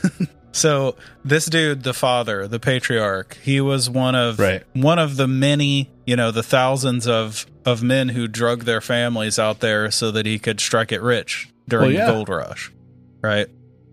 so 0.52 0.96
this 1.24 1.46
dude, 1.46 1.82
the 1.82 1.94
father, 1.94 2.46
the 2.48 2.61
patriarch, 2.61 3.36
he 3.42 3.61
was 3.61 3.88
one 3.90 4.14
of 4.14 4.38
Right. 4.38 4.62
one 4.72 4.98
of 4.98 5.16
the 5.16 5.28
many, 5.28 5.90
you 6.09 6.16
know, 6.16 6.30
the 6.30 6.42
thousands 6.42 7.06
of 7.06 7.44
of 7.66 7.82
men 7.82 8.09
who 8.09 8.26
drug 8.26 8.64
their 8.64 8.80
families 8.80 9.38
out 9.38 9.61
there 9.61 9.90
so 9.90 10.11
that 10.11 10.24
he 10.24 10.38
could 10.38 10.59
strike 10.59 10.90
it 10.90 11.02
rich 11.02 11.50
during 11.68 11.88
Well, 11.88 11.94
yeah. 11.94 12.06
the 12.06 12.12
gold 12.12 12.30
rush. 12.30 12.72
Right? 13.20 13.46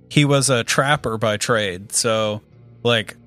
He 0.09 0.23
was 0.23 0.49
a 0.49 0.63
trapper 0.63 1.17
by 1.17 1.35
trade, 1.35 1.91
so 1.91 2.41
like 2.83 3.17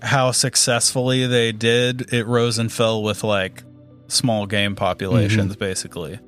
how 0.00 0.30
successfully 0.30 1.26
they 1.26 1.50
did, 1.50 2.14
it 2.14 2.24
rose 2.24 2.58
and 2.58 2.70
fell 2.72 3.02
with 3.02 3.24
like 3.24 3.64
small 4.06 4.46
game 4.46 4.76
populations 4.76 5.56
basically. 5.56 6.20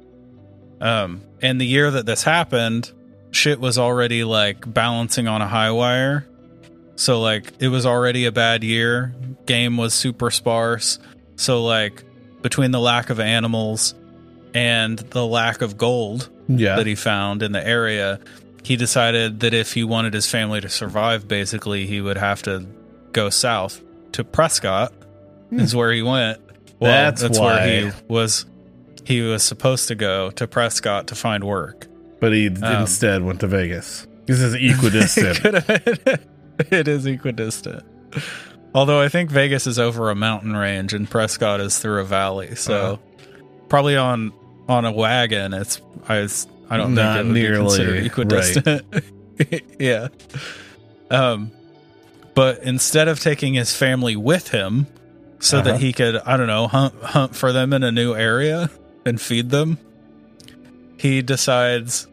Um 0.80 1.22
and 1.40 1.60
the 1.60 1.66
year 1.66 1.88
that 1.88 2.04
this 2.04 2.24
happened, 2.24 2.90
shit 3.30 3.60
was 3.60 3.78
already 3.78 4.24
like 4.24 4.74
balancing 4.74 5.28
on 5.28 5.40
a 5.40 5.46
high 5.46 5.70
wire. 5.70 6.26
So 6.96 7.20
like 7.20 7.52
it 7.60 7.68
was 7.68 7.86
already 7.86 8.24
a 8.24 8.32
bad 8.32 8.64
year. 8.64 9.14
Game 9.46 9.76
was 9.76 9.94
super 9.94 10.32
sparse. 10.32 10.98
So 11.42 11.62
like 11.64 12.04
between 12.40 12.70
the 12.70 12.80
lack 12.80 13.10
of 13.10 13.18
animals 13.20 13.94
and 14.54 14.98
the 14.98 15.26
lack 15.26 15.60
of 15.62 15.76
gold 15.76 16.28
Yeah. 16.48 16.76
that 16.76 16.86
he 16.86 16.94
found 16.94 17.42
in 17.42 17.50
the 17.52 17.66
area, 17.66 18.20
he 18.62 18.76
decided 18.76 19.40
that 19.40 19.52
if 19.54 19.72
he 19.72 19.82
wanted 19.82 20.14
his 20.14 20.28
family 20.30 20.60
to 20.60 20.68
survive, 20.68 21.26
basically 21.26 21.86
he 21.86 22.00
would 22.00 22.16
have 22.16 22.42
to 22.42 22.64
go 23.12 23.28
south 23.28 23.82
to 24.12 24.22
Prescott. 24.24 24.92
Is 25.50 25.74
where 25.76 25.92
he 25.92 26.00
went. 26.02 26.38
Well, 26.80 26.90
That's 27.12 27.22
where 27.38 27.40
why. 27.40 27.68
he 27.82 27.90
was. 28.08 28.46
He 29.04 29.20
was 29.20 29.42
supposed 29.42 29.88
to 29.88 29.94
go 29.94 30.30
to 30.30 30.46
Prescott 30.46 31.08
to 31.08 31.14
find 31.14 31.42
work. 31.44 31.88
but 32.20 32.32
he 32.32 32.46
Um, 32.48 32.82
instead 32.82 33.22
went 33.24 33.40
to 33.40 33.48
Vegas. 33.48 34.06
This 34.26 34.40
is 34.40 34.54
equidistant. 34.54 35.40
It 36.70 36.86
is 36.86 37.04
equidistant. 37.06 37.82
Although 38.74 39.00
I 39.00 39.08
think 39.08 39.30
Vegas 39.30 39.66
is 39.66 39.78
over 39.78 40.10
a 40.10 40.14
mountain 40.14 40.56
range 40.56 40.94
and 40.94 41.08
Prescott 41.08 41.60
is 41.60 41.78
through 41.78 42.00
a 42.00 42.04
valley, 42.04 42.54
so 42.54 42.74
Uh-huh. 42.74 42.96
probably 43.68 43.96
on 43.96 44.32
on 44.68 44.84
a 44.84 44.92
wagon. 44.92 45.52
It's 45.54 45.80
I 46.08 46.26
I 46.70 46.76
don't 46.78 46.94
Not 46.94 47.16
think 47.24 47.36
it 47.36 47.60
would 47.60 47.78
nearly, 47.78 48.00
be 48.00 48.06
equidistant. 48.06 48.82
yeah. 49.78 50.08
Um, 51.10 51.50
but 52.34 52.62
instead 52.62 53.08
of 53.08 53.20
taking 53.20 53.52
his 53.54 53.74
family 53.76 54.16
with 54.16 54.48
him, 54.48 54.86
so 55.40 55.58
Uh-huh. 55.58 55.72
that 55.72 55.80
he 55.80 55.92
could 55.92 56.16
I 56.16 56.36
don't 56.38 56.46
know 56.46 56.66
hunt 56.68 56.94
hunt 57.02 57.36
for 57.36 57.52
them 57.52 57.72
in 57.74 57.82
a 57.82 57.92
new 57.92 58.14
area 58.14 58.70
and 59.04 59.20
feed 59.20 59.50
them, 59.50 59.76
he 60.96 61.20
decides 61.20 62.06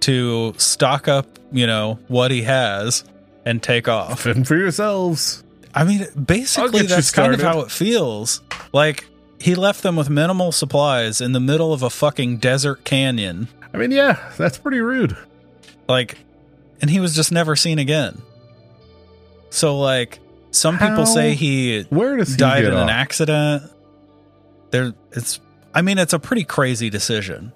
to 0.00 0.52
stock 0.58 1.08
up, 1.08 1.38
you 1.52 1.66
know, 1.66 1.98
what 2.08 2.30
he 2.30 2.42
has 2.42 3.04
and 3.46 3.62
take 3.62 3.88
off. 3.88 4.20
Fend 4.22 4.46
for 4.46 4.56
yourselves. 4.56 5.42
I 5.74 5.84
mean, 5.84 6.06
basically, 6.24 6.82
that's 6.82 7.10
kind 7.10 7.34
of 7.34 7.40
how 7.40 7.60
it 7.60 7.70
feels. 7.70 8.40
Like, 8.72 9.06
he 9.40 9.54
left 9.54 9.82
them 9.82 9.96
with 9.96 10.08
minimal 10.08 10.52
supplies 10.52 11.20
in 11.20 11.32
the 11.32 11.40
middle 11.40 11.72
of 11.72 11.82
a 11.82 11.90
fucking 11.90 12.38
desert 12.38 12.84
canyon. 12.84 13.48
I 13.72 13.78
mean, 13.78 13.90
yeah, 13.90 14.32
that's 14.38 14.56
pretty 14.56 14.80
rude. 14.80 15.16
Like, 15.88 16.16
and 16.80 16.88
he 16.88 17.00
was 17.00 17.14
just 17.14 17.32
never 17.32 17.56
seen 17.56 17.78
again. 17.78 18.22
So, 19.50 19.78
like, 19.78 20.20
some 20.52 20.78
people 20.78 21.06
say 21.06 21.34
he 21.34 21.82
Where 21.90 22.16
does 22.16 22.30
he 22.30 22.36
died 22.36 22.64
in 22.64 22.72
an 22.72 22.88
accident. 22.88 23.70
There, 24.70 24.92
it's, 25.12 25.40
I 25.74 25.82
mean, 25.82 25.98
it's 25.98 26.12
a 26.12 26.18
pretty 26.18 26.44
crazy 26.44 26.90
decision. 26.90 27.52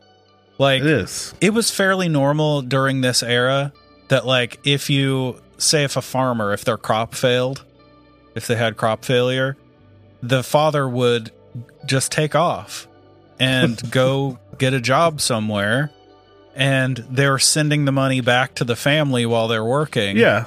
Like, 0.59 0.81
It 0.81 0.87
is. 0.89 1.35
it 1.41 1.55
was 1.55 1.71
fairly 1.71 2.09
normal 2.09 2.63
during 2.63 3.01
this 3.01 3.23
era 3.23 3.73
that 4.09 4.27
like 4.27 4.59
if 4.65 4.91
you 4.91 5.41
say 5.57 5.85
if 5.85 5.97
a 5.97 6.03
farmer 6.03 6.53
if 6.53 6.65
their 6.65 6.77
crop 6.77 7.15
failed 7.15 7.65
if 8.35 8.47
they 8.47 8.57
had 8.57 8.77
crop 8.77 9.05
failure 9.05 9.57
the 10.23 10.43
father 10.43 10.89
would 10.89 11.31
just 11.87 12.11
take 12.13 12.35
off 12.35 12.89
and 13.39 13.81
go 13.91 14.39
get 14.59 14.75
a 14.75 14.81
job 14.81 15.21
somewhere 15.21 15.91
and 16.57 16.97
they're 17.11 17.39
sending 17.39 17.85
the 17.85 17.93
money 17.93 18.21
back 18.21 18.55
to 18.57 18.65
the 18.65 18.75
family 18.75 19.25
while 19.27 19.47
they're 19.47 19.65
working 19.65 20.17
Yeah. 20.17 20.47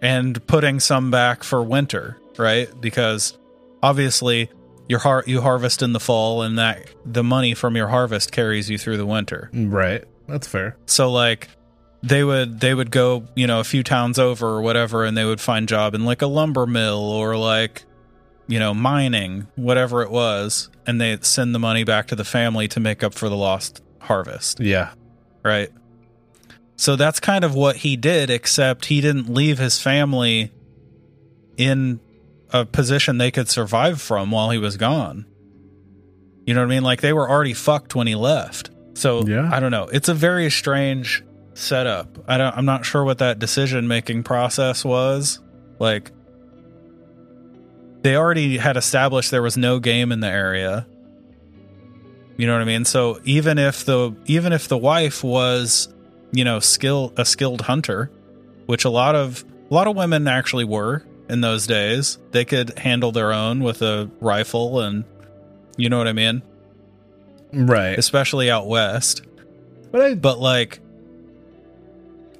and 0.00 0.44
putting 0.46 0.80
some 0.80 1.10
back 1.10 1.42
for 1.44 1.62
winter, 1.62 2.16
right? 2.38 2.68
Because 2.80 3.36
obviously 3.82 4.48
your 4.88 5.00
har- 5.00 5.24
you 5.26 5.42
harvest 5.42 5.82
in 5.82 5.92
the 5.92 6.00
fall 6.00 6.40
and 6.42 6.58
that 6.58 6.86
the 7.04 7.22
money 7.22 7.52
from 7.52 7.76
your 7.76 7.88
harvest 7.88 8.32
carries 8.32 8.70
you 8.70 8.78
through 8.78 8.96
the 8.96 9.04
winter. 9.06 9.50
Right. 9.52 10.04
That's 10.26 10.46
fair. 10.48 10.76
So 10.86 11.10
like 11.12 11.48
they 12.02 12.22
would 12.24 12.60
they 12.60 12.74
would 12.74 12.90
go, 12.90 13.24
you 13.34 13.46
know, 13.46 13.60
a 13.60 13.64
few 13.64 13.82
towns 13.82 14.18
over 14.18 14.46
or 14.48 14.62
whatever 14.62 15.04
and 15.04 15.16
they 15.16 15.24
would 15.24 15.40
find 15.40 15.68
job 15.68 15.94
in 15.94 16.04
like 16.04 16.22
a 16.22 16.26
lumber 16.26 16.66
mill 16.66 16.98
or 17.00 17.36
like 17.36 17.84
you 18.48 18.60
know, 18.60 18.72
mining, 18.72 19.48
whatever 19.56 20.02
it 20.02 20.10
was, 20.10 20.70
and 20.86 21.00
they'd 21.00 21.24
send 21.24 21.52
the 21.52 21.58
money 21.58 21.82
back 21.82 22.06
to 22.06 22.14
the 22.14 22.24
family 22.24 22.68
to 22.68 22.78
make 22.78 23.02
up 23.02 23.12
for 23.12 23.28
the 23.28 23.34
lost 23.36 23.82
harvest 23.98 24.60
Yeah. 24.60 24.92
right? 25.42 25.68
So 26.76 26.94
that's 26.94 27.18
kind 27.18 27.42
of 27.42 27.56
what 27.56 27.76
he 27.76 27.96
did, 27.96 28.30
except 28.30 28.84
he 28.84 29.00
didn't 29.00 29.28
leave 29.28 29.58
his 29.58 29.80
family 29.80 30.52
in 31.56 31.98
a 32.52 32.64
position 32.64 33.18
they 33.18 33.32
could 33.32 33.48
survive 33.48 34.00
from 34.00 34.30
while 34.30 34.50
he 34.50 34.58
was 34.58 34.76
gone. 34.76 35.26
You 36.46 36.54
know 36.54 36.60
what 36.60 36.66
I 36.66 36.74
mean? 36.74 36.84
Like 36.84 37.00
they 37.00 37.12
were 37.12 37.28
already 37.28 37.54
fucked 37.54 37.96
when 37.96 38.06
he 38.06 38.14
left. 38.14 38.70
So 38.94 39.26
Yeah. 39.26 39.50
I 39.52 39.58
don't 39.58 39.72
know. 39.72 39.88
It's 39.92 40.08
a 40.08 40.14
very 40.14 40.50
strange 40.50 41.24
setup. 41.56 42.18
I 42.28 42.36
don't. 42.36 42.56
I'm 42.56 42.64
not 42.64 42.84
sure 42.84 43.04
what 43.04 43.18
that 43.18 43.38
decision 43.38 43.88
making 43.88 44.22
process 44.22 44.84
was. 44.84 45.40
Like 45.78 46.12
they 48.02 48.16
already 48.16 48.58
had 48.58 48.76
established 48.76 49.30
there 49.30 49.42
was 49.42 49.56
no 49.56 49.80
game 49.80 50.12
in 50.12 50.20
the 50.20 50.28
area. 50.28 50.86
You 52.36 52.46
know 52.46 52.52
what 52.52 52.62
I 52.62 52.66
mean? 52.66 52.84
So 52.84 53.20
even 53.24 53.58
if 53.58 53.84
the 53.84 54.14
even 54.26 54.52
if 54.52 54.68
the 54.68 54.78
wife 54.78 55.24
was, 55.24 55.88
you 56.32 56.44
know, 56.44 56.60
skill 56.60 57.12
a 57.16 57.24
skilled 57.24 57.62
hunter, 57.62 58.10
which 58.66 58.84
a 58.84 58.90
lot 58.90 59.14
of 59.14 59.44
a 59.70 59.74
lot 59.74 59.86
of 59.88 59.96
women 59.96 60.28
actually 60.28 60.64
were 60.64 61.02
in 61.28 61.40
those 61.40 61.66
days, 61.66 62.18
they 62.30 62.44
could 62.44 62.78
handle 62.78 63.10
their 63.10 63.32
own 63.32 63.60
with 63.60 63.82
a 63.82 64.10
rifle 64.20 64.80
and 64.80 65.04
you 65.76 65.88
know 65.88 65.98
what 65.98 66.08
I 66.08 66.12
mean? 66.12 66.42
Right. 67.52 67.98
Especially 67.98 68.50
out 68.50 68.66
west. 68.66 69.22
But 69.90 70.00
I, 70.00 70.14
But 70.14 70.38
like 70.38 70.80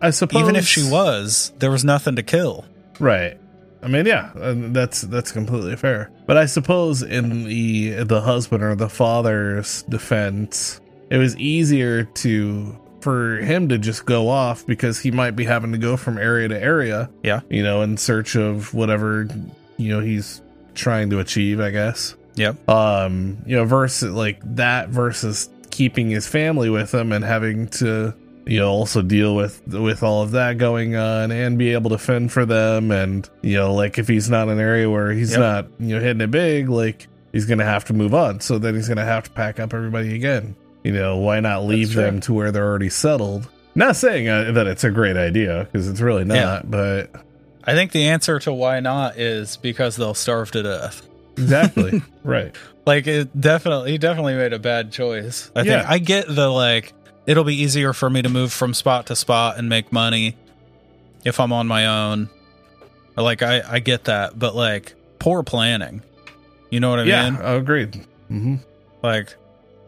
I 0.00 0.10
suppose 0.10 0.42
even 0.42 0.56
if 0.56 0.66
she 0.66 0.88
was, 0.88 1.52
there 1.58 1.70
was 1.70 1.84
nothing 1.84 2.16
to 2.16 2.22
kill. 2.22 2.64
right. 3.00 3.38
I 3.82 3.88
mean, 3.88 4.06
yeah, 4.06 4.30
that's 4.34 5.02
that's 5.02 5.30
completely 5.30 5.76
fair. 5.76 6.10
But 6.26 6.36
I 6.38 6.46
suppose 6.46 7.02
in 7.02 7.44
the 7.44 8.02
the 8.02 8.20
husband 8.20 8.64
or 8.64 8.74
the 8.74 8.88
father's 8.88 9.82
defense, 9.82 10.80
it 11.08 11.18
was 11.18 11.36
easier 11.36 12.02
to 12.04 12.76
for 13.00 13.36
him 13.36 13.68
to 13.68 13.78
just 13.78 14.04
go 14.04 14.28
off 14.28 14.66
because 14.66 14.98
he 14.98 15.12
might 15.12 15.32
be 15.36 15.44
having 15.44 15.70
to 15.70 15.78
go 15.78 15.96
from 15.96 16.18
area 16.18 16.48
to 16.48 16.60
area, 16.60 17.08
Yeah. 17.22 17.42
you 17.48 17.62
know, 17.62 17.82
in 17.82 17.96
search 17.96 18.34
of 18.34 18.74
whatever 18.74 19.28
you 19.76 19.90
know 19.94 20.00
he's 20.00 20.40
trying 20.74 21.10
to 21.10 21.20
achieve, 21.20 21.60
I 21.60 21.70
guess. 21.70 22.16
Yep. 22.34 22.68
Um, 22.68 23.38
you 23.46 23.54
know, 23.54 23.66
versus 23.66 24.10
like 24.12 24.40
that 24.56 24.88
versus 24.88 25.48
keeping 25.70 26.10
his 26.10 26.26
family 26.26 26.70
with 26.70 26.92
him 26.92 27.12
and 27.12 27.24
having 27.24 27.68
to 27.68 28.14
you 28.46 28.58
know 28.60 28.70
also 28.70 29.02
deal 29.02 29.34
with 29.34 29.60
with 29.66 30.02
all 30.02 30.22
of 30.22 30.30
that 30.32 30.56
going 30.58 30.94
on 30.96 31.30
and 31.32 31.58
be 31.58 31.72
able 31.72 31.90
to 31.90 31.98
fend 31.98 32.30
for 32.32 32.46
them 32.46 32.90
and 32.92 33.28
you 33.42 33.56
know 33.56 33.74
like 33.74 33.98
if 33.98 34.06
he's 34.08 34.30
not 34.30 34.44
in 34.48 34.54
an 34.54 34.60
area 34.60 34.88
where 34.88 35.10
he's 35.10 35.32
Yep. 35.32 35.40
not 35.40 35.66
you 35.80 35.96
know 35.96 36.00
hitting 36.00 36.20
it 36.20 36.30
big 36.30 36.68
like 36.68 37.08
he's 37.32 37.44
gonna 37.46 37.64
have 37.64 37.84
to 37.86 37.92
move 37.92 38.14
on 38.14 38.40
so 38.40 38.58
then 38.58 38.74
he's 38.74 38.88
gonna 38.88 39.04
have 39.04 39.24
to 39.24 39.30
pack 39.30 39.58
up 39.58 39.74
everybody 39.74 40.14
again 40.14 40.54
you 40.84 40.92
know 40.92 41.16
why 41.18 41.40
not 41.40 41.64
leave 41.64 41.92
them 41.94 42.20
to 42.20 42.32
where 42.32 42.52
they're 42.52 42.64
already 42.66 42.88
settled 42.90 43.48
not 43.74 43.96
saying 43.96 44.28
uh, 44.28 44.52
that 44.52 44.66
it's 44.66 44.84
a 44.84 44.90
great 44.90 45.16
idea 45.16 45.64
because 45.64 45.88
it's 45.88 46.00
really 46.00 46.24
not 46.24 46.36
Yeah. 46.36 46.60
but 46.64 47.10
I 47.64 47.74
think 47.74 47.90
the 47.90 48.04
answer 48.08 48.38
to 48.38 48.52
why 48.52 48.78
not 48.78 49.18
is 49.18 49.56
because 49.56 49.96
they'll 49.96 50.14
starve 50.14 50.52
to 50.52 50.62
death. 50.62 51.02
exactly 51.36 52.00
right 52.22 52.54
Like 52.86 53.08
it 53.08 53.38
definitely 53.40 53.90
he 53.90 53.98
definitely 53.98 54.34
made 54.36 54.52
a 54.52 54.60
bad 54.60 54.92
choice. 54.92 55.50
I 55.56 55.62
Yeah. 55.62 55.78
think 55.80 55.90
I 55.90 55.98
get 55.98 56.26
the 56.32 56.48
like 56.48 56.92
it'll 57.26 57.44
be 57.44 57.54
easier 57.56 57.92
for 57.92 58.08
me 58.08 58.22
to 58.22 58.28
move 58.28 58.52
from 58.52 58.74
spot 58.74 59.06
to 59.06 59.16
spot 59.16 59.58
and 59.58 59.68
make 59.68 59.92
money 59.92 60.36
if 61.24 61.40
I'm 61.40 61.52
on 61.52 61.66
my 61.66 61.86
own. 61.86 62.28
Like 63.16 63.42
I 63.42 63.62
I 63.68 63.78
get 63.80 64.04
that, 64.04 64.38
but 64.38 64.54
like 64.54 64.94
poor 65.18 65.42
planning. 65.42 66.02
You 66.70 66.80
know 66.80 66.90
what 66.90 66.98
I 67.00 67.02
mean? 67.02 67.08
yeah 67.08 67.30
mean? 67.30 67.40
agreed 67.40 68.06
hmm 68.28 68.56
Like 69.02 69.36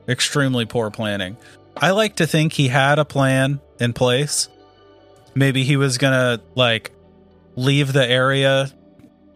extremely 0.09 0.65
poor 0.65 0.91
planning. 0.91 1.37
I 1.77 1.91
like 1.91 2.17
to 2.17 2.27
think 2.27 2.53
he 2.53 2.69
had 2.69 2.99
a 2.99 3.05
plan 3.05 3.61
in 3.79 3.93
place. 3.93 4.49
Maybe 5.35 5.63
he 5.63 5.77
was 5.77 5.99
going 5.99 6.13
to 6.13 6.43
like 6.55 6.91
leave 7.55 7.93
the 7.93 8.09
area 8.09 8.71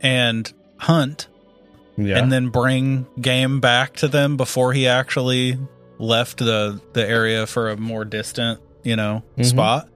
and 0.01 0.53
hunt 0.77 1.29
yeah 1.97 2.19
and 2.19 2.33
then 2.33 2.49
bring 2.49 3.07
game 3.21 3.61
back 3.61 3.95
to 3.95 4.09
them 4.09 4.37
before 4.37 4.73
he 4.73 4.89
actually 4.89 5.59
left 6.03 6.39
the 6.39 6.81
the 6.93 7.09
area 7.09 7.47
for 7.47 7.71
a 7.71 7.77
more 7.77 8.05
distant, 8.05 8.61
you 8.83 8.97
know, 8.97 9.23
Mhm. 9.39 9.45
spot. 9.47 9.89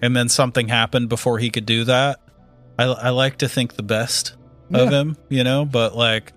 And 0.00 0.14
then 0.16 0.28
something 0.28 0.68
happened 0.68 1.08
before 1.08 1.38
he 1.40 1.50
could 1.50 1.66
do 1.66 1.84
that. 1.84 2.20
I 2.78 2.84
I 2.84 3.10
like 3.10 3.38
to 3.38 3.48
think 3.48 3.74
the 3.74 3.82
best 3.82 4.34
of 4.72 4.90
him, 4.90 5.16
you 5.28 5.42
know, 5.42 5.64
but 5.64 5.96
like 5.96 6.32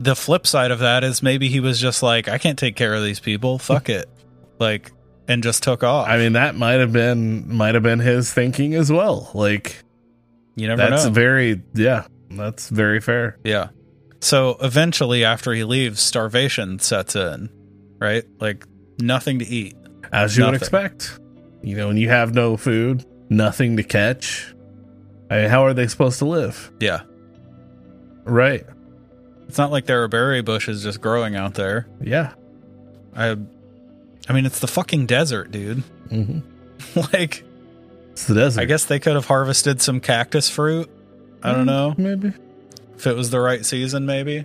the 0.00 0.16
flip 0.16 0.46
side 0.46 0.70
of 0.72 0.80
that 0.80 1.04
is 1.04 1.22
maybe 1.22 1.48
he 1.48 1.60
was 1.60 1.78
just 1.80 2.02
like 2.02 2.28
I 2.28 2.38
can't 2.38 2.58
take 2.58 2.74
care 2.74 2.92
of 2.94 3.04
these 3.04 3.20
people. 3.20 3.58
Fuck 3.70 3.88
it. 3.88 4.06
Like 4.58 4.90
and 5.28 5.42
just 5.44 5.62
took 5.62 5.84
off. 5.84 6.08
I 6.08 6.16
mean, 6.18 6.32
that 6.32 6.56
might 6.56 6.80
have 6.80 6.92
been 6.92 7.54
might 7.56 7.74
have 7.74 7.84
been 7.84 8.00
his 8.00 8.32
thinking 8.32 8.74
as 8.74 8.90
well. 8.90 9.30
Like 9.32 9.76
you 10.56 10.66
never 10.66 10.82
that's 10.90 11.04
know. 11.04 11.10
very 11.12 11.62
yeah, 11.74 12.06
that's 12.32 12.68
very 12.68 13.00
fair. 13.00 13.38
Yeah. 13.44 13.68
So 14.20 14.58
eventually, 14.60 15.24
after 15.24 15.52
he 15.52 15.62
leaves, 15.64 16.00
starvation 16.00 16.78
sets 16.80 17.14
in, 17.16 17.48
right? 18.00 18.24
Like 18.40 18.66
nothing 18.98 19.38
to 19.38 19.46
eat. 19.46 19.76
As 20.12 20.36
you 20.36 20.44
would 20.44 20.54
expect. 20.54 21.20
You 21.62 21.76
know, 21.76 21.86
when 21.88 21.96
you 21.96 22.08
have 22.08 22.34
no 22.34 22.56
food, 22.56 23.04
nothing 23.28 23.76
to 23.76 23.84
catch. 23.84 24.52
I 25.30 25.42
mean, 25.42 25.50
how 25.50 25.64
are 25.64 25.74
they 25.74 25.86
supposed 25.86 26.18
to 26.18 26.24
live? 26.24 26.72
Yeah. 26.80 27.02
Right. 28.24 28.66
It's 29.48 29.58
not 29.58 29.70
like 29.70 29.86
there 29.86 30.02
are 30.02 30.08
berry 30.08 30.42
bushes 30.42 30.82
just 30.82 31.00
growing 31.00 31.36
out 31.36 31.54
there. 31.54 31.86
Yeah. 32.00 32.32
I, 33.14 33.36
I 34.28 34.32
mean, 34.32 34.46
it's 34.46 34.60
the 34.60 34.68
fucking 34.68 35.06
desert, 35.06 35.50
dude. 35.50 35.78
hmm 36.08 36.40
like, 37.12 37.44
It's 38.12 38.24
the 38.26 38.34
desert. 38.34 38.60
I 38.60 38.64
guess 38.64 38.86
they 38.86 38.98
could 38.98 39.14
have 39.14 39.26
harvested 39.26 39.80
some 39.82 40.00
cactus 40.00 40.48
fruit. 40.48 40.90
I 41.42 41.52
don't 41.52 41.66
know 41.66 41.94
Maybe. 41.96 42.32
if 42.96 43.06
it 43.06 43.14
was 43.14 43.30
the 43.30 43.40
right 43.40 43.64
season. 43.64 44.06
Maybe. 44.06 44.44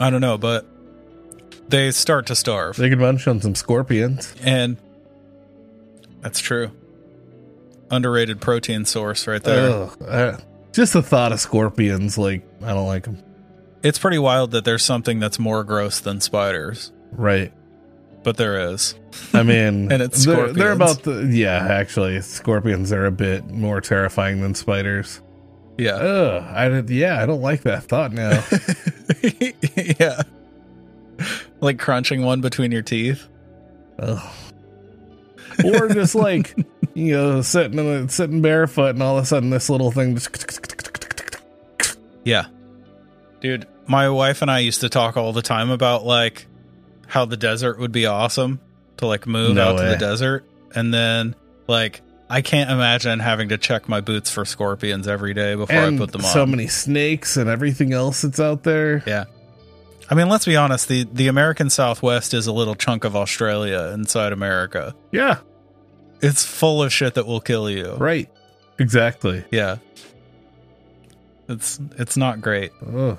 I 0.00 0.10
don't 0.10 0.20
know, 0.20 0.38
but 0.38 0.66
they 1.68 1.90
start 1.90 2.26
to 2.26 2.34
starve, 2.34 2.76
They 2.76 2.88
could 2.90 2.98
munch 3.00 3.26
on 3.26 3.40
some 3.40 3.54
scorpions. 3.54 4.34
and 4.42 4.76
that's 6.20 6.40
true. 6.40 6.70
Underrated 7.90 8.40
protein 8.40 8.84
source 8.84 9.26
right 9.26 9.42
there. 9.42 9.70
Ugh. 9.70 10.02
Uh, 10.06 10.36
just 10.72 10.92
the 10.94 11.02
thought 11.02 11.32
of 11.32 11.40
scorpions, 11.40 12.16
like 12.16 12.42
I 12.62 12.68
don't 12.74 12.86
like 12.86 13.04
them. 13.04 13.18
It's 13.82 13.98
pretty 13.98 14.18
wild 14.18 14.52
that 14.52 14.64
there's 14.64 14.82
something 14.84 15.18
that's 15.18 15.38
more 15.38 15.64
gross 15.64 15.98
than 16.00 16.20
spiders, 16.20 16.92
Right. 17.10 17.52
but 18.22 18.36
there 18.36 18.70
is. 18.72 18.94
I 19.34 19.42
mean, 19.42 19.90
And 19.92 20.00
it's 20.00 20.24
they're, 20.24 20.52
they're 20.52 20.72
about 20.72 21.02
the 21.02 21.26
yeah. 21.30 21.66
Actually, 21.68 22.20
scorpions 22.22 22.92
are 22.92 23.04
a 23.06 23.10
bit 23.10 23.46
more 23.50 23.80
terrifying 23.80 24.40
than 24.40 24.54
spiders. 24.54 25.20
Yeah. 25.76 25.94
Ugh, 25.96 26.44
I 26.54 26.68
did. 26.68 26.88
Yeah, 26.90 27.20
I 27.20 27.26
don't 27.26 27.42
like 27.42 27.62
that 27.62 27.82
thought 27.84 28.12
now. 28.12 28.42
yeah. 30.00 30.22
Like 31.62 31.78
crunching 31.78 32.22
one 32.22 32.42
between 32.42 32.72
your 32.72 32.82
teeth. 32.82 33.26
Ugh. 33.98 34.20
Or 35.64 35.88
just 35.88 36.14
like 36.14 36.54
you 36.94 37.12
know, 37.12 37.40
sitting 37.42 37.78
in 37.78 38.08
sitting 38.10 38.42
barefoot, 38.42 38.90
and 38.90 39.02
all 39.02 39.16
of 39.16 39.24
a 39.24 39.26
sudden 39.26 39.48
this 39.50 39.70
little 39.70 39.90
thing 39.90 40.14
just. 40.14 40.58
Yeah. 42.24 42.46
Dude, 43.40 43.66
my 43.86 44.08
wife 44.10 44.42
and 44.42 44.50
I 44.50 44.60
used 44.60 44.82
to 44.82 44.88
talk 44.88 45.16
all 45.16 45.32
the 45.32 45.42
time 45.42 45.70
about 45.70 46.04
like 46.04 46.46
how 47.06 47.24
the 47.24 47.36
desert 47.36 47.78
would 47.78 47.92
be 47.92 48.06
awesome 48.06 48.60
to 48.98 49.06
like 49.06 49.26
move 49.26 49.54
No 49.54 49.70
out 49.70 49.78
to 49.78 49.84
the 49.84 49.96
desert. 49.96 50.44
And 50.74 50.92
then 50.92 51.34
like 51.66 52.00
I 52.30 52.40
can't 52.40 52.70
imagine 52.70 53.18
having 53.18 53.50
to 53.50 53.58
check 53.58 53.88
my 53.88 54.00
boots 54.00 54.30
for 54.30 54.44
scorpions 54.44 55.06
every 55.06 55.34
day 55.34 55.54
before 55.54 55.76
And 55.76 55.96
I 55.96 55.98
put 55.98 56.12
them 56.12 56.24
on. 56.24 56.32
so 56.32 56.46
many 56.46 56.66
snakes 56.66 57.36
and 57.36 57.50
everything 57.50 57.92
else 57.92 58.22
that's 58.22 58.40
out 58.40 58.62
there. 58.62 59.02
Yeah. 59.06 59.24
I 60.12 60.14
mean, 60.14 60.28
let's 60.28 60.44
be 60.44 60.56
honest, 60.56 60.88
the, 60.88 61.04
the 61.10 61.28
American 61.28 61.70
Southwest 61.70 62.34
is 62.34 62.46
a 62.46 62.52
little 62.52 62.74
chunk 62.74 63.04
of 63.04 63.16
Australia 63.16 63.92
inside 63.94 64.34
America. 64.34 64.94
Yeah, 65.10 65.38
It's 66.20 66.44
full 66.44 66.82
of 66.82 66.92
shit 66.92 67.14
that 67.14 67.26
will 67.26 67.40
kill 67.40 67.70
you. 67.70 67.94
right. 67.94 68.28
Exactly. 68.78 69.42
Yeah. 69.50 69.78
It's 71.48 71.80
it's 71.98 72.18
not 72.18 72.42
great. 72.42 72.72
Ugh. 72.94 73.18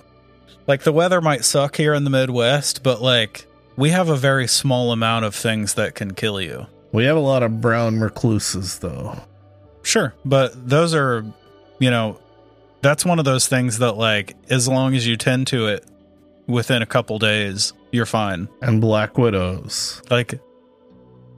Like 0.67 0.83
the 0.83 0.91
weather 0.91 1.19
might 1.19 1.43
suck 1.45 1.75
here 1.77 1.95
in 1.95 2.03
the 2.03 2.11
Midwest, 2.11 2.83
but 2.83 3.01
like 3.01 3.47
we 3.75 3.89
have 3.89 4.09
a 4.09 4.15
very 4.15 4.47
small 4.47 4.91
amount 4.91 5.25
of 5.25 5.33
things 5.33 5.73
that 5.73 5.95
can 5.95 6.13
kill 6.13 6.39
you. 6.39 6.67
We 6.91 7.05
have 7.05 7.17
a 7.17 7.21
lot 7.21 7.41
of 7.41 7.59
brown 7.59 8.01
recluses, 8.01 8.77
though. 8.79 9.19
Sure, 9.81 10.13
but 10.25 10.69
those 10.69 10.93
are, 10.93 11.25
you 11.79 11.89
know, 11.89 12.19
that's 12.81 13.03
one 13.03 13.17
of 13.17 13.25
those 13.25 13.47
things 13.47 13.79
that 13.79 13.93
like 13.93 14.35
as 14.51 14.67
long 14.67 14.93
as 14.95 15.07
you 15.07 15.17
tend 15.17 15.47
to 15.47 15.67
it 15.69 15.85
within 16.47 16.81
a 16.81 16.85
couple 16.85 17.19
days, 17.19 17.73
you're 17.91 18.05
fine. 18.05 18.47
And 18.61 18.81
black 18.81 19.17
widows. 19.17 20.01
Like 20.09 20.39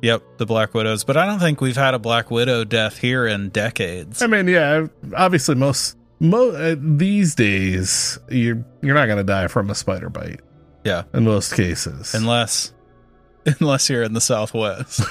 Yep, 0.01 0.38
the 0.38 0.45
Black 0.45 0.74
Widows, 0.76 1.03
but 1.03 1.18
I 1.18 1.26
don't 1.26 1.39
think 1.39 1.62
we've 1.62 1.76
had 1.78 1.95
a 1.95 1.99
Black 1.99 2.30
Widow 2.30 2.64
death 2.64 2.97
here 2.97 3.26
in 3.26 3.49
decades. 3.49 4.22
I 4.22 4.28
mean, 4.28 4.47
yeah, 4.47 4.86
obviously 5.16 5.56
most 5.56 5.97
mo- 6.20 6.51
uh, 6.51 6.76
these 6.78 7.34
days 7.34 8.20
you're 8.30 8.64
you're 8.84 8.93
not 8.93 9.06
going 9.08 9.18
to 9.18 9.24
die 9.24 9.47
from 9.47 9.70
a 9.72 9.76
spider 9.76 10.10
bite 10.10 10.41
Yeah, 10.84 11.03
in 11.14 11.24
most 11.24 11.53
cases. 11.56 12.14
unless 12.14 12.72
unless 13.60 13.89
you're 13.89 14.03
in 14.03 14.14
the 14.14 14.22
Southwest. 14.22 15.01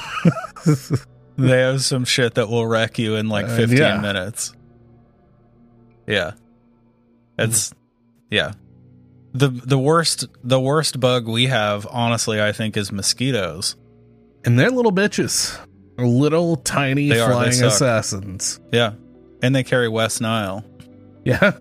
they 1.36 1.60
have 1.60 1.82
some 1.82 2.04
shit 2.04 2.34
that 2.34 2.48
will 2.48 2.66
wreck 2.66 2.96
you 2.98 3.16
in 3.16 3.28
like 3.28 3.46
Uh, 3.46 3.56
15 3.56 3.76
yeah. 3.78 4.00
minutes. 4.00 4.54
Yeah. 6.06 6.32
It's 7.38 7.74
yeah. 8.30 8.52
The 9.34 9.48
the 9.48 9.78
worst 9.78 10.26
the 10.44 10.60
worst 10.60 11.00
bug 11.00 11.26
we 11.26 11.46
have 11.46 11.86
honestly 11.90 12.40
I 12.40 12.52
think 12.52 12.76
is 12.76 12.92
mosquitoes. 12.92 13.74
and 14.44 14.58
they're 14.58 14.70
little 14.70 14.92
bitches. 14.92 15.58
Little 15.98 16.56
tiny 16.56 17.08
They 17.08 17.20
are, 17.20 17.30
flying 17.32 17.52
suck. 17.52 17.72
assassins. 17.72 18.60
Yeah. 18.72 18.92
And 19.42 19.54
they 19.54 19.62
carry 19.64 19.88
West 19.88 20.20
Nile, 20.20 20.64
Yeah. 21.24 21.52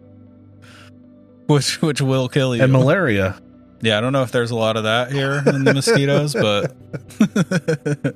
which 1.47 1.81
which 1.81 2.01
will 2.01 2.29
kill 2.29 2.55
you. 2.55 2.63
And 2.63 2.71
malaria. 2.71 3.39
yeah, 3.81 3.97
I 3.97 4.01
don't 4.01 4.13
know 4.13 4.23
if 4.23 4.31
there's 4.31 4.51
a 4.51 4.55
lot 4.55 4.77
of 4.77 4.83
that 4.83 5.11
here 5.11 5.43
in 5.45 5.63
the 5.65 5.73
mosquitoes, 5.73 6.33
but 6.39 6.75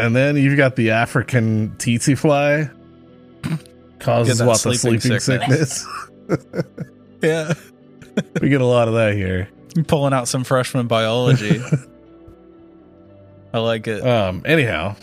And 0.00 0.14
then 0.14 0.36
you've 0.36 0.56
got 0.56 0.76
the 0.76 0.90
African 0.92 1.70
tsetse 1.78 2.16
fly. 2.16 2.70
Causes 3.98 4.40
what 4.40 4.60
the 4.62 4.74
sleeping 4.74 5.00
sleeping 5.00 5.20
sickness. 5.20 5.84
sickness. 6.28 6.64
yeah. 7.20 7.54
We 8.40 8.48
get 8.48 8.60
a 8.60 8.66
lot 8.66 8.88
of 8.88 8.94
that 8.94 9.14
here. 9.14 9.48
I'm 9.76 9.84
pulling 9.84 10.12
out 10.12 10.28
some 10.28 10.44
freshman 10.44 10.86
biology. 10.86 11.60
I 13.52 13.58
like 13.58 13.86
it. 13.86 14.06
Um. 14.06 14.42
Anyhow, 14.44 14.96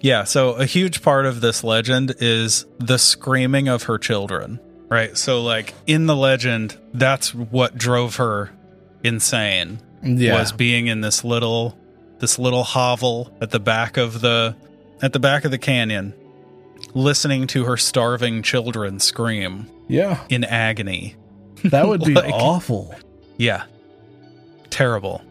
Yeah, 0.00 0.24
so 0.24 0.52
a 0.54 0.64
huge 0.66 1.02
part 1.02 1.26
of 1.26 1.40
this 1.40 1.64
legend 1.64 2.14
is 2.20 2.66
the 2.78 2.98
screaming 2.98 3.68
of 3.68 3.84
her 3.84 3.98
children. 3.98 4.60
right? 4.88 5.16
So, 5.16 5.42
like 5.42 5.74
in 5.86 6.06
the 6.06 6.14
legend, 6.16 6.76
that's 6.94 7.34
what 7.34 7.76
drove 7.76 8.16
her 8.16 8.50
insane 9.02 9.80
Yeah. 10.02 10.38
was 10.38 10.52
being 10.52 10.86
in 10.86 11.00
this 11.00 11.24
little 11.24 11.76
this 12.18 12.38
little 12.38 12.62
hovel 12.64 13.30
at 13.40 13.50
the 13.50 13.60
back 13.60 13.96
of 13.96 14.20
the 14.20 14.56
at 15.02 15.12
the 15.12 15.18
back 15.18 15.44
of 15.44 15.50
the 15.50 15.58
canyon, 15.58 16.14
listening 16.94 17.46
to 17.48 17.64
her 17.64 17.76
starving 17.76 18.42
children 18.42 18.98
scream 19.00 19.66
yeah. 19.88 20.20
in 20.28 20.44
agony. 20.44 21.16
That 21.64 21.88
would 21.88 22.02
be 22.04 22.14
Like- 22.14 22.32
awful. 22.32 22.94
Yeah. 23.38 23.64
Terrible. 24.70 25.22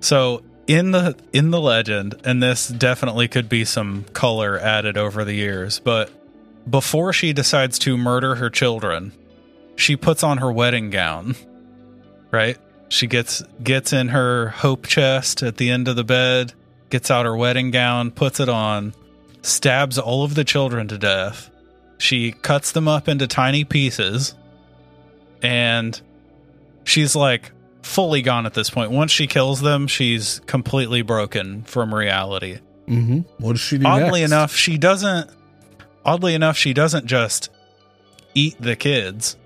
So 0.00 0.42
in 0.66 0.90
the 0.92 1.16
in 1.32 1.50
the 1.50 1.60
legend, 1.60 2.14
and 2.24 2.42
this 2.42 2.68
definitely 2.68 3.28
could 3.28 3.48
be 3.48 3.64
some 3.64 4.04
color 4.12 4.58
added 4.58 4.96
over 4.96 5.24
the 5.24 5.34
years, 5.34 5.80
but 5.80 6.10
before 6.68 7.12
she 7.12 7.32
decides 7.32 7.78
to 7.80 7.96
murder 7.96 8.36
her 8.36 8.50
children, 8.50 9.12
she 9.76 9.96
puts 9.96 10.22
on 10.22 10.38
her 10.38 10.50
wedding 10.52 10.90
gown. 10.90 11.34
Right? 12.32 12.58
She 12.88 13.08
gets 13.08 13.42
gets 13.60 13.92
in 13.92 14.08
her 14.08 14.50
hope 14.50 14.86
chest 14.86 15.42
at 15.42 15.56
the 15.56 15.68
end 15.68 15.88
of 15.88 15.96
the 15.96 16.04
bed, 16.04 16.52
gets 16.88 17.10
out 17.10 17.26
her 17.26 17.36
wedding 17.36 17.72
gown, 17.72 18.12
puts 18.12 18.38
it 18.38 18.48
on, 18.48 18.94
stabs 19.42 19.98
all 19.98 20.22
of 20.22 20.36
the 20.36 20.44
children 20.44 20.86
to 20.88 20.96
death. 20.98 21.50
She 21.98 22.30
cuts 22.30 22.70
them 22.70 22.86
up 22.86 23.08
into 23.08 23.26
tiny 23.26 23.64
pieces 23.64 24.34
and 25.42 26.00
she's 26.84 27.14
like 27.16 27.52
fully 27.82 28.22
gone 28.22 28.46
at 28.46 28.54
this 28.54 28.70
point. 28.70 28.90
Once 28.90 29.10
she 29.10 29.26
kills 29.26 29.60
them, 29.60 29.86
she's 29.86 30.40
completely 30.46 31.02
broken 31.02 31.62
from 31.62 31.94
reality. 31.94 32.58
Mm-hmm. 32.86 33.20
What 33.42 33.52
does 33.52 33.60
she 33.60 33.78
do 33.78 33.86
Oddly 33.86 34.20
next? 34.20 34.32
enough, 34.32 34.54
she 34.54 34.78
doesn't. 34.78 35.30
Oddly 36.04 36.34
enough, 36.34 36.56
she 36.56 36.72
doesn't 36.72 37.06
just 37.06 37.50
eat 38.34 38.56
the 38.60 38.74
kids. 38.76 39.36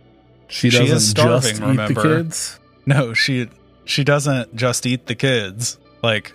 she 0.49 0.70
she 0.70 0.78
doesn't 0.78 0.97
is 0.97 1.11
starving, 1.11 1.40
just 1.51 1.55
eat 1.62 1.66
remember? 1.66 2.03
the 2.03 2.22
kids. 2.22 2.61
No, 2.86 3.14
she 3.14 3.49
she 3.84 4.05
doesn't 4.05 4.55
just 4.57 4.86
eat 4.86 5.07
the 5.07 5.14
kids. 5.14 5.78
Like, 6.03 6.32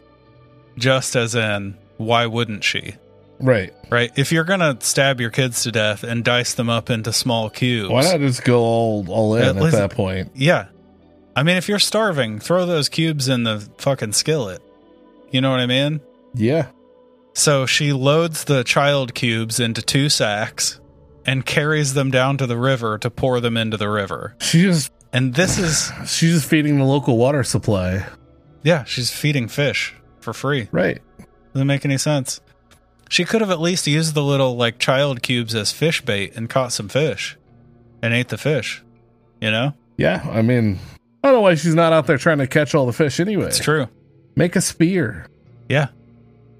just 0.78 1.16
as 1.16 1.36
in, 1.36 1.78
why 1.97 2.26
wouldn't 2.26 2.64
she? 2.64 2.95
Right. 3.40 3.74
Right? 3.90 4.12
If 4.18 4.32
you're 4.32 4.44
gonna 4.44 4.78
stab 4.82 5.20
your 5.22 5.30
kids 5.30 5.64
to 5.64 5.72
death 5.72 6.04
and 6.04 6.24
dice 6.24 6.54
them 6.54 6.70
up 6.70 6.90
into 6.90 7.14
small 7.14 7.50
cubes, 7.50 7.90
Why 7.90 8.02
not 8.04 8.20
just 8.20 8.44
go 8.44 8.60
all 8.62 9.06
all 9.10 9.36
in 9.36 9.44
at 9.44 9.56
listen- 9.56 9.80
that 9.80 9.92
point? 9.92 10.32
Yeah. 10.36 10.68
I 11.36 11.44
mean, 11.44 11.56
if 11.58 11.70
you're 11.70 11.80
starving, 11.80 12.40
throw 12.40 12.66
those 12.66 12.90
cubes 12.90 13.30
in 13.30 13.44
the 13.44 13.66
fucking 13.78 14.12
skillet. 14.14 14.62
You 15.32 15.40
know 15.42 15.52
what 15.52 15.60
I 15.62 15.68
mean? 15.68 16.02
Yeah. 16.34 16.68
So 17.34 17.66
she 17.66 17.94
loads 17.94 18.44
the 18.44 18.64
child 18.64 19.14
cubes 19.14 19.60
into 19.60 19.82
two 19.82 20.10
sacks 20.10 20.82
and 21.26 21.46
carries 21.46 21.94
them 21.94 22.12
down 22.12 22.38
to 22.40 22.48
the 22.48 22.58
river 22.58 22.98
to 22.98 23.10
pour 23.10 23.40
them 23.40 23.56
into 23.56 23.78
the 23.78 23.88
river. 23.90 24.36
She 24.42 24.64
just 24.64 24.92
And 25.14 25.34
this 25.34 25.58
is, 25.58 25.92
she's 26.12 26.34
just 26.34 26.46
feeding 26.50 26.78
the 26.78 26.84
local 26.84 27.18
water 27.18 27.44
supply. 27.44 28.06
yeah, 28.64 28.84
she's 28.84 29.10
feeding 29.12 29.48
fish 29.48 29.96
for 30.20 30.34
free. 30.34 30.68
Right. 30.72 31.00
Doesn't 31.54 31.68
make 31.68 31.86
any 31.86 31.98
sense. 31.98 32.42
She 33.10 33.26
could 33.26 33.41
have 33.41 33.49
at 33.51 33.60
least 33.60 33.86
used 33.88 34.14
the 34.14 34.24
little 34.24 34.55
like 34.55 34.80
child 34.80 35.22
cubes 35.22 35.53
as 35.55 35.72
fish 35.74 36.01
bait 36.01 36.36
and 36.36 36.49
caught 36.49 36.72
some 36.72 36.88
fish 36.88 37.38
and 38.01 38.14
ate 38.14 38.30
the 38.30 38.38
fish. 38.38 38.82
You 39.41 39.51
know? 39.51 39.74
Yeah. 39.97 40.26
I 40.32 40.41
mean, 40.41 40.80
I 41.24 41.28
don't 41.28 41.38
know 41.38 41.41
why 41.41 41.55
she's 41.55 41.76
not 41.76 41.91
out 41.91 42.07
there 42.07 42.18
trying 42.18 42.38
to 42.38 42.47
catch 42.47 42.74
all 42.76 42.86
the 42.86 42.93
fish 42.93 43.20
anyway. 43.20 43.47
It's 43.47 43.60
true. 43.60 43.88
Make 44.36 44.55
a 44.55 44.62
spear. 44.62 45.28
Yeah. 45.68 45.88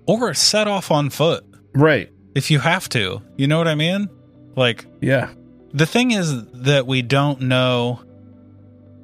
Or 0.08 0.34
set 0.34 0.68
off 0.68 0.92
on 0.92 1.10
foot 1.10 1.46
Right. 1.74 2.12
if 2.36 2.50
you 2.52 2.60
have 2.60 2.90
to. 2.90 3.22
You 3.38 3.48
know 3.48 3.58
what 3.58 3.68
I 3.68 3.76
mean? 3.76 4.10
Like 4.56 4.86
Yeah. 5.02 5.30
the 5.72 5.86
thing 5.86 6.12
is 6.12 6.44
that 6.52 6.88
we 6.88 7.02
don't 7.04 7.42
know 7.42 8.02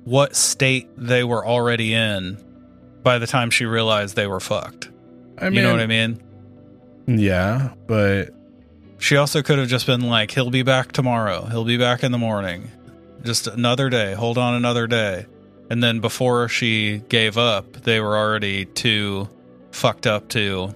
what 0.03 0.35
state 0.35 0.89
they 0.97 1.23
were 1.23 1.45
already 1.45 1.93
in 1.93 2.37
by 3.03 3.17
the 3.19 3.27
time 3.27 3.49
she 3.51 3.65
realized 3.65 4.15
they 4.15 4.27
were 4.27 4.39
fucked. 4.39 4.89
I 5.37 5.45
mean, 5.45 5.53
you 5.55 5.61
know 5.61 5.71
what 5.71 5.81
I 5.81 5.87
mean? 5.87 6.19
Yeah, 7.07 7.73
but 7.87 8.29
She 8.97 9.17
also 9.17 9.41
could 9.43 9.59
have 9.59 9.67
just 9.67 9.85
been 9.85 10.01
like, 10.01 10.31
he'll 10.31 10.49
be 10.49 10.63
back 10.63 10.91
tomorrow. 10.91 11.45
He'll 11.45 11.65
be 11.65 11.77
back 11.77 12.03
in 12.03 12.11
the 12.11 12.17
morning. 12.17 12.71
Just 13.23 13.47
another 13.47 13.89
day. 13.89 14.13
Hold 14.13 14.37
on 14.37 14.55
another 14.55 14.87
day. 14.87 15.25
And 15.69 15.83
then 15.83 15.99
before 15.99 16.47
she 16.47 16.99
gave 17.09 17.37
up, 17.37 17.73
they 17.73 17.99
were 17.99 18.15
already 18.17 18.65
too 18.65 19.27
fucked 19.71 20.07
up 20.07 20.29
to, 20.29 20.73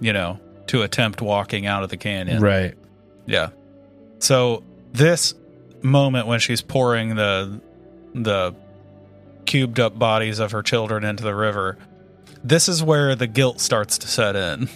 you 0.00 0.12
know, 0.12 0.40
to 0.68 0.82
attempt 0.82 1.22
walking 1.22 1.66
out 1.66 1.82
of 1.82 1.90
the 1.90 1.96
canyon. 1.96 2.42
right. 2.42 2.74
Yeah. 3.26 3.50
So 4.18 4.62
this 4.92 5.34
moment 5.82 6.26
when 6.26 6.40
she's 6.40 6.62
pouring 6.62 7.14
the 7.14 7.60
the 8.14 8.54
cubed 9.46 9.78
up 9.80 9.98
bodies 9.98 10.38
of 10.38 10.52
her 10.52 10.62
children 10.62 11.04
into 11.04 11.22
the 11.22 11.34
river, 11.34 11.78
this 12.42 12.68
is 12.68 12.82
where 12.82 13.14
the 13.14 13.26
guilt 13.26 13.60
starts 13.60 13.98
to 13.98 14.08
set 14.08 14.36
in. 14.36 14.68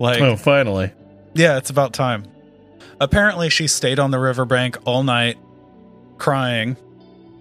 Like 0.00 0.20
oh, 0.20 0.34
finally. 0.36 0.90
yeah, 1.34 1.58
it's 1.58 1.70
about 1.70 1.92
time. 1.92 2.24
Apparently, 3.00 3.50
she 3.50 3.66
stayed 3.68 3.98
on 4.00 4.10
the 4.10 4.18
riverbank 4.18 4.78
all 4.84 5.02
night 5.04 5.36
crying. 6.18 6.76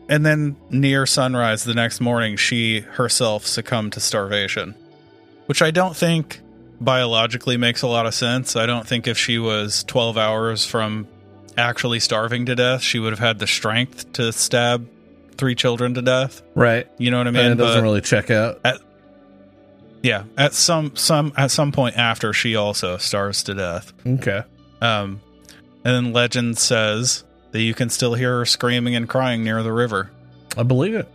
And 0.09 0.25
then, 0.25 0.55
near 0.69 1.05
sunrise 1.05 1.63
the 1.63 1.73
next 1.75 2.01
morning, 2.01 2.35
she 2.35 2.79
herself 2.81 3.45
succumbed 3.45 3.93
to 3.93 3.99
starvation, 3.99 4.73
which 5.45 5.61
I 5.61 5.69
don't 5.71 5.95
think 5.95 6.41
biologically 6.81 7.57
makes 7.57 7.81
a 7.83 7.87
lot 7.87 8.05
of 8.07 8.13
sense. 8.13 8.55
I 8.55 8.65
don't 8.65 8.87
think 8.87 9.07
if 9.07 9.17
she 9.17 9.37
was 9.37 9.83
12 9.83 10.17
hours 10.17 10.65
from 10.65 11.07
actually 11.57 11.99
starving 11.99 12.45
to 12.47 12.55
death, 12.55 12.81
she 12.81 12.97
would 12.99 13.11
have 13.13 13.19
had 13.19 13.37
the 13.39 13.45
strength 13.47 14.11
to 14.13 14.33
stab 14.33 14.89
three 15.37 15.53
children 15.55 15.93
to 15.93 16.01
death. 16.01 16.41
Right. 16.55 16.87
You 16.97 17.11
know 17.11 17.19
what 17.19 17.27
I 17.27 17.31
mean? 17.31 17.45
and 17.45 17.53
it 17.59 17.63
doesn't 17.63 17.79
But- 17.81 17.83
really 17.83 18.01
check 18.01 18.31
out. 18.31 18.59
Yeah, 20.01 20.23
at 20.37 20.53
some 20.53 20.95
some 20.95 21.33
at 21.37 21.51
some 21.51 21.71
point 21.71 21.97
after 21.97 22.33
she 22.33 22.55
also 22.55 22.97
starves 22.97 23.43
to 23.43 23.53
death. 23.53 23.93
Okay. 24.05 24.43
Um, 24.81 25.21
and 25.83 25.95
then 25.95 26.13
legend 26.13 26.57
says 26.57 27.23
that 27.51 27.61
you 27.61 27.73
can 27.73 27.89
still 27.89 28.13
hear 28.13 28.37
her 28.39 28.45
screaming 28.45 28.95
and 28.95 29.07
crying 29.09 29.43
near 29.43 29.63
the 29.63 29.73
river. 29.73 30.11
I 30.57 30.63
believe 30.63 30.95
it. 30.95 31.07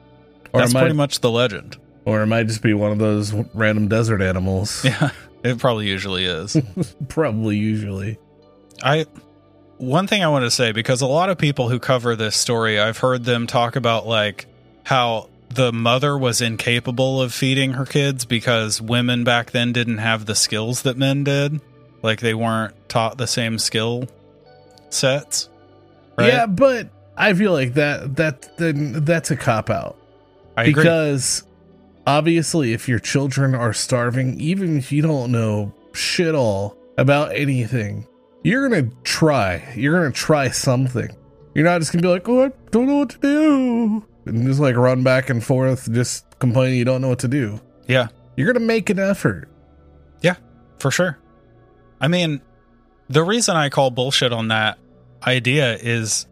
Or 0.53 0.61
That's 0.61 0.72
pretty 0.72 0.95
much 0.95 1.20
the 1.20 1.30
legend. 1.30 1.76
or 2.05 2.22
it 2.22 2.26
might 2.26 2.47
just 2.47 2.62
be 2.62 2.74
one 2.74 2.93
of 2.93 2.99
those 2.99 3.32
random 3.55 3.89
desert 3.89 4.20
animals. 4.22 4.85
Yeah, 4.85 5.11
it 5.43 5.59
probably 5.59 5.87
usually 5.89 6.24
is. 6.24 6.57
Probably 7.09 7.57
usually. 7.57 8.18
I 8.82 9.07
one 9.78 10.07
thing 10.07 10.22
I 10.22 10.28
want 10.28 10.45
to 10.45 10.51
say 10.51 10.72
because 10.72 11.01
a 11.03 11.07
lot 11.07 11.28
of 11.30 11.37
people 11.39 11.68
who 11.68 11.78
cover 11.78 12.16
this 12.16 12.37
story, 12.37 12.78
I've 12.78 12.99
heard 12.99 13.24
them 13.24 13.47
talk 13.47 13.76
about 13.76 14.07
like 14.07 14.47
how 14.85 15.28
the 15.55 15.72
mother 15.72 16.16
was 16.18 16.40
incapable 16.40 17.20
of 17.20 17.32
feeding 17.32 17.72
her 17.72 17.86
kids 17.86 18.24
because 18.24 18.80
women 18.80 19.24
back 19.24 19.50
then 19.50 19.72
didn't 19.72 19.98
have 19.98 20.26
the 20.26 20.34
skills 20.34 20.82
that 20.82 20.96
men 20.96 21.24
did. 21.24 21.61
Like 22.02 22.20
they 22.20 22.34
weren't 22.34 22.74
taught 22.88 23.18
the 23.18 23.26
same 23.26 23.59
skill 23.59 24.09
sets. 24.90 25.48
Right? 26.16 26.32
Yeah, 26.32 26.46
but 26.46 26.90
I 27.16 27.34
feel 27.34 27.52
like 27.52 27.74
that 27.74 28.16
that 28.16 28.57
then 28.59 29.05
that's 29.05 29.30
a 29.30 29.36
cop 29.36 29.70
out. 29.70 29.96
I 30.57 30.62
agree. 30.64 30.74
because 30.74 31.44
obviously 32.07 32.72
if 32.72 32.88
your 32.88 32.98
children 32.98 33.55
are 33.55 33.72
starving 33.72 34.38
even 34.40 34.76
if 34.78 34.92
you 34.92 35.02
don't 35.02 35.32
know 35.32 35.72
shit 35.92 36.34
all 36.34 36.76
about 36.98 37.34
anything 37.34 38.07
you're 38.42 38.68
gonna 38.68 38.88
try 39.02 39.72
you're 39.74 39.98
gonna 39.98 40.12
try 40.12 40.48
something 40.48 41.09
you're 41.55 41.64
not 41.64 41.80
just 41.80 41.92
gonna 41.92 42.02
be 42.02 42.09
like 42.09 42.28
oh 42.28 42.44
i 42.44 42.52
don't 42.70 42.86
know 42.86 42.96
what 42.98 43.09
to 43.11 43.18
do 43.18 44.05
and 44.27 44.47
just 44.47 44.61
like 44.61 44.77
run 44.77 45.03
back 45.03 45.31
and 45.31 45.45
forth 45.45 45.91
just 45.93 46.39
complaining 46.39 46.79
you 46.79 46.85
don't 46.85 47.01
know 47.01 47.09
what 47.09 47.18
to 47.20 47.29
do 47.29 47.61
yeah. 47.87 48.09
you're 48.37 48.53
gonna 48.53 48.64
make 48.64 48.91
an 48.91 48.99
effort 48.99 49.49
Yeah, 50.22 50.37
For 50.79 50.91
sure. 50.91 51.18
I 52.01 52.09
mean, 52.09 52.41
the 53.09 53.22
reason 53.22 53.57
I 53.57 53.68
call 53.68 53.91
bullshit 53.91 54.33
on 54.33 54.49
that 54.49 54.79
idea 55.27 55.77
is 55.77 56.27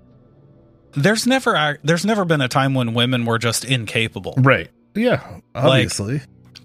there's 0.92 1.26
never 1.26 1.78
there's 1.82 2.04
never 2.04 2.24
been 2.24 2.40
a 2.40 2.48
time 2.48 2.74
when 2.74 2.94
women 2.94 3.24
were 3.24 3.38
just 3.38 3.64
incapable. 3.64 4.34
right 4.38 4.70
yeah 4.94 5.40
obviously 5.54 6.20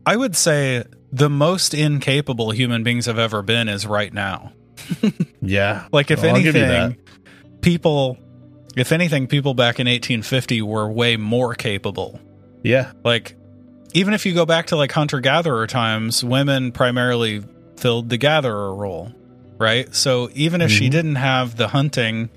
I 0.06 0.16
would 0.16 0.36
say 0.36 0.84
the 1.12 1.30
most 1.30 1.74
incapable 1.74 2.52
human 2.52 2.84
beings 2.84 3.06
have 3.06 3.20
ever 3.20 3.42
been 3.42 3.68
is 3.70 3.86
right 3.86 4.14
now. 4.14 4.54
yeah 5.42 5.88
Like 5.92 6.12
if 6.12 6.24
you 6.24 6.30
anything, 6.30 6.98
people 7.62 8.18
if 8.80 8.92
anything 8.92 9.28
people 9.28 9.54
back 9.54 9.80
in 9.80 9.88
1850 9.88 10.62
were 10.62 10.90
way 10.90 11.18
more 11.18 11.56
capable. 11.56 12.20
yeah 12.64 12.92
Like 13.04 13.36
even 13.94 14.14
if 14.14 14.26
you 14.26 14.34
go 14.34 14.46
back 14.46 14.68
to 14.68 14.76
like 14.76 14.92
hunter 14.92 15.20
gatherer 15.20 15.66
times, 15.68 16.24
women 16.24 16.72
primarily 16.72 17.44
filled 17.78 18.10
the 18.10 18.18
gatherer 18.18 18.74
role, 18.76 19.12
right? 19.58 19.94
So 19.96 20.30
even 20.34 20.62
if 20.62 20.70
she 20.72 20.88
Mhm. 20.88 20.92
didn't 20.92 21.16
have 21.16 21.56
the 21.56 21.70
hunting 21.70 22.30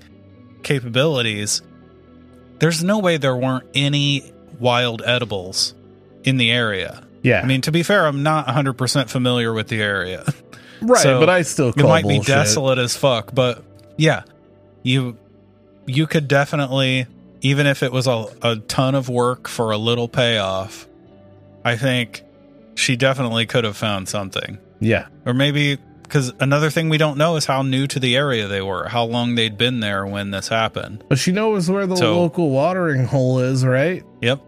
capabilities, 0.63 1.61
there's 2.59 2.83
no 2.83 2.99
way 2.99 3.17
there 3.17 3.35
weren't 3.35 3.65
any 3.73 4.31
wild 4.59 5.01
edibles 5.05 5.73
in 6.23 6.37
the 6.37 6.51
area. 6.51 7.03
yeah 7.23 7.41
I 7.41 7.45
mean, 7.45 7.61
to 7.61 7.71
be 7.71 7.83
fair, 7.83 8.05
I'm 8.07 8.23
not 8.23 8.47
100% 8.47 9.09
familiar 9.09 9.53
with 9.53 9.67
the 9.67 9.81
area. 9.81 10.23
right 10.81 11.01
so 11.03 11.19
but 11.19 11.29
i 11.29 11.41
still 11.43 11.69
It 11.69 11.77
might 11.77 12.07
be 12.07 12.15
bullshit. 12.15 12.27
desolate 12.27 12.77
as 12.79 12.95
fuck, 12.97 13.33
but 13.35 13.63
yeah, 13.97 14.23
you 14.83 15.17
you 15.85 16.07
could 16.07 16.27
definitely, 16.27 17.07
even 17.41 17.67
if 17.67 17.83
it 17.83 17.91
was 17.91 18.07
a, 18.07 18.25
a 18.41 18.55
ton 18.67 18.95
of 18.95 19.09
work 19.09 19.47
for 19.47 19.71
a 19.71 19.77
little 19.77 20.07
payoff, 20.07 20.87
I 21.63 21.75
think 21.77 22.23
she 22.75 22.95
definitely 22.95 23.45
could 23.45 23.63
have 23.63 23.77
found 23.77 24.09
something. 24.09 24.57
Yeah. 24.79 25.07
Or 25.25 25.33
maybe 25.33 25.77
because 26.03 26.33
another 26.39 26.69
thing 26.69 26.89
we 26.89 26.97
don't 26.97 27.17
know 27.17 27.35
is 27.37 27.45
how 27.45 27.61
new 27.61 27.87
to 27.87 27.99
the 27.99 28.15
area 28.17 28.47
they 28.47 28.61
were, 28.61 28.87
how 28.89 29.05
long 29.05 29.35
they'd 29.35 29.57
been 29.57 29.79
there 29.79 30.05
when 30.05 30.31
this 30.31 30.47
happened. 30.49 31.03
But 31.07 31.19
she 31.19 31.31
knows 31.31 31.69
where 31.69 31.85
the 31.87 31.95
So- 31.95 32.19
local 32.19 32.49
watering 32.49 33.05
hole 33.05 33.39
is, 33.39 33.65
right? 33.65 34.03
Yep. 34.21 34.41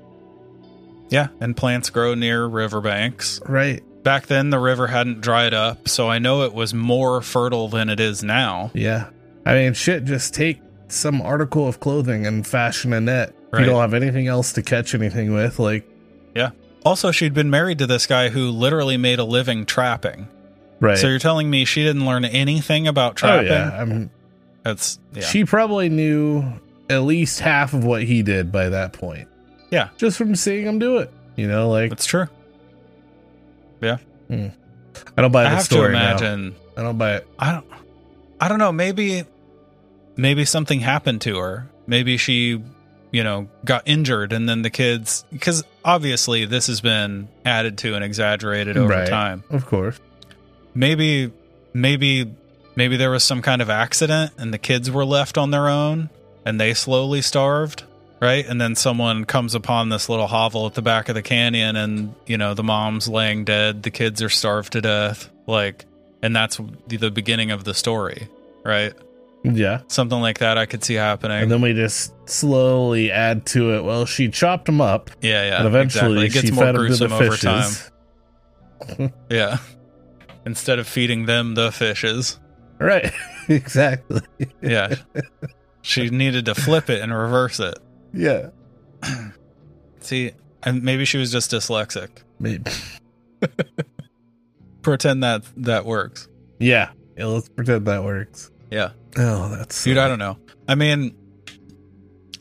Yeah, 1.10 1.28
and 1.40 1.56
plants 1.56 1.90
grow 1.92 2.16
near 2.16 2.46
riverbanks. 2.46 3.40
Right. 3.48 3.84
Back 4.04 4.26
then, 4.28 4.50
the 4.50 4.60
river 4.60 4.88
hadn't 4.88 5.22
dried 5.22 5.54
up, 5.54 5.88
so 5.88 6.10
I 6.10 6.20
know 6.20 6.42
it 6.44 6.54
was 6.54 6.74
more 6.74 7.22
fertile 7.22 7.70
than 7.70 7.88
it 7.90 8.00
is 8.00 8.24
now. 8.24 8.72
Yeah. 8.74 9.10
I 9.46 9.54
mean, 9.54 9.74
shit, 9.74 10.06
just 10.06 10.34
take 10.34 10.60
some 10.94 11.22
article 11.22 11.68
of 11.68 11.80
clothing 11.80 12.26
and 12.28 12.46
fashion 12.46 12.94
a 12.94 13.02
net. 13.02 13.34
Right. 13.52 13.62
you 13.62 13.66
don't 13.68 13.82
have 13.82 13.94
anything 13.94 14.28
else 14.28 14.54
to 14.54 14.64
catch 14.64 14.96
anything 14.96 15.34
with, 15.34 15.60
like, 15.60 15.88
Yeah. 16.36 16.52
Also, 16.86 17.12
she'd 17.12 17.34
been 17.34 17.50
married 17.50 17.78
to 17.80 17.88
this 17.88 18.08
guy 18.08 18.30
who 18.30 18.50
literally 18.50 18.98
made 18.98 19.20
a 19.20 19.24
living 19.24 19.66
trapping. 19.66 20.28
right. 20.80 20.98
So 20.98 21.08
you're 21.08 21.20
telling 21.20 21.50
me 21.50 21.64
she 21.66 21.84
didn't 21.84 22.06
learn 22.06 22.26
anything 22.26 22.88
about 22.88 23.16
trapping? 23.16 23.50
oh, 23.50 23.54
yeah. 23.54 23.82
I'm, 23.82 24.10
That's 24.64 25.00
yeah. 25.14 25.22
She 25.24 25.46
probably 25.46 25.90
knew 25.90 26.44
at 26.90 27.04
least 27.04 27.40
half 27.40 27.74
of 27.74 27.86
what 27.86 28.04
he 28.04 28.22
did 28.24 28.52
by 28.52 28.70
that 28.70 28.92
point. 28.94 29.28
Yeah. 29.72 29.90
Just 29.98 30.18
from 30.18 30.36
seeing 30.36 30.66
him 30.66 30.80
do 30.80 30.98
it. 30.98 31.12
You 31.36 31.48
know, 31.48 31.70
like, 31.70 31.90
That's 31.90 32.06
true. 32.06 32.28
Yeah. 33.82 33.98
Hmm. 34.30 34.48
I 35.18 35.22
don't 35.22 35.32
buy 35.32 35.42
I 35.42 35.44
the 35.44 35.50
have 35.52 35.60
to 35.60 35.66
story 35.66 35.94
now. 35.94 36.12
imagine. 36.18 36.56
I 36.78 36.82
don't 36.84 36.98
buy 36.98 37.16
it. 37.18 37.28
I 37.40 37.52
don't. 37.54 37.66
I 38.40 38.48
don't 38.48 38.60
know. 38.60 38.72
Maybe, 38.72 39.24
maybe 40.16 40.46
something 40.46 40.80
happened 40.80 41.22
to 41.22 41.38
her. 41.38 41.70
Maybe 41.88 42.18
she, 42.18 42.62
you 43.12 43.24
know, 43.24 43.48
got 43.66 43.84
injured, 43.86 44.34
and 44.34 44.48
then 44.48 44.62
the 44.62 44.70
kids. 44.70 45.26
Because 45.32 45.64
obviously, 45.84 46.46
this 46.46 46.68
has 46.68 46.82
been 46.82 47.28
added 47.46 47.78
to 47.80 47.96
and 47.96 48.04
exaggerated 48.04 48.78
over 48.78 48.90
Right. 48.94 49.08
time. 49.08 49.44
Of 49.50 49.66
course. 49.66 50.00
Maybe, 50.74 51.32
maybe, 51.74 52.34
maybe 52.76 52.98
there 52.98 53.12
was 53.12 53.24
some 53.24 53.42
kind 53.42 53.62
of 53.62 53.70
accident, 53.70 54.32
and 54.38 54.54
the 54.54 54.58
kids 54.58 54.90
were 54.90 55.06
left 55.06 55.38
on 55.38 55.52
their 55.52 55.68
own, 55.68 56.10
and 56.46 56.60
they 56.60 56.74
slowly 56.74 57.22
starved. 57.22 57.84
Right. 58.20 58.48
And 58.48 58.62
then 58.62 58.76
someone 58.76 59.26
comes 59.26 59.54
upon 59.54 59.90
this 59.90 60.08
little 60.08 60.28
hovel 60.28 60.66
at 60.66 60.76
the 60.76 60.82
back 60.82 61.10
of 61.10 61.16
the 61.16 61.22
canyon, 61.22 61.76
and, 61.76 62.16
you 62.26 62.38
know, 62.38 62.54
the 62.54 62.64
mom's 62.64 63.10
laying 63.10 63.44
dead, 63.44 63.84
the 63.84 63.92
kids 63.92 64.22
are 64.22 64.30
starved 64.30 64.72
to 64.74 64.82
death. 64.82 65.30
Like, 65.46 65.84
and 66.22 66.34
that's 66.34 66.58
the 66.88 66.96
the 66.96 67.12
beginning 67.12 67.52
of 67.52 67.66
the 67.66 67.74
story. 67.74 68.30
Right. 68.64 68.94
Yeah. 69.44 69.82
Something 69.88 70.22
like 70.22 70.40
that 70.40 70.58
I 70.58 70.66
could 70.66 70.84
see 70.84 70.94
happening. 70.94 71.42
And 71.42 71.52
then 71.52 71.62
we 71.62 71.74
just 71.74 72.14
slowly 72.30 73.12
add 73.12 73.46
to 73.48 73.76
it. 73.76 73.84
Well, 73.84 74.06
she 74.06 74.30
chopped 74.30 74.70
him 74.70 74.80
up, 74.80 75.12
yeah, 75.22 75.48
yeah. 75.48 75.58
and 75.58 75.68
eventually 75.68 76.26
exactly. 76.26 76.26
It 76.26 76.34
gets 76.34 76.46
she 76.48 76.52
more 76.52 76.66
fed 76.66 76.76
him 76.76 76.88
to 76.88 77.08
the 77.08 77.16
over 77.16 77.38
time. 77.38 77.64
fishes. 77.64 77.90
Yeah. 79.30 79.58
Instead 80.46 80.78
of 80.80 80.88
feeding 80.88 81.26
them 81.26 81.56
the 81.56 81.72
fishes. 81.72 82.40
Right. 82.80 83.14
exactly. 83.48 84.22
Yeah. 84.62 84.96
she 85.82 86.10
needed 86.10 86.46
to 86.46 86.56
flip 86.56 86.90
it 86.90 87.02
and 87.02 87.14
reverse 87.16 87.60
it. 87.62 87.78
Yeah. 88.14 88.50
See, 90.00 90.32
and 90.64 90.84
maybe 90.84 91.06
she 91.06 91.18
was 91.18 91.32
just 91.32 91.52
dyslexic. 91.52 92.10
Maybe. 92.40 92.70
Pretend 94.82 95.24
that 95.24 95.44
that 95.58 95.86
works. 95.86 96.28
Yeah. 96.60 96.92
Yeah. 97.18 97.26
Let's 97.26 97.48
pretend 97.48 97.86
that 97.86 98.04
works. 98.04 98.52
Yeah. 98.70 98.92
Oh, 99.18 99.50
that's 99.50 99.84
Dude, 99.84 99.98
I 99.98 100.08
don't 100.08 100.20
know. 100.20 100.38
I 100.68 100.76
mean, 100.76 101.16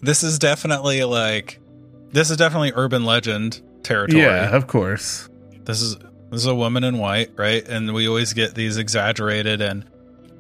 this 0.00 0.22
is 0.22 0.38
definitely 0.38 1.04
like 1.04 1.60
this 2.10 2.30
is 2.30 2.36
definitely 2.36 2.72
urban 2.74 3.04
legend 3.04 3.60
territory. 3.82 4.22
Yeah, 4.22 4.54
of 4.54 4.66
course. 4.66 5.28
This 5.64 5.80
is 5.82 5.96
this 5.96 6.40
is 6.40 6.46
a 6.46 6.54
woman 6.54 6.84
in 6.84 6.98
white, 6.98 7.30
right? 7.36 7.66
And 7.66 7.92
we 7.92 8.08
always 8.08 8.32
get 8.32 8.54
these 8.54 8.78
exaggerated 8.78 9.60
and 9.60 9.84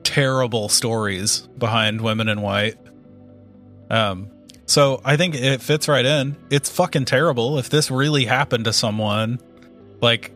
terrible 0.04 0.68
stories 0.68 1.40
behind 1.58 2.00
women 2.00 2.28
in 2.28 2.40
white. 2.40 2.76
Um 3.90 4.30
so 4.66 5.00
I 5.04 5.16
think 5.16 5.34
it 5.34 5.60
fits 5.60 5.86
right 5.86 6.04
in. 6.04 6.36
It's 6.50 6.70
fucking 6.70 7.04
terrible 7.04 7.58
if 7.58 7.68
this 7.68 7.90
really 7.90 8.24
happened 8.24 8.64
to 8.64 8.72
someone. 8.72 9.38
Like 10.00 10.32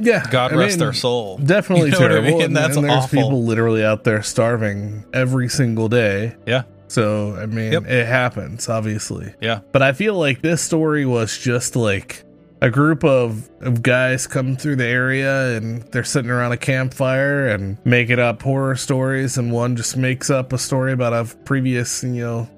Yeah. 0.00 0.24
God 0.30 0.52
I 0.52 0.56
rest 0.56 0.72
mean, 0.72 0.78
their 0.80 0.92
soul. 0.92 1.38
Definitely 1.44 1.86
You 1.86 1.92
know 1.92 2.00
what 2.00 2.10
I 2.12 2.14
terrible. 2.14 2.30
mean? 2.38 2.42
And, 2.42 2.56
That's 2.56 2.76
and 2.76 2.84
there's 2.84 3.04
awful. 3.04 3.18
people 3.22 3.44
literally 3.44 3.84
out 3.84 4.04
there 4.04 4.22
starving 4.22 5.04
every 5.12 5.48
single 5.48 5.88
day. 5.88 6.36
Yeah. 6.46 6.62
So, 6.88 7.36
I 7.36 7.46
mean, 7.46 7.72
Yep. 7.72 7.84
it 7.86 8.06
happens, 8.06 8.68
obviously. 8.68 9.32
Yeah. 9.40 9.60
But 9.72 9.82
I 9.82 9.92
feel 9.92 10.14
like 10.14 10.42
this 10.42 10.60
story 10.60 11.06
was 11.06 11.38
just 11.38 11.76
like 11.76 12.24
a 12.62 12.68
group 12.68 13.04
of, 13.04 13.48
of 13.60 13.82
guys 13.82 14.26
come 14.26 14.56
through 14.56 14.76
the 14.76 14.86
area 14.86 15.56
and 15.56 15.82
they're 15.92 16.04
sitting 16.04 16.30
around 16.30 16.52
a 16.52 16.56
campfire 16.56 17.46
and 17.46 17.78
making 17.86 18.18
up 18.18 18.42
horror 18.42 18.74
stories. 18.76 19.38
And 19.38 19.52
one 19.52 19.76
just 19.76 19.96
makes 19.96 20.30
up 20.30 20.52
a 20.52 20.58
story 20.58 20.92
about 20.92 21.12
a 21.12 21.32
previous, 21.44 22.02
you 22.02 22.10
know, 22.22 22.48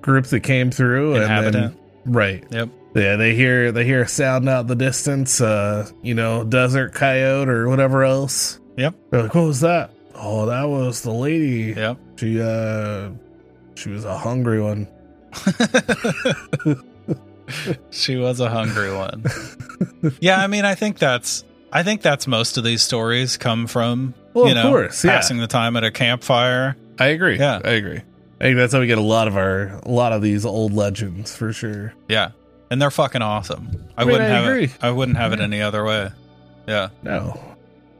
group 0.00 0.26
that 0.26 0.40
came 0.40 0.70
through. 0.70 1.14
And 1.14 1.24
Inhabitant. 1.24 1.76
then, 2.04 2.12
right. 2.12 2.44
Yep. 2.50 2.68
Yeah, 2.94 3.16
they 3.16 3.34
hear 3.34 3.72
they 3.72 3.84
hear 3.84 4.02
a 4.02 4.08
sound 4.08 4.48
out 4.48 4.62
in 4.62 4.66
the 4.66 4.76
distance, 4.76 5.40
uh, 5.40 5.88
you 6.02 6.14
know, 6.14 6.44
desert 6.44 6.92
coyote 6.94 7.48
or 7.48 7.68
whatever 7.68 8.04
else. 8.04 8.60
Yep. 8.76 8.94
They're 9.10 9.22
like, 9.22 9.34
what 9.34 9.46
was 9.46 9.60
that? 9.60 9.90
Oh, 10.14 10.46
that 10.46 10.64
was 10.64 11.02
the 11.02 11.10
lady. 11.12 11.72
Yep. 11.78 11.98
She 12.16 12.40
uh 12.40 13.10
she 13.74 13.88
was 13.90 14.04
a 14.04 14.16
hungry 14.18 14.60
one. 14.60 14.86
she 17.90 18.16
was 18.16 18.40
a 18.40 18.48
hungry 18.48 18.94
one. 18.94 19.24
yeah, 20.20 20.40
I 20.42 20.46
mean, 20.46 20.64
I 20.64 20.74
think 20.74 20.98
that's 20.98 21.44
I 21.72 21.82
think 21.82 22.02
that's 22.02 22.26
most 22.26 22.58
of 22.58 22.64
these 22.64 22.82
stories 22.82 23.36
come 23.36 23.66
from 23.66 24.14
Well, 24.34 24.48
you 24.48 24.54
know 24.54 24.70
course, 24.70 25.04
yeah. 25.04 25.12
passing 25.16 25.38
the 25.38 25.46
time 25.46 25.76
at 25.76 25.84
a 25.84 25.90
campfire. 25.90 26.76
I 26.98 27.06
agree. 27.06 27.38
Yeah. 27.38 27.60
I 27.64 27.70
agree. 27.70 28.02
I 28.40 28.44
think 28.44 28.56
that's 28.56 28.72
how 28.72 28.80
we 28.80 28.86
get 28.86 28.98
a 28.98 29.02
lot 29.02 29.28
of 29.28 29.36
our 29.36 29.80
a 29.84 29.90
lot 29.90 30.12
of 30.12 30.20
these 30.22 30.44
old 30.44 30.72
legends 30.72 31.34
for 31.34 31.52
sure. 31.52 31.94
Yeah, 32.08 32.32
and 32.72 32.80
they're 32.80 32.90
fucking 32.90 33.20
awesome. 33.22 33.68
I, 33.96 34.02
I 34.02 34.04
mean, 34.04 34.12
wouldn't 34.12 34.30
I 34.32 34.34
have 34.34 34.46
agree. 34.46 34.64
it. 34.64 34.76
I 34.80 34.90
wouldn't 34.90 35.18
have 35.18 35.32
it 35.34 35.40
any 35.40 35.60
other 35.60 35.84
way. 35.84 36.10
Yeah, 36.66 36.88
No. 37.02 37.38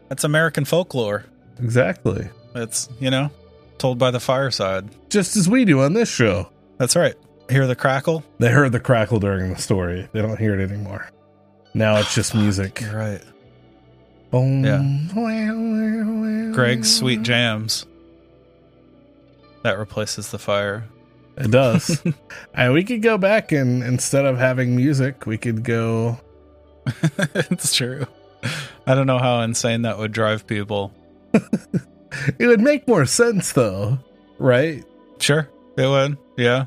that's 0.08 0.24
American 0.24 0.64
folklore. 0.64 1.24
Exactly. 1.58 2.28
It's 2.54 2.88
you 2.98 3.10
know 3.10 3.30
told 3.78 3.98
by 3.98 4.10
the 4.10 4.20
fireside. 4.20 4.88
Just 5.10 5.36
as 5.36 5.48
we 5.48 5.64
do 5.64 5.80
on 5.82 5.92
this 5.92 6.08
show. 6.10 6.48
That's 6.78 6.96
right. 6.96 7.14
Hear 7.50 7.66
the 7.66 7.76
crackle. 7.76 8.24
They 8.38 8.48
heard 8.50 8.72
the 8.72 8.80
crackle 8.80 9.20
during 9.20 9.52
the 9.52 9.60
story. 9.60 10.08
They 10.12 10.22
don't 10.22 10.38
hear 10.38 10.58
it 10.58 10.70
anymore. 10.70 11.10
Now 11.74 11.98
it's 11.98 12.14
just 12.14 12.34
music. 12.44 12.80
You're 12.80 12.96
right. 12.96 13.22
Boom. 14.30 14.64
Yeah. 14.64 16.52
Greg's 16.54 16.94
sweet 16.94 17.22
jams. 17.22 17.84
That 19.64 19.78
replaces 19.78 20.30
the 20.30 20.38
fire. 20.38 20.84
It 21.36 21.50
does. 21.50 22.02
and 22.54 22.72
we 22.72 22.84
could 22.84 23.02
go 23.02 23.18
back 23.18 23.52
and 23.52 23.82
instead 23.82 24.24
of 24.24 24.38
having 24.38 24.76
music, 24.76 25.26
we 25.26 25.38
could 25.38 25.64
go. 25.64 26.20
it's 27.34 27.74
true. 27.74 28.06
I 28.86 28.94
don't 28.94 29.06
know 29.06 29.18
how 29.18 29.40
insane 29.40 29.82
that 29.82 29.98
would 29.98 30.12
drive 30.12 30.46
people. 30.46 30.92
It 32.38 32.46
would 32.46 32.60
make 32.60 32.86
more 32.86 33.06
sense 33.06 33.52
though, 33.52 33.98
right? 34.38 34.84
Sure, 35.18 35.48
it 35.76 35.86
would. 35.86 36.18
Yeah. 36.36 36.66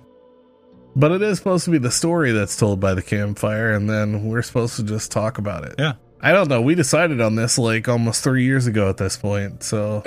But 0.95 1.11
it 1.11 1.21
is 1.21 1.37
supposed 1.37 1.65
to 1.65 1.71
be 1.71 1.77
the 1.77 1.91
story 1.91 2.31
that's 2.31 2.55
told 2.55 2.79
by 2.79 2.93
the 2.93 3.01
campfire, 3.01 3.73
and 3.73 3.89
then 3.89 4.25
we're 4.25 4.41
supposed 4.41 4.77
to 4.77 4.83
just 4.83 5.11
talk 5.11 5.37
about 5.37 5.65
it. 5.65 5.75
Yeah. 5.77 5.93
I 6.21 6.31
don't 6.31 6.47
know. 6.47 6.61
We 6.61 6.73
decided 6.73 7.21
on 7.21 7.35
this 7.35 7.57
like 7.57 7.87
almost 7.87 8.23
three 8.23 8.45
years 8.45 8.65
ago 8.65 8.89
at 8.89 8.97
this 8.97 9.17
point. 9.17 9.61
So 9.61 10.03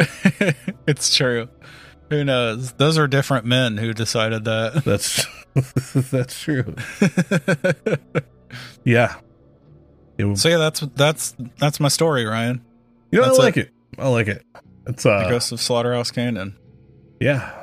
it's 0.87 1.15
true. 1.15 1.49
Who 2.11 2.25
knows? 2.25 2.73
Those 2.73 2.97
are 2.99 3.07
different 3.07 3.45
men 3.45 3.77
who 3.77 3.93
decided 3.93 4.45
that. 4.45 4.83
that's 4.87 5.27
that's 6.11 6.41
true. 6.41 6.75
Yeah. 8.85 9.17
Would- 10.19 10.39
so 10.39 10.49
yeah, 10.49 10.57
that's 10.57 10.81
that's 10.97 11.37
that's 11.59 11.81
my 11.81 11.89
story, 11.89 12.25
Ryan. 12.25 12.65
you 13.11 13.19
know, 13.21 13.27
that's 13.27 13.39
I 13.39 13.43
like 13.43 13.57
it. 13.57 13.71
I 13.99 14.09
like 14.09 14.29
it. 14.29 14.45
It's 14.87 15.03
The 15.03 15.11
uh, 15.11 15.29
Ghost 15.29 15.53
of 15.53 15.61
Slaughterhouse 15.61 16.11
Canyon. 16.11 16.57
yeah. 17.21 17.55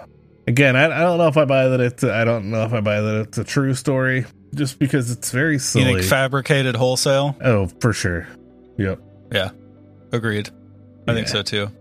Again, 0.48 0.76
I, 0.76 0.86
I 0.86 1.00
don't 1.00 1.18
know 1.18 1.28
if 1.28 1.38
I 1.38 1.46
buy 1.46 1.70
that 1.70 1.80
it's 1.80 2.04
I 2.04 2.24
don't 2.24 2.52
know 2.52 2.64
if 2.66 2.72
I 2.74 2.80
buy 2.82 3.02
that 3.02 3.16
it's 3.22 3.39
a 3.39 3.43
true 3.43 3.74
story, 3.74 4.26
just 4.54 4.78
because 4.78 5.10
it's 5.10 5.32
very 5.32 5.58
silly. 5.58 5.86
You 5.86 5.96
think 5.98 6.08
fabricated 6.08 6.76
wholesale? 6.76 7.36
oh, 7.43 7.66
for 7.82 7.91
sure. 7.93 8.28
Yep. 8.78 9.02
Yeah, 9.32 9.50
agreed. 10.12 10.50
I 11.08 11.16
think 11.16 11.28
so 11.30 11.41
too. 11.41 11.72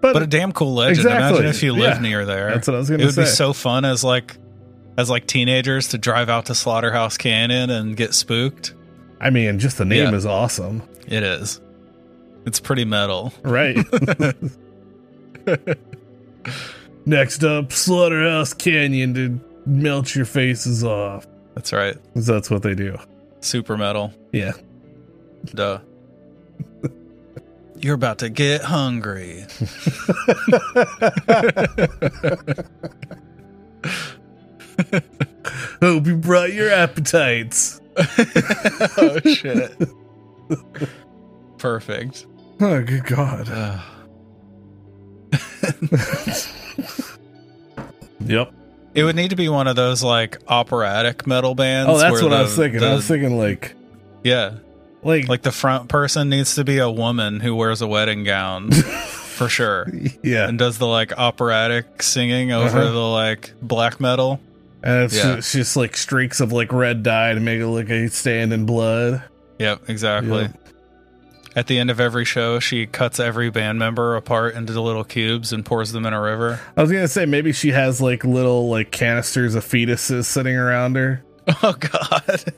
But, 0.00 0.12
But 0.12 0.22
a 0.22 0.26
damn 0.26 0.52
cool 0.52 0.74
legend. 0.74 0.98
Exactly. 0.98 1.28
Imagine 1.28 1.46
if 1.46 1.62
you 1.62 1.72
lived 1.72 1.96
Yeah. 1.96 2.08
near 2.08 2.24
there. 2.24 2.50
that's 2.52 2.68
what 2.68 2.74
I 2.76 2.78
was 2.78 2.88
gonna 2.88 3.00
say. 3.00 3.04
It 3.04 3.16
would 3.16 3.22
be 3.24 3.26
so 3.26 3.52
fun 3.52 3.84
as 3.84 4.04
like 4.04 4.36
as 4.96 5.10
like 5.10 5.26
teenagers 5.26 5.88
to 5.88 5.98
drive 5.98 6.28
out 6.28 6.46
to 6.46 6.54
Slaughterhouse 6.54 7.16
Canyon 7.16 7.70
and 7.70 7.96
get 7.96 8.14
spooked. 8.14 8.74
I 9.20 9.30
mean, 9.30 9.58
just 9.58 9.78
the 9.78 9.84
name 9.84 10.10
Yeah. 10.10 10.14
is 10.16 10.24
awesome, 10.26 10.82
It 11.08 11.22
is. 11.22 11.60
It's 12.46 12.60
pretty 12.60 12.84
metal. 12.84 13.32
right? 13.42 13.76
Next 17.06 17.42
up, 17.44 17.72
Slaughterhouse 17.72 18.52
Canyon 18.54 19.14
to 19.14 19.40
melt 19.66 20.14
your 20.14 20.24
faces 20.26 20.84
off. 20.84 21.26
That's 21.54 21.72
right. 21.72 21.96
That's 22.14 22.50
what 22.50 22.62
they 22.62 22.74
do. 22.74 22.96
Super 23.40 23.76
metal. 23.76 24.12
Yeah. 24.32 24.52
Duh. 25.46 25.78
You're 27.80 27.94
about 27.94 28.18
to 28.18 28.28
get 28.28 28.62
hungry. 28.62 29.44
Hope 35.80 36.06
you 36.06 36.16
brought 36.16 36.52
your 36.52 36.70
appetites. 36.70 37.80
oh 37.96 39.18
shit. 39.24 39.72
Perfect. 41.58 42.26
Oh, 42.60 42.82
good 42.82 43.04
God. 43.04 43.48
Ugh. 43.50 43.80
Yep. 48.20 48.52
It 48.94 49.04
would 49.04 49.16
need 49.16 49.30
to 49.30 49.36
be 49.36 49.48
one 49.48 49.68
of 49.68 49.76
those 49.76 50.02
like 50.02 50.36
operatic 50.48 51.26
metal 51.26 51.54
bands. 51.54 51.88
Oh, 51.90 51.96
that's 51.96 52.20
what 52.20 52.32
I 52.32 52.42
was 52.42 52.54
thinking. 52.54 52.80
the- 52.80 52.88
I 52.88 52.94
was 52.94 53.06
thinking 53.06 53.38
like, 53.38 53.74
yeah, 54.22 54.56
like, 55.02 55.28
like 55.28 55.42
the 55.42 55.52
front 55.52 55.88
person 55.88 56.28
needs 56.28 56.54
to 56.56 56.64
be 56.64 56.78
a 56.78 56.90
woman 56.90 57.40
who 57.40 57.54
wears 57.54 57.82
a 57.82 57.86
wedding 57.86 58.24
gown 58.24 58.70
for 58.72 59.48
sure, 59.48 59.88
yeah. 60.22 60.48
and 60.48 60.58
does 60.58 60.78
the 60.78 60.86
like 60.86 61.16
operatic 61.18 62.02
singing 62.02 62.52
over 62.52 62.78
Uh-huh. 62.78 62.90
the 62.92 62.98
like 62.98 63.52
black 63.62 64.00
metal. 64.00 64.40
And 64.82 65.04
it's 65.04 65.16
Yeah. 65.16 65.36
just, 65.36 65.52
just 65.52 65.76
like 65.76 65.96
streaks 65.96 66.40
of 66.40 66.52
like 66.52 66.72
red 66.72 67.02
dye 67.02 67.34
to 67.34 67.40
make 67.40 67.60
it 67.60 67.66
look 67.66 67.88
like 67.88 67.98
he's 67.98 68.14
stand 68.14 68.52
in 68.52 68.64
blood. 68.66 69.22
Yep, 69.58 69.88
exactly. 69.88 70.42
Yeah. 70.42 70.48
At 71.56 71.66
the 71.66 71.78
end 71.78 71.90
of 71.90 71.98
every 71.98 72.24
show, 72.24 72.60
she 72.60 72.86
cuts 72.86 73.18
every 73.18 73.50
band 73.50 73.80
member 73.80 74.14
apart 74.14 74.54
into 74.54 74.80
little 74.80 75.02
cubes 75.02 75.52
and 75.52 75.64
pours 75.66 75.90
them 75.90 76.06
in 76.06 76.12
a 76.12 76.20
river. 76.20 76.60
I 76.76 76.82
was 76.82 76.92
gonna 76.92 77.08
say 77.08 77.26
maybe 77.26 77.52
she 77.52 77.70
has 77.72 78.00
like 78.00 78.22
little 78.22 78.68
like 78.68 78.92
canisters 78.92 79.56
of 79.56 79.64
fetuses 79.64 80.26
sitting 80.26 80.54
around 80.56 80.94
her. 80.96 81.24
Oh 81.62 81.72
God! 81.72 82.52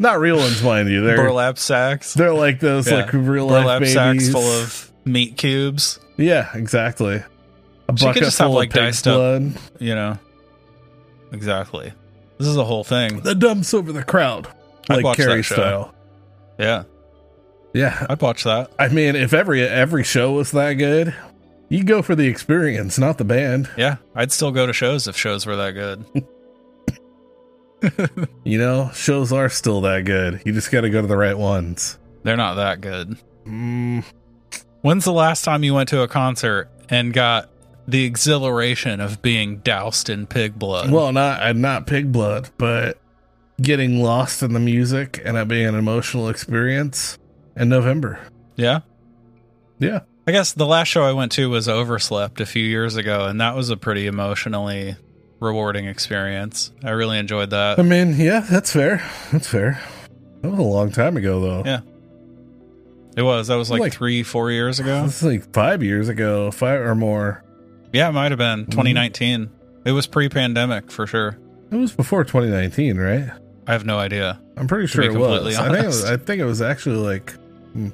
Not 0.00 0.18
real 0.18 0.38
ones, 0.38 0.62
mind 0.62 0.88
you. 0.88 1.02
They're 1.02 1.16
Burlap 1.18 1.58
sacks, 1.58 2.14
they're 2.14 2.32
like 2.32 2.58
those 2.58 2.90
Yeah. 2.90 2.96
like 3.02 3.12
real 3.12 3.46
life 3.46 3.62
burlap 3.64 3.78
babies. 3.80 3.92
sacks 3.94 4.28
full 4.30 4.42
of 4.62 4.90
meat 5.04 5.36
cubes. 5.36 6.00
yeah, 6.16 6.48
exactly. 6.54 7.22
A 7.88 7.96
She 7.96 8.06
could 8.12 8.22
just 8.22 8.38
have, 8.38 8.50
like, 8.50 8.72
diced 8.72 9.06
up- 9.06 9.16
blood. 9.16 9.52
You 9.78 9.94
know, 9.94 10.18
exactly. 11.32 11.92
This 12.38 12.48
is 12.48 12.56
a 12.56 12.64
whole 12.64 12.84
thing. 12.84 13.20
The 13.20 13.34
dumps 13.34 13.74
over 13.74 13.92
the 13.92 14.02
crowd, 14.02 14.48
I'd 14.88 15.02
like 15.04 15.16
Carrie 15.18 15.44
style. 15.44 15.92
Yeah, 16.58 16.84
Yeah, 17.74 18.06
I'd 18.08 18.20
watch 18.22 18.44
that. 18.44 18.70
I 18.78 18.88
mean, 18.88 19.14
if 19.16 19.32
every 19.34 19.62
every 19.62 20.02
show 20.04 20.32
was 20.32 20.50
that 20.52 20.74
good, 20.74 21.14
you 21.68 21.84
go 21.84 22.00
for 22.02 22.14
the 22.14 22.26
experience, 22.26 22.98
not 22.98 23.18
the 23.18 23.24
band. 23.24 23.68
Yeah, 23.76 23.96
I'd 24.14 24.32
still 24.32 24.50
go 24.50 24.66
to 24.66 24.72
shows 24.72 25.06
if 25.06 25.16
shows 25.16 25.44
were 25.46 25.56
that 25.56 25.72
good. 25.72 26.04
You 28.44 28.58
know, 28.58 28.90
shows 28.94 29.32
are 29.32 29.48
still 29.48 29.80
that 29.82 30.04
good. 30.04 30.42
You 30.44 30.52
just 30.52 30.70
got 30.70 30.82
to 30.82 30.90
go 30.90 31.00
to 31.00 31.06
the 31.06 31.16
right 31.16 31.36
ones. 31.38 31.98
They're 32.22 32.36
not 32.36 32.54
that 32.54 32.80
good. 32.80 33.16
Mm, 33.46 34.04
When's 34.82 35.04
the 35.04 35.12
last 35.12 35.44
time 35.44 35.62
you 35.62 35.74
went 35.74 35.88
to 35.90 36.00
a 36.02 36.08
concert 36.08 36.68
and 36.88 37.12
got 37.12 37.48
the 37.86 38.04
exhilaration 38.04 39.00
of 39.00 39.20
being 39.22 39.58
doused 39.58 40.08
in 40.10 40.26
pig 40.26 40.58
blood? 40.58 40.90
well, 40.90 41.12
not 41.12 41.42
uh, 41.42 41.52
not 41.52 41.86
pig 41.86 42.12
blood, 42.12 42.50
but 42.58 42.98
getting 43.60 44.02
lost 44.02 44.42
in 44.42 44.52
the 44.52 44.60
music 44.60 45.20
and 45.24 45.36
it 45.36 45.48
being 45.48 45.66
an 45.66 45.74
emotional 45.74 46.28
experience 46.28 47.18
in 47.56 47.68
November. 47.68 48.18
yeah. 48.56 48.80
Yeah, 49.78 50.00
I 50.26 50.32
guess 50.32 50.52
the 50.52 50.66
last 50.66 50.88
show 50.88 51.04
I 51.04 51.12
went 51.12 51.32
to 51.32 51.48
was 51.48 51.66
Overslept 51.68 52.38
a 52.40 52.44
few 52.46 52.62
years 52.62 52.96
ago, 52.96 53.24
and 53.26 53.40
that 53.40 53.56
was 53.56 53.70
a 53.70 53.78
pretty 53.78 54.06
emotionally 54.06 54.96
rewarding 55.40 55.86
experience. 55.86 56.70
I 56.84 56.90
really 56.90 57.18
enjoyed 57.18 57.50
that. 57.50 57.78
I 57.78 57.82
mean, 57.82 58.14
yeah, 58.16 58.40
that's 58.40 58.72
fair. 58.72 59.02
That's 59.32 59.48
fair. 59.48 59.80
That 60.42 60.50
was 60.50 60.58
a 60.58 60.62
long 60.62 60.90
time 60.92 61.16
ago, 61.16 61.40
though. 61.40 61.62
Yeah. 61.64 61.80
It 63.16 63.22
was. 63.22 63.48
That 63.48 63.56
was 63.56 63.70
like, 63.70 63.80
Like- 63.80 63.92
three, 63.92 64.22
four 64.22 64.50
years 64.50 64.78
ago. 64.80 65.04
Is 65.04 65.22
like 65.22 65.52
five 65.52 65.82
years 65.82 66.08
ago, 66.08 66.50
five 66.50 66.80
or 66.80 66.94
more. 66.94 67.42
Yeah, 67.92 68.08
it 68.08 68.12
might 68.12 68.30
have 68.30 68.38
been 68.38 68.60
Mm-hmm. 68.60 68.70
2019. 68.70 69.50
It 69.84 69.92
was 69.92 70.06
pre 70.06 70.28
pandemic 70.28 70.90
for 70.92 71.06
sure. 71.06 71.38
It 71.70 71.76
was 71.76 71.92
before 71.92 72.24
2019, 72.24 72.98
right? 72.98 73.30
I 73.66 73.72
have 73.72 73.84
no 73.84 73.98
idea. 73.98 74.40
I'm 74.56 74.66
pretty 74.68 74.86
sure 74.86 75.02
it 75.04 75.12
was. 75.14 75.56
I 75.56 75.68
think 75.70 75.84
it 75.84 75.86
was. 75.86 76.04
I 76.04 76.16
think 76.16 76.40
it 76.40 76.44
was 76.44 76.62
actually 76.62 76.96
like. 76.96 77.32
hmm. 77.72 77.88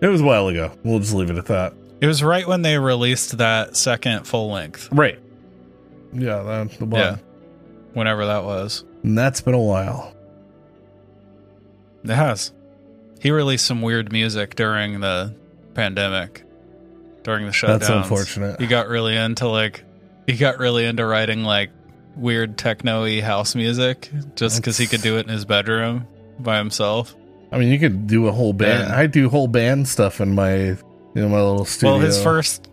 It 0.00 0.08
was 0.08 0.20
a 0.20 0.24
while 0.24 0.48
ago. 0.48 0.72
We'll 0.84 0.98
just 0.98 1.14
leave 1.14 1.30
it 1.30 1.36
at 1.38 1.46
that. 1.46 1.74
It 2.00 2.06
was 2.06 2.22
right 2.22 2.46
when 2.46 2.62
they 2.62 2.78
released 2.78 3.38
that 3.38 3.76
second 3.76 4.26
full 4.26 4.50
length, 4.50 4.88
Right. 4.90 5.20
Yeah, 6.12 6.42
that, 6.42 6.70
the 6.78 6.84
one. 6.84 7.00
Yeah. 7.00 7.16
whenever 7.94 8.26
that 8.26 8.44
was. 8.44 8.84
And 9.02 9.16
that's 9.16 9.40
been 9.40 9.54
a 9.54 9.60
while. 9.60 10.14
It 12.04 12.10
has. 12.10 12.52
He 13.20 13.30
released 13.30 13.66
some 13.66 13.82
weird 13.82 14.12
music 14.12 14.56
during 14.56 15.00
the 15.00 15.34
pandemic, 15.74 16.44
during 17.22 17.46
the 17.46 17.52
shutdown. 17.52 17.78
That's 17.78 17.90
unfortunate. 17.90 18.60
He 18.60 18.66
got 18.66 18.88
really 18.88 19.16
into 19.16 19.46
like, 19.48 19.84
he 20.26 20.36
got 20.36 20.58
really 20.58 20.84
into 20.84 21.06
writing 21.06 21.44
like 21.44 21.70
weird 22.16 22.58
techno-y 22.58 23.20
house 23.20 23.54
music 23.54 24.10
just 24.34 24.56
because 24.56 24.76
he 24.76 24.86
could 24.86 25.02
do 25.02 25.16
it 25.18 25.26
in 25.26 25.28
his 25.32 25.44
bedroom 25.44 26.06
by 26.38 26.58
himself. 26.58 27.14
I 27.52 27.58
mean, 27.58 27.68
you 27.68 27.78
could 27.78 28.06
do 28.06 28.26
a 28.26 28.32
whole 28.32 28.52
band. 28.52 28.88
Yeah. 28.88 28.98
I 28.98 29.06
do 29.06 29.28
whole 29.28 29.46
band 29.48 29.86
stuff 29.86 30.20
in 30.20 30.34
my, 30.34 30.56
you 30.56 30.76
know, 31.14 31.28
my 31.28 31.40
little 31.40 31.64
studio. 31.64 31.92
Well, 31.92 32.00
his 32.00 32.20
first, 32.20 32.68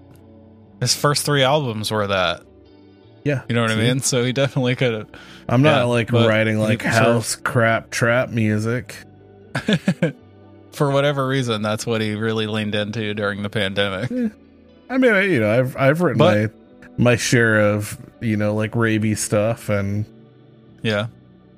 his 0.80 0.96
first 0.96 1.26
three 1.26 1.44
albums 1.44 1.92
were 1.92 2.08
that. 2.08 2.44
Yeah, 3.24 3.42
You 3.50 3.56
know 3.56 3.62
what 3.62 3.72
I 3.72 3.76
mean? 3.76 4.00
So 4.00 4.24
he 4.24 4.32
definitely 4.34 4.76
could 4.76 4.94
have. 4.94 5.08
I'm 5.48 5.62
not 5.62 5.78
Yeah, 5.80 5.84
like 5.84 6.12
writing 6.12 6.60
like 6.60 6.82
house 6.82 7.36
crap 7.36 7.90
trap 7.92 8.30
music. 8.30 8.96
For 10.72 10.92
whatever 10.92 11.28
reason, 11.28 11.62
that's 11.62 11.86
what 11.86 12.00
he 12.02 12.16
really 12.16 12.48
leaned 12.48 12.76
into 12.76 13.14
during 13.14 13.44
the 13.44 13.50
pandemic. 13.50 14.12
Eh, 14.12 14.30
I 14.90 14.98
mean, 14.98 15.12
I, 15.14 15.22
you 15.24 15.40
know, 15.40 15.52
I've 15.60 15.76
I've 15.76 16.02
written 16.02 16.18
But- 16.20 16.52
my 16.98 17.12
my 17.12 17.16
share 17.16 17.60
of 17.60 17.98
you 18.22 18.38
know 18.38 18.54
like 18.56 18.76
rabies 18.76 19.20
stuff, 19.20 19.70
and 19.70 20.06
Yeah. 20.82 21.08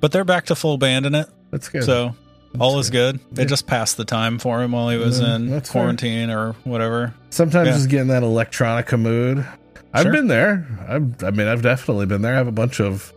But 0.00 0.10
they're 0.12 0.24
back 0.24 0.46
to 0.46 0.54
full 0.56 0.78
band 0.78 1.06
in 1.06 1.14
it. 1.14 1.28
that's 1.50 1.68
good. 1.68 1.84
So 1.84 2.16
all 2.58 2.74
That's 2.76 2.86
is 2.86 2.90
good. 2.90 3.16
It 3.16 3.38
Yeah. 3.40 3.44
just 3.44 3.66
passed 3.66 3.96
the 3.96 4.04
time 4.04 4.38
for 4.38 4.62
him 4.62 4.72
while 4.72 4.88
he 4.88 4.96
was 4.96 5.20
Yeah, 5.20 5.36
in 5.36 5.48
that's 5.50 5.70
fair. 5.70 5.82
quarantine 5.82 6.30
or 6.30 6.52
whatever. 6.64 7.14
Sometimes 7.30 7.68
Yeah. 7.68 7.74
just 7.74 7.88
getting 7.88 8.08
that 8.08 8.22
electronica 8.22 8.98
mood. 9.00 9.46
I've 9.92 10.02
Sure. 10.04 10.12
been 10.12 10.28
there. 10.28 10.66
I've, 10.88 11.22
I 11.22 11.30
mean, 11.30 11.46
I've 11.48 11.62
definitely 11.62 12.06
been 12.06 12.22
there. 12.22 12.34
I 12.34 12.36
have 12.38 12.48
a 12.48 12.52
bunch 12.52 12.80
of 12.80 13.12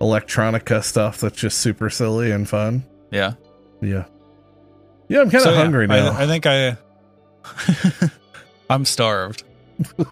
electronica 0.00 0.82
stuff 0.82 1.20
that's 1.20 1.36
just 1.38 1.58
super 1.58 1.88
silly 1.90 2.30
and 2.30 2.48
fun. 2.48 2.84
Yeah. 3.10 3.34
Yeah. 3.80 4.04
Yeah, 5.08 5.20
I'm 5.20 5.30
kind 5.30 5.36
of 5.36 5.42
So, 5.42 5.50
yeah, 5.52 5.56
hungry 5.56 5.84
I- 5.84 5.86
now. 5.86 6.12
I, 6.12 6.26
think 6.26 6.46
I. 6.46 6.76
I'm 8.70 8.84
starved. 8.84 9.44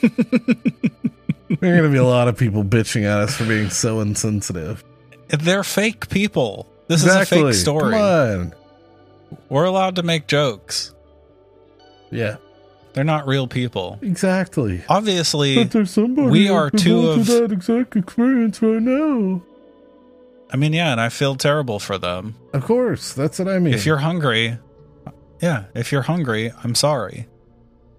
there 0.00 0.06
are 0.06 1.76
going 1.76 1.82
to 1.82 1.88
be 1.90 1.96
a 1.98 2.04
lot 2.04 2.28
of 2.28 2.36
people 2.36 2.64
bitching 2.64 3.02
at 3.04 3.18
us 3.20 3.34
for 3.36 3.44
being 3.46 3.70
so 3.70 4.00
insensitive. 4.00 4.84
They're 5.28 5.64
fake 5.64 6.08
people. 6.08 6.68
This 6.88 7.02
exactly. 7.04 7.38
is 7.38 7.44
a 7.44 7.46
fake 7.48 7.54
story. 7.60 7.92
Come 7.92 8.00
on. 8.00 8.54
We're 9.48 9.64
allowed 9.64 9.96
to 9.96 10.02
make 10.02 10.26
jokes. 10.26 10.94
Yeah, 12.10 12.36
They're 12.94 13.04
not 13.04 13.26
real 13.26 13.46
people. 13.46 13.98
exactly. 14.02 14.82
Obviously, 14.88 15.64
there's 15.64 15.90
somebody 15.90 16.28
we 16.30 16.48
are 16.48 16.70
two 16.70 17.08
of- 17.08 17.26
that 17.26 17.50
exact 17.52 17.96
experience 17.96 18.60
right 18.62 18.82
now. 18.82 19.42
I 20.50 20.56
mean, 20.56 20.74
yeah, 20.74 20.92
and 20.92 21.00
I 21.00 21.08
feel 21.08 21.34
terrible 21.36 21.78
for 21.78 21.96
them. 21.96 22.34
Of 22.52 22.64
course, 22.64 23.14
that's 23.14 23.38
what 23.38 23.48
I 23.48 23.58
mean. 23.58 23.72
If 23.72 23.86
you're 23.86 23.96
hungry, 23.98 24.58
yeah, 25.40 25.64
if 25.74 25.90
you're 25.92 26.02
hungry, 26.02 26.52
I'm 26.62 26.74
sorry. 26.74 27.26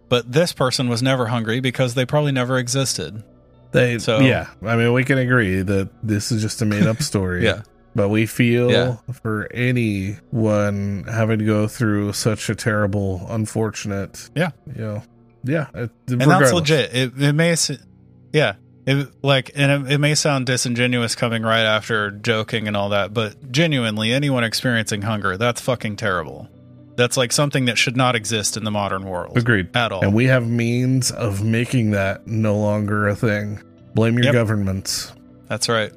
But 0.09 0.31
this 0.31 0.53
person 0.53 0.87
was 0.89 1.01
never 1.01 1.25
hungry 1.27 1.59
because 1.59 1.95
they 1.95 2.05
probably 2.05 2.31
never 2.31 2.59
existed. 2.59 3.23
they, 3.71 3.97
so- 3.97 4.19
yeah, 4.19 4.49
I 4.63 4.75
mean, 4.75 4.93
we 4.93 5.03
can 5.03 5.17
agree 5.17 5.63
that 5.63 5.89
this 6.03 6.31
is 6.31 6.43
just 6.43 6.61
a 6.61 6.65
made 6.65 6.85
up 6.85 7.01
story. 7.01 7.43
Yeah. 7.43 7.63
But 7.95 8.09
we 8.09 8.25
feel 8.25 8.71
Yeah. 8.71 8.95
for 9.21 9.47
anyone 9.53 11.05
having 11.09 11.39
to 11.39 11.45
go 11.45 11.67
through 11.67 12.13
such 12.13 12.49
a 12.49 12.55
terrible, 12.55 13.25
unfortunate, 13.29 14.29
Yeah. 14.35 14.49
you 14.75 14.81
know, 14.81 15.03
yeah, 15.43 15.67
it, 15.73 15.91
and 16.09 16.21
that's 16.21 16.53
legit. 16.53 16.93
It, 16.95 17.11
it 17.19 17.33
may, 17.33 17.55
yeah, 18.31 18.53
it, 18.85 19.07
like, 19.21 19.51
and 19.55 19.87
it, 19.87 19.93
it 19.93 19.97
may 19.99 20.15
sound 20.15 20.45
disingenuous 20.45 21.15
coming 21.15 21.43
right 21.43 21.63
after 21.65 22.11
joking 22.11 22.67
and 22.67 22.75
all 22.75 22.89
that, 22.89 23.13
but 23.13 23.51
genuinely, 23.51 24.11
anyone 24.11 24.43
experiencing 24.43 25.01
hunger, 25.03 25.37
that's 25.37 25.61
fucking 25.61 25.95
terrible. 25.97 26.49
That's 26.95 27.17
like 27.17 27.31
something 27.31 27.65
that 27.65 27.77
should 27.77 27.97
not 27.97 28.15
exist 28.15 28.55
in 28.55 28.63
the 28.63 28.71
modern 28.71 29.05
world. 29.05 29.35
Agreed. 29.37 29.75
At 29.75 29.91
all. 29.91 30.03
And 30.03 30.13
we 30.13 30.25
have 30.25 30.47
means 30.47 31.11
of 31.11 31.43
making 31.43 31.91
that 31.91 32.27
no 32.27 32.55
longer 32.57 33.07
a 33.07 33.15
thing. 33.15 33.61
Blame 33.95 34.15
your 34.15 34.25
Yep. 34.25 34.33
governments. 34.33 35.11
That's 35.47 35.67
right. 35.69 35.91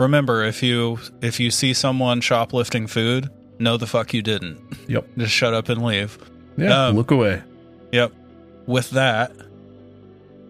Remember, 0.00 0.42
if 0.42 0.62
you 0.62 0.98
if 1.20 1.38
you 1.38 1.50
see 1.50 1.74
someone 1.74 2.22
shoplifting 2.22 2.86
food, 2.86 3.28
know 3.58 3.76
the 3.76 3.86
fuck 3.86 4.14
you 4.14 4.22
didn't. 4.22 4.58
Yep. 4.88 5.06
Just 5.18 5.32
shut 5.32 5.52
up 5.52 5.68
and 5.68 5.84
leave. 5.84 6.18
Yeah. 6.56 6.86
Um, 6.86 6.96
look 6.96 7.10
away. 7.10 7.42
Yep. 7.92 8.14
With 8.66 8.90
that, 8.90 9.30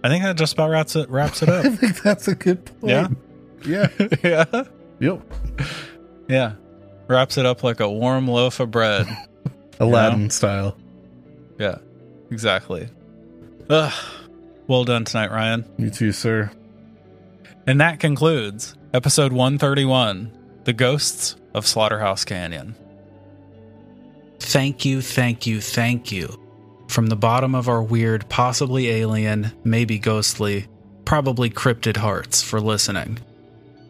I 0.04 0.08
think 0.08 0.22
that 0.22 0.36
just 0.36 0.52
about 0.52 0.70
wraps 0.70 0.94
it 0.94 1.10
wraps 1.10 1.42
it 1.42 1.48
up. 1.50 1.64
I 1.64 1.70
think 1.70 2.00
that's 2.00 2.28
a 2.28 2.36
good 2.36 2.64
point. 2.64 3.16
Yeah? 3.64 3.88
Yeah. 3.90 4.06
yeah. 4.22 4.64
Yep. 5.00 5.22
Yeah. 6.28 6.52
Wraps 7.08 7.36
it 7.36 7.44
up 7.44 7.64
like 7.64 7.80
a 7.80 7.90
warm 7.90 8.28
loaf 8.28 8.60
of 8.60 8.70
bread. 8.70 9.08
Aladdin 9.80 10.30
style. 10.30 10.76
Yeah. 11.58 11.78
Exactly. 12.30 12.88
Ugh. 13.68 13.92
Well 14.68 14.84
done 14.84 15.04
tonight, 15.04 15.32
Ryan. 15.32 15.64
You 15.76 15.90
too, 15.90 16.12
sir. 16.12 16.52
And 17.66 17.80
that 17.80 17.98
concludes 17.98 18.76
episode 18.92 19.32
131 19.32 20.32
The 20.64 20.72
Ghosts 20.72 21.36
of 21.54 21.64
Slaughterhouse 21.64 22.24
Canyon. 22.24 22.74
Thank 24.40 24.84
you, 24.84 25.00
thank 25.00 25.46
you, 25.46 25.60
thank 25.60 26.10
you. 26.10 26.40
From 26.88 27.06
the 27.06 27.14
bottom 27.14 27.54
of 27.54 27.68
our 27.68 27.84
weird, 27.84 28.28
possibly 28.28 28.88
alien, 28.88 29.52
maybe 29.62 30.00
ghostly, 30.00 30.66
probably 31.04 31.50
cryptid 31.50 31.96
hearts 31.98 32.42
for 32.42 32.60
listening. 32.60 33.20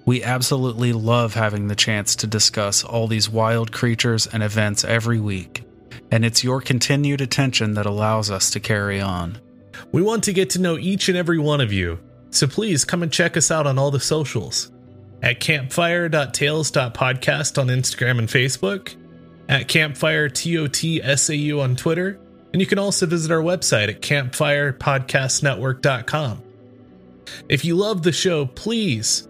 We 0.04 0.22
absolutely 0.22 0.92
love 0.92 1.32
having 1.32 1.68
the 1.68 1.74
chance 1.74 2.14
to 2.16 2.26
discuss 2.26 2.84
all 2.84 3.06
these 3.06 3.30
wild 3.30 3.72
creatures 3.72 4.26
and 4.26 4.42
events 4.42 4.84
every 4.84 5.18
week, 5.18 5.64
and 6.10 6.26
it's 6.26 6.44
your 6.44 6.60
continued 6.60 7.22
attention 7.22 7.72
that 7.74 7.86
allows 7.86 8.30
us 8.30 8.50
to 8.50 8.60
carry 8.60 9.00
on. 9.00 9.38
We 9.92 10.02
want 10.02 10.24
to 10.24 10.34
get 10.34 10.50
to 10.50 10.60
know 10.60 10.76
each 10.76 11.08
and 11.08 11.16
every 11.16 11.38
one 11.38 11.62
of 11.62 11.72
you, 11.72 12.00
so 12.28 12.46
please 12.46 12.84
come 12.84 13.02
and 13.02 13.10
check 13.10 13.38
us 13.38 13.50
out 13.50 13.66
on 13.66 13.78
all 13.78 13.90
the 13.90 13.98
socials 13.98 14.70
at 15.22 15.40
campfire.tales.podcast 15.40 17.58
on 17.58 17.68
Instagram 17.68 18.18
and 18.18 18.28
Facebook, 18.28 18.94
at 19.48 19.68
campfire 19.68 20.28
TOTSAU 20.28 21.58
on 21.60 21.76
Twitter, 21.76 22.20
and 22.52 22.60
you 22.60 22.66
can 22.66 22.78
also 22.78 23.06
visit 23.06 23.30
our 23.30 23.42
website 23.42 23.88
at 23.88 24.02
campfirepodcastnetwork.com. 24.02 26.42
If 27.48 27.64
you 27.64 27.76
love 27.76 28.02
the 28.02 28.12
show, 28.12 28.44
please 28.46 29.28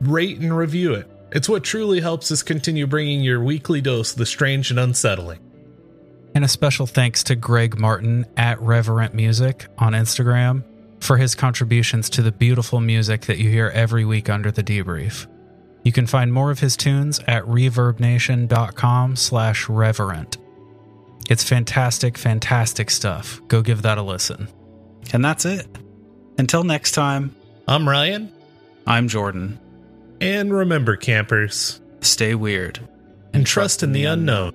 rate 0.00 0.38
and 0.38 0.56
review 0.56 0.94
it. 0.94 1.10
It's 1.30 1.48
what 1.48 1.64
truly 1.64 2.00
helps 2.00 2.32
us 2.32 2.42
continue 2.42 2.86
bringing 2.86 3.20
your 3.20 3.42
weekly 3.42 3.80
dose 3.80 4.12
of 4.12 4.18
the 4.18 4.26
strange 4.26 4.70
and 4.70 4.78
unsettling. 4.78 5.40
And 6.34 6.44
a 6.44 6.48
special 6.48 6.86
thanks 6.86 7.22
to 7.24 7.34
Greg 7.36 7.78
Martin 7.78 8.26
at 8.36 8.60
Reverent 8.60 9.14
Music 9.14 9.66
on 9.78 9.92
Instagram 9.92 10.62
for 11.00 11.16
his 11.16 11.34
contributions 11.34 12.10
to 12.10 12.22
the 12.22 12.32
beautiful 12.32 12.80
music 12.80 13.22
that 13.22 13.38
you 13.38 13.50
hear 13.50 13.68
every 13.74 14.04
week 14.04 14.28
under 14.28 14.50
the 14.50 14.62
debrief. 14.62 15.26
You 15.84 15.92
can 15.92 16.06
find 16.06 16.32
more 16.32 16.50
of 16.50 16.58
his 16.60 16.76
tunes 16.76 17.20
at 17.26 17.44
reverbnation.com 17.44 19.16
slash 19.16 19.68
reverent. 19.68 20.36
It's 21.30 21.44
fantastic, 21.44 22.16
fantastic 22.18 22.90
stuff. 22.90 23.40
Go 23.48 23.62
give 23.62 23.82
that 23.82 23.98
a 23.98 24.02
listen. 24.02 24.48
And 25.12 25.24
that's 25.24 25.44
it. 25.44 25.66
Until 26.38 26.64
next 26.64 26.92
time, 26.92 27.34
I'm 27.66 27.88
Ryan, 27.88 28.32
I'm 28.86 29.08
Jordan. 29.08 29.58
and 30.20 30.52
remember, 30.52 30.96
campers, 30.96 31.80
Stay 32.00 32.34
weird. 32.34 32.80
and 33.34 33.46
trust 33.46 33.82
in 33.82 33.92
the 33.92 34.04
unknown. 34.06 34.54